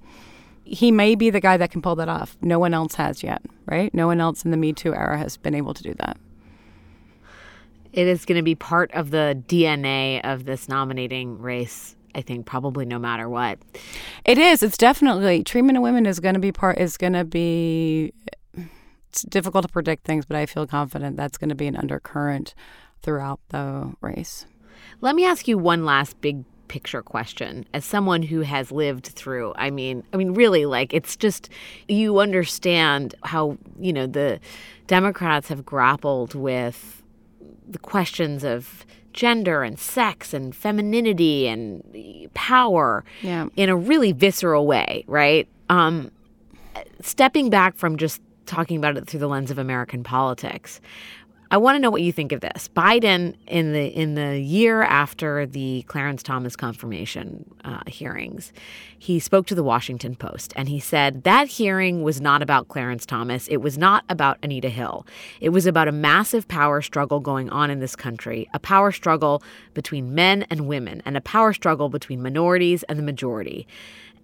he 0.63 0.91
may 0.91 1.15
be 1.15 1.29
the 1.29 1.39
guy 1.39 1.57
that 1.57 1.71
can 1.71 1.81
pull 1.81 1.95
that 1.95 2.07
off. 2.07 2.37
No 2.41 2.59
one 2.59 2.73
else 2.73 2.95
has 2.95 3.23
yet, 3.23 3.41
right? 3.65 3.91
No 3.93 4.05
one 4.05 4.21
else 4.21 4.45
in 4.45 4.51
the 4.51 4.57
Me 4.57 4.73
Too 4.73 4.93
era 4.93 5.17
has 5.17 5.35
been 5.35 5.55
able 5.55 5.73
to 5.73 5.81
do 5.81 5.95
that. 5.95 6.17
It 7.97 8.05
is 8.05 8.25
going 8.25 8.35
to 8.35 8.43
be 8.43 8.53
part 8.53 8.91
of 8.91 9.09
the 9.09 9.41
DNA 9.47 10.21
of 10.23 10.45
this 10.45 10.69
nominating 10.69 11.39
race. 11.39 11.95
I 12.13 12.21
think 12.21 12.45
probably 12.45 12.85
no 12.85 12.99
matter 12.99 13.27
what. 13.27 13.57
It 14.23 14.37
is. 14.37 14.61
It's 14.61 14.77
definitely 14.77 15.43
treatment 15.43 15.79
of 15.79 15.81
women 15.81 16.05
is 16.05 16.19
going 16.19 16.35
to 16.35 16.39
be 16.39 16.51
part. 16.51 16.77
Is 16.77 16.95
going 16.95 17.13
to 17.13 17.23
be. 17.23 18.13
It's 19.09 19.23
difficult 19.23 19.63
to 19.65 19.71
predict 19.71 20.05
things, 20.05 20.27
but 20.27 20.37
I 20.37 20.45
feel 20.45 20.67
confident 20.67 21.17
that's 21.17 21.39
going 21.39 21.49
to 21.49 21.55
be 21.55 21.65
an 21.65 21.75
undercurrent 21.75 22.53
throughout 23.01 23.39
the 23.49 23.91
race. 23.99 24.45
Let 25.01 25.15
me 25.15 25.25
ask 25.25 25.47
you 25.47 25.57
one 25.57 25.83
last 25.83 26.21
big 26.21 26.43
picture 26.67 27.01
question 27.01 27.65
as 27.73 27.83
someone 27.83 28.21
who 28.21 28.41
has 28.41 28.73
lived 28.73 29.05
through 29.05 29.53
i 29.55 29.69
mean 29.69 30.03
i 30.11 30.17
mean 30.17 30.33
really 30.33 30.65
like 30.65 30.93
it's 30.93 31.15
just 31.15 31.47
you 31.87 32.19
understand 32.19 33.15
how 33.23 33.57
you 33.79 33.93
know 33.93 34.05
the 34.05 34.37
democrats 34.85 35.47
have 35.47 35.65
grappled 35.65 36.35
with 36.35 37.01
the 37.69 37.79
questions 37.79 38.43
of 38.43 38.85
gender 39.13 39.63
and 39.63 39.79
sex 39.79 40.33
and 40.33 40.55
femininity 40.55 41.47
and 41.47 42.29
power 42.33 43.03
yeah. 43.21 43.47
in 43.55 43.69
a 43.69 43.75
really 43.75 44.11
visceral 44.11 44.67
way 44.67 45.03
right 45.07 45.47
um 45.69 46.11
stepping 47.01 47.49
back 47.49 47.75
from 47.75 47.97
just 47.97 48.21
talking 48.45 48.77
about 48.77 48.95
it 48.95 49.07
through 49.07 49.19
the 49.19 49.27
lens 49.27 49.49
of 49.49 49.57
american 49.57 50.03
politics 50.03 50.79
I 51.49 51.57
want 51.57 51.75
to 51.75 51.79
know 51.79 51.89
what 51.89 52.01
you 52.01 52.11
think 52.11 52.31
of 52.31 52.41
this. 52.41 52.69
Biden, 52.75 53.35
in 53.47 53.71
the 53.71 53.87
in 53.87 54.15
the 54.15 54.39
year 54.39 54.81
after 54.81 55.45
the 55.45 55.83
Clarence 55.87 56.21
Thomas 56.21 56.55
confirmation 56.55 57.49
uh, 57.63 57.81
hearings, 57.87 58.51
he 58.99 59.19
spoke 59.19 59.47
to 59.47 59.55
the 59.55 59.63
Washington 59.63 60.15
Post 60.15 60.51
and 60.55 60.67
he 60.67 60.79
said 60.79 61.23
that 61.23 61.47
hearing 61.47 62.03
was 62.03 62.19
not 62.19 62.41
about 62.41 62.67
Clarence 62.67 63.05
Thomas. 63.05 63.47
It 63.47 63.57
was 63.57 63.77
not 63.77 64.03
about 64.09 64.37
Anita 64.43 64.69
Hill. 64.69 65.07
It 65.39 65.49
was 65.49 65.65
about 65.65 65.87
a 65.87 65.93
massive 65.93 66.47
power 66.47 66.81
struggle 66.81 67.21
going 67.21 67.49
on 67.49 67.71
in 67.71 67.79
this 67.79 67.95
country, 67.95 68.49
a 68.53 68.59
power 68.59 68.91
struggle 68.91 69.41
between 69.73 70.13
men 70.13 70.45
and 70.49 70.67
women, 70.67 71.01
and 71.05 71.15
a 71.15 71.21
power 71.21 71.53
struggle 71.53 71.87
between 71.87 72.21
minorities 72.21 72.83
and 72.83 72.99
the 72.99 73.03
majority. 73.03 73.65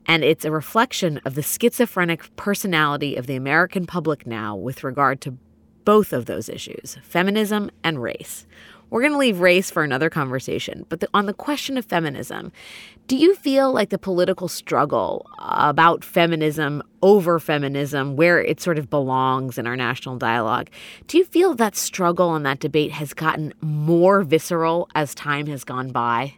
And 0.05 0.23
it's 0.23 0.43
a 0.43 0.51
reflection 0.51 1.21
of 1.23 1.35
the 1.35 1.41
schizophrenic 1.41 2.35
personality 2.35 3.15
of 3.15 3.27
the 3.27 3.35
American 3.35 3.85
public 3.85 4.27
now 4.27 4.55
with 4.55 4.83
regard 4.83 5.21
to 5.21 5.37
both 5.85 6.13
of 6.13 6.25
those 6.25 6.49
issues 6.49 6.97
feminism 7.03 7.71
and 7.83 8.01
race. 8.01 8.45
We're 8.89 9.01
going 9.01 9.13
to 9.13 9.17
leave 9.17 9.39
race 9.39 9.71
for 9.71 9.83
another 9.83 10.11
conversation, 10.11 10.85
but 10.87 10.99
the, 10.99 11.09
on 11.15 11.25
the 11.25 11.33
question 11.33 11.79
of 11.79 11.85
feminism, 11.85 12.51
do 13.07 13.17
you 13.17 13.33
feel 13.33 13.73
like 13.73 13.89
the 13.89 13.97
political 13.97 14.47
struggle 14.47 15.25
about 15.39 16.03
feminism 16.03 16.83
over 17.01 17.39
feminism, 17.39 18.15
where 18.15 18.39
it 18.39 18.61
sort 18.61 18.77
of 18.77 18.91
belongs 18.91 19.57
in 19.57 19.65
our 19.65 19.75
national 19.75 20.17
dialogue, 20.17 20.69
do 21.07 21.17
you 21.17 21.25
feel 21.25 21.55
that 21.55 21.75
struggle 21.75 22.35
and 22.35 22.45
that 22.45 22.59
debate 22.59 22.91
has 22.91 23.15
gotten 23.15 23.51
more 23.61 24.21
visceral 24.21 24.87
as 24.93 25.15
time 25.15 25.47
has 25.47 25.63
gone 25.63 25.91
by? 25.91 26.35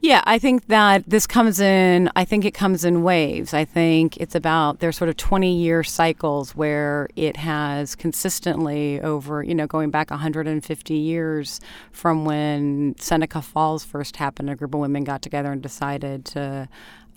Yeah, 0.00 0.22
I 0.26 0.38
think 0.38 0.68
that 0.68 1.02
this 1.08 1.26
comes 1.26 1.58
in, 1.58 2.08
I 2.14 2.24
think 2.24 2.44
it 2.44 2.54
comes 2.54 2.84
in 2.84 3.02
waves. 3.02 3.52
I 3.52 3.64
think 3.64 4.16
it's 4.18 4.36
about, 4.36 4.78
there's 4.78 4.96
sort 4.96 5.10
of 5.10 5.16
20 5.16 5.52
year 5.56 5.82
cycles 5.82 6.54
where 6.54 7.08
it 7.16 7.36
has 7.36 7.96
consistently 7.96 9.00
over, 9.00 9.42
you 9.42 9.56
know, 9.56 9.66
going 9.66 9.90
back 9.90 10.10
150 10.10 10.94
years 10.94 11.60
from 11.90 12.24
when 12.24 12.94
Seneca 13.00 13.42
Falls 13.42 13.84
first 13.84 14.16
happened, 14.16 14.50
a 14.50 14.54
group 14.54 14.72
of 14.72 14.80
women 14.80 15.02
got 15.02 15.20
together 15.20 15.50
and 15.50 15.60
decided 15.60 16.24
to 16.26 16.68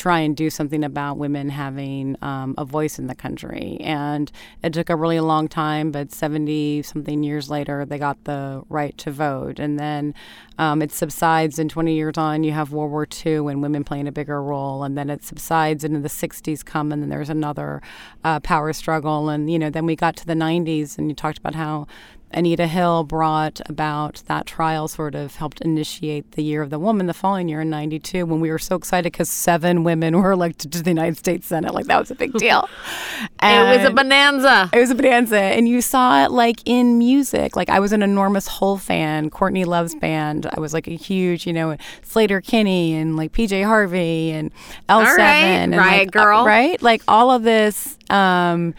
try 0.01 0.19
and 0.21 0.35
do 0.35 0.49
something 0.49 0.83
about 0.83 1.19
women 1.19 1.47
having 1.49 2.17
um, 2.23 2.55
a 2.57 2.65
voice 2.65 2.97
in 2.97 3.05
the 3.05 3.13
country. 3.13 3.77
And 3.81 4.31
it 4.63 4.73
took 4.73 4.89
a 4.89 4.95
really 4.95 5.19
long 5.19 5.47
time, 5.47 5.91
but 5.91 6.11
70 6.11 6.81
something 6.81 7.21
years 7.21 7.51
later, 7.51 7.85
they 7.85 7.99
got 7.99 8.23
the 8.23 8.63
right 8.67 8.97
to 8.97 9.11
vote. 9.11 9.59
And 9.59 9.77
then 9.77 10.15
um, 10.57 10.81
it 10.81 10.91
subsides, 10.91 11.59
and 11.59 11.69
20 11.69 11.93
years 11.93 12.17
on, 12.17 12.43
you 12.43 12.51
have 12.51 12.71
World 12.71 12.89
War 12.89 13.07
II 13.23 13.51
and 13.51 13.61
women 13.61 13.83
playing 13.83 14.07
a 14.07 14.11
bigger 14.11 14.41
role. 14.41 14.83
And 14.83 14.97
then 14.97 15.11
it 15.11 15.23
subsides, 15.23 15.83
and 15.83 16.03
the 16.03 16.09
60s 16.09 16.65
come, 16.65 16.91
and 16.91 17.03
then 17.03 17.09
there's 17.09 17.29
another 17.29 17.79
uh, 18.23 18.39
power 18.39 18.73
struggle. 18.73 19.29
And, 19.29 19.51
you 19.51 19.59
know, 19.59 19.69
then 19.69 19.85
we 19.85 19.95
got 19.95 20.15
to 20.15 20.25
the 20.25 20.33
90s, 20.33 20.97
and 20.97 21.09
you 21.09 21.15
talked 21.15 21.37
about 21.37 21.53
how 21.53 21.85
Anita 22.33 22.67
Hill 22.67 23.03
brought 23.03 23.61
about 23.67 24.23
that 24.27 24.45
trial, 24.45 24.87
sort 24.87 25.15
of 25.15 25.35
helped 25.35 25.61
initiate 25.61 26.31
the 26.31 26.43
Year 26.43 26.61
of 26.61 26.69
the 26.69 26.79
Woman 26.79 27.07
the 27.07 27.13
following 27.13 27.47
year 27.47 27.61
in 27.61 27.69
92 27.69 28.25
when 28.25 28.39
we 28.39 28.49
were 28.49 28.59
so 28.59 28.75
excited 28.75 29.11
because 29.11 29.29
seven 29.29 29.83
women 29.83 30.17
were 30.21 30.31
elected 30.31 30.71
to 30.73 30.83
the 30.83 30.89
United 30.89 31.17
States 31.17 31.47
Senate. 31.47 31.73
Like, 31.73 31.85
that 31.85 31.99
was 31.99 32.11
a 32.11 32.15
big 32.15 32.33
deal. 32.33 32.67
it 33.41 33.77
was 33.77 33.87
a 33.87 33.91
bonanza. 33.91 34.69
It 34.73 34.79
was 34.79 34.89
a 34.89 34.95
bonanza. 34.95 35.39
And 35.39 35.67
you 35.67 35.81
saw 35.81 36.25
it 36.25 36.31
like 36.31 36.61
in 36.65 36.97
music. 36.97 37.55
Like, 37.55 37.69
I 37.69 37.79
was 37.79 37.91
an 37.91 38.03
enormous 38.03 38.47
Hole 38.47 38.77
fan, 38.77 39.29
Courtney 39.29 39.65
Love's 39.65 39.95
band. 39.95 40.47
I 40.51 40.59
was 40.59 40.73
like 40.73 40.87
a 40.87 40.95
huge, 40.95 41.45
you 41.45 41.53
know, 41.53 41.75
Sleater-Kinney 42.03 42.95
and 42.95 43.17
like 43.17 43.31
PJ 43.31 43.65
Harvey 43.65 44.31
and 44.31 44.51
L7. 44.89 44.89
All 44.89 45.03
right, 45.03 45.17
and 45.17 45.75
Riot 45.75 46.07
like, 46.07 46.11
Girl. 46.11 46.45
Right? 46.45 46.81
Like, 46.81 47.03
all 47.07 47.31
of 47.31 47.43
this. 47.43 47.97
Um, 48.09 48.73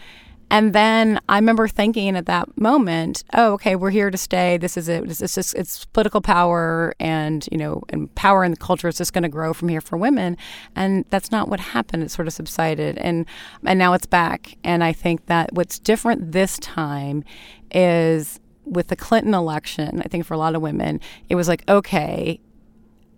and 0.53 0.71
then 0.71 1.19
I 1.27 1.37
remember 1.37 1.67
thinking 1.67 2.15
at 2.15 2.27
that 2.27 2.55
moment, 2.59 3.23
oh, 3.33 3.53
okay, 3.53 3.75
we're 3.75 3.89
here 3.89 4.11
to 4.11 4.17
stay. 4.19 4.57
This 4.57 4.77
is 4.77 4.87
it. 4.87 5.03
It's, 5.09 5.33
just, 5.33 5.55
it's 5.55 5.85
political 5.85 6.21
power 6.21 6.93
and, 6.99 7.49
you 7.51 7.57
know, 7.57 7.81
and 7.89 8.13
power 8.13 8.43
in 8.43 8.51
the 8.51 8.57
culture 8.57 8.87
is 8.87 8.95
just 8.95 9.13
going 9.13 9.23
to 9.23 9.29
grow 9.29 9.53
from 9.53 9.67
here 9.67 9.81
for 9.81 9.97
women. 9.97 10.37
And 10.75 11.05
that's 11.09 11.31
not 11.31 11.49
what 11.49 11.59
happened. 11.59 12.03
It 12.03 12.11
sort 12.11 12.27
of 12.27 12.35
subsided. 12.35 12.99
And, 12.99 13.25
and 13.65 13.79
now 13.79 13.93
it's 13.93 14.05
back. 14.05 14.55
And 14.63 14.83
I 14.83 14.93
think 14.93 15.25
that 15.25 15.51
what's 15.53 15.79
different 15.79 16.33
this 16.33 16.59
time 16.59 17.23
is 17.71 18.39
with 18.63 18.89
the 18.89 18.95
Clinton 18.95 19.33
election, 19.33 20.03
I 20.05 20.07
think 20.07 20.23
for 20.23 20.35
a 20.35 20.37
lot 20.37 20.53
of 20.53 20.61
women, 20.61 21.01
it 21.29 21.35
was 21.35 21.47
like, 21.47 21.67
okay, 21.67 22.39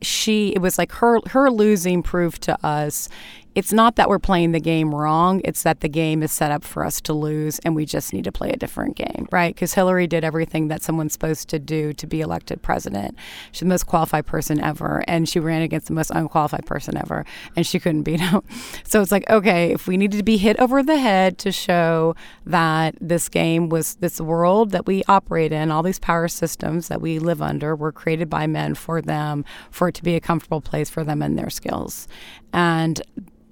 she 0.01 0.49
it 0.49 0.59
was 0.59 0.77
like 0.77 0.91
her 0.93 1.19
her 1.27 1.49
losing 1.49 2.03
proved 2.03 2.41
to 2.43 2.65
us 2.65 3.09
it's 3.55 3.71
not 3.71 3.95
that 3.95 4.09
we're 4.09 4.19
playing 4.19 4.51
the 4.51 4.59
game 4.59 4.93
wrong 4.93 5.41
it's 5.43 5.63
that 5.63 5.79
the 5.79 5.89
game 5.89 6.21
is 6.21 6.31
set 6.31 6.51
up 6.51 6.63
for 6.63 6.85
us 6.85 6.99
to 6.99 7.13
lose 7.13 7.57
and 7.59 7.75
we 7.75 7.85
just 7.85 8.13
need 8.13 8.25
to 8.25 8.31
play 8.31 8.49
a 8.49 8.57
different 8.57 8.95
game 8.95 9.27
right? 9.31 9.55
Because 9.55 9.73
hillary 9.73 10.07
did 10.07 10.23
everything 10.23 10.67
that 10.67 10.83
someone's 10.83 11.13
supposed 11.13 11.47
to 11.49 11.59
do 11.59 11.93
to 11.93 12.05
be 12.05 12.21
elected 12.21 12.61
president. 12.61 13.15
She's 13.51 13.61
the 13.61 13.65
most 13.65 13.87
qualified 13.87 14.25
person 14.25 14.59
ever 14.59 15.03
and 15.07 15.27
she 15.27 15.39
ran 15.39 15.61
against 15.61 15.87
the 15.87 15.93
most 15.93 16.11
unqualified 16.11 16.65
person 16.65 16.97
ever 16.97 17.25
and 17.55 17.65
she 17.65 17.79
couldn't 17.79 18.03
beat 18.03 18.19
him. 18.29 18.41
So 18.83 19.01
it's 19.01 19.11
like 19.11 19.29
okay 19.29 19.71
if 19.71 19.87
we 19.87 19.97
needed 19.97 20.17
to 20.17 20.23
be 20.23 20.37
hit 20.37 20.59
over 20.59 20.83
the 20.83 20.97
head 20.97 21.37
to 21.39 21.51
show 21.51 22.15
that 22.45 22.95
this 22.99 23.29
game 23.29 23.69
was 23.69 23.95
this 23.95 24.19
world 24.19 24.71
that 24.71 24.85
we 24.85 25.03
operate 25.07 25.51
in 25.51 25.71
all 25.71 25.81
these 25.81 25.99
power 25.99 26.27
systems 26.27 26.89
that 26.89 27.01
we 27.01 27.19
live 27.19 27.41
under 27.41 27.75
were 27.75 27.91
created 27.91 28.29
by 28.29 28.47
men 28.47 28.75
for 28.75 29.01
them 29.01 29.45
for 29.71 29.87
it 29.87 29.95
to 29.95 30.03
be 30.03 30.15
a 30.15 30.19
comfortable 30.19 30.61
place 30.61 30.89
for 30.89 31.03
them 31.03 31.21
and 31.21 31.37
their 31.37 31.49
skills. 31.49 32.07
And 32.53 33.01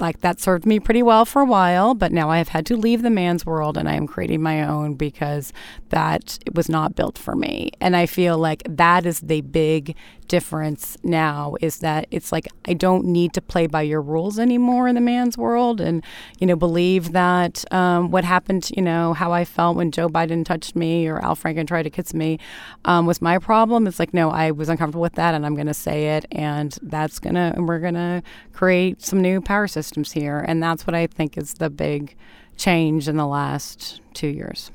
like 0.04 0.20
that 0.20 0.40
served 0.40 0.66
me 0.66 0.80
pretty 0.80 1.02
well 1.02 1.26
for 1.26 1.42
a 1.42 1.46
while, 1.46 1.96
but 1.96 2.12
now 2.12 2.30
I 2.30 2.38
have 2.38 2.50
had 2.50 2.66
to 2.68 2.78
leave 2.78 3.02
the 3.02 3.10
man's 3.10 3.46
world 3.46 3.78
and 3.78 3.90
I 3.90 3.96
am 3.96 4.06
creating 4.06 4.42
my 4.42 4.62
own 4.62 4.94
because 4.94 5.52
that 5.90 6.38
was 6.54 6.70
not 6.70 6.96
built 6.96 7.18
for 7.18 7.36
me. 7.36 7.72
And 7.80 7.96
I 7.96 8.06
feel 8.06 8.38
like 8.38 8.62
that 8.70 9.06
is 9.06 9.22
the 9.22 9.42
big 9.42 9.96
difference 10.34 10.98
now 11.04 11.56
is 11.62 11.78
that 11.78 12.08
it's 12.10 12.32
like 12.32 12.48
I 12.68 12.74
don't 12.74 13.06
need 13.06 13.34
to 13.34 13.42
play 13.42 13.68
by 13.68 13.84
your 13.84 14.02
rules 14.02 14.40
anymore 14.40 14.88
in 14.88 14.96
the 14.96 15.02
man's 15.02 15.38
world 15.38 15.80
and, 15.80 16.04
you 16.40 16.48
know, 16.48 16.56
believe 16.56 17.12
that 17.12 17.64
um, 17.72 18.10
what 18.10 18.24
happened, 18.24 18.72
you 18.76 18.82
know, 18.82 19.14
how 19.14 19.32
I 19.32 19.46
felt 19.46 19.78
when 19.78 19.92
Joe 19.92 20.10
Biden 20.10 20.44
touched 20.44 20.76
me 20.76 21.08
or 21.08 21.24
Al 21.24 21.36
Franken 21.36 21.68
tried 21.68 21.84
to 21.84 21.92
kiss 21.92 22.16
me 22.16 22.40
um, 22.86 23.06
was 23.06 23.22
my 23.22 23.38
problem. 23.38 23.86
It's 23.86 24.00
like, 24.00 24.12
no, 24.12 24.32
I 24.32 24.50
was 24.50 24.70
uncomfortable 24.70 25.04
with 25.04 25.14
that 25.14 25.36
and 25.36 25.46
I'm 25.46 25.54
going 25.54 25.68
to 25.68 25.74
say 25.76 26.18
it 26.18 26.26
and 26.32 26.76
that's 26.82 27.20
to, 27.20 27.30
and 27.30 27.68
we're 27.68 27.78
going 27.78 27.94
to 27.94 28.24
create 28.54 29.04
some 29.04 29.22
new 29.22 29.40
power 29.40 29.68
systems 29.68 30.14
here. 30.14 30.40
And 30.40 30.64
that's 30.64 30.88
what 30.88 30.96
I 30.96 31.06
think 31.06 31.38
is 31.38 31.54
the 31.54 31.70
big 31.70 32.16
change 32.58 33.08
in 33.08 33.18
the 33.18 33.28
last 33.28 34.02
two 34.16 34.30
years. 34.30 34.72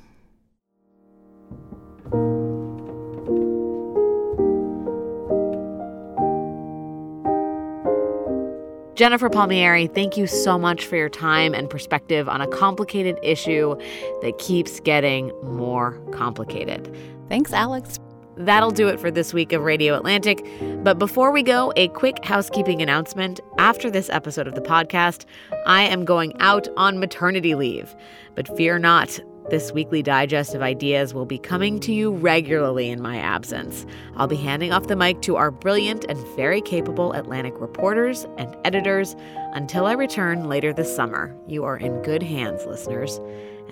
Jennifer 8.98 9.30
Palmieri, 9.30 9.86
thank 9.86 10.16
you 10.16 10.26
so 10.26 10.58
much 10.58 10.84
for 10.84 10.96
your 10.96 11.08
time 11.08 11.54
and 11.54 11.70
perspective 11.70 12.28
on 12.28 12.40
a 12.40 12.48
complicated 12.48 13.16
issue 13.22 13.76
that 14.22 14.36
keeps 14.38 14.80
getting 14.80 15.30
more 15.44 15.92
complicated. 16.10 16.92
Thanks, 17.28 17.52
Alex. 17.52 18.00
That'll 18.36 18.72
do 18.72 18.88
it 18.88 18.98
for 18.98 19.12
this 19.12 19.32
week 19.32 19.52
of 19.52 19.62
Radio 19.62 19.94
Atlantic. 19.94 20.44
But 20.82 20.98
before 20.98 21.30
we 21.30 21.44
go, 21.44 21.72
a 21.76 21.86
quick 21.88 22.24
housekeeping 22.24 22.82
announcement. 22.82 23.38
After 23.56 23.88
this 23.88 24.10
episode 24.10 24.48
of 24.48 24.56
the 24.56 24.60
podcast, 24.60 25.26
I 25.64 25.82
am 25.84 26.04
going 26.04 26.36
out 26.40 26.66
on 26.76 26.98
maternity 26.98 27.54
leave. 27.54 27.94
But 28.34 28.56
fear 28.56 28.80
not, 28.80 29.20
This 29.50 29.72
weekly 29.72 30.02
digest 30.02 30.54
of 30.54 30.60
ideas 30.60 31.14
will 31.14 31.24
be 31.24 31.38
coming 31.38 31.80
to 31.80 31.92
you 31.92 32.12
regularly 32.12 32.90
in 32.90 33.00
my 33.00 33.16
absence. 33.16 33.86
I'll 34.16 34.26
be 34.26 34.36
handing 34.36 34.72
off 34.72 34.88
the 34.88 34.96
mic 34.96 35.22
to 35.22 35.36
our 35.36 35.50
brilliant 35.50 36.04
and 36.04 36.18
very 36.36 36.60
capable 36.60 37.14
Atlantic 37.14 37.54
reporters 37.58 38.26
and 38.36 38.54
editors 38.64 39.16
until 39.54 39.86
I 39.86 39.92
return 39.92 40.48
later 40.48 40.74
this 40.74 40.94
summer. 40.94 41.34
You 41.46 41.64
are 41.64 41.78
in 41.78 42.02
good 42.02 42.22
hands, 42.22 42.66
listeners. 42.66 43.20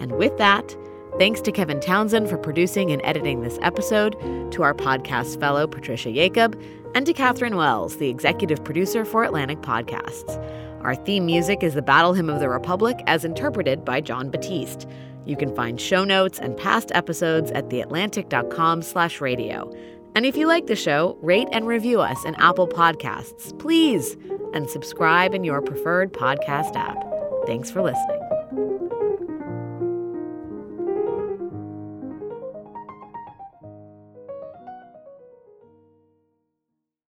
And 0.01 0.13
with 0.13 0.37
that, 0.39 0.75
Thanks 1.19 1.41
to 1.43 1.53
Kevin 1.53 1.81
Townsend 1.81 2.29
for 2.29 2.37
producing 2.37 2.93
and 2.93 3.01
editing 3.03 3.41
this 3.41 3.59
episode, 3.63 4.21
to 4.53 4.63
our 4.63 4.75
podcast 4.75 5.41
fellow 5.41 5.67
Patricia 5.67 6.13
Jacob, 6.13 6.61
and 6.95 7.07
to 7.07 7.15
Katherine 7.15 7.57
Wells, 7.57 7.97
the 7.97 8.11
executive 8.11 8.63
producer 8.63 9.03
for 9.03 9.25
Atlantic 9.25 9.63
Podcasts. 9.63 10.37
Our 10.83 10.95
theme 10.95 11.25
music 11.25 11.63
is 11.63 11.73
the 11.73 11.81
Battle 11.81 12.13
Hymn 12.13 12.29
of 12.29 12.41
the 12.41 12.51
Republic 12.51 13.03
as 13.07 13.25
interpreted 13.25 13.83
by 13.83 14.03
Jon 14.03 14.29
Batiste. 14.29 14.87
You 15.27 15.37
can 15.37 15.55
find 15.55 15.81
show 15.81 16.05
notes 16.05 16.39
and 16.39 16.57
past 16.57 16.91
episodes 16.95 17.51
at 17.51 17.69
theatlantic.com 17.69 18.83
slash 18.83 19.21
radio. 19.21 19.71
And 20.15 20.25
if 20.25 20.37
you 20.37 20.47
like 20.47 20.67
the 20.67 20.77
show, 20.77 21.19
rate 21.21 21.49
and 21.53 21.67
review 21.67 22.01
us 22.01 22.25
in 22.25 22.35
Apple 22.37 22.69
Podcasts, 22.69 23.57
please, 23.59 24.17
and 24.55 24.71
subscribe 24.71 25.35
in 25.35 25.45
your 25.45 25.61
preferred 25.61 26.13
podcast 26.13 26.75
app. 26.75 26.97
Thanks 27.47 27.71
for 27.71 27.83
listening. 27.83 28.36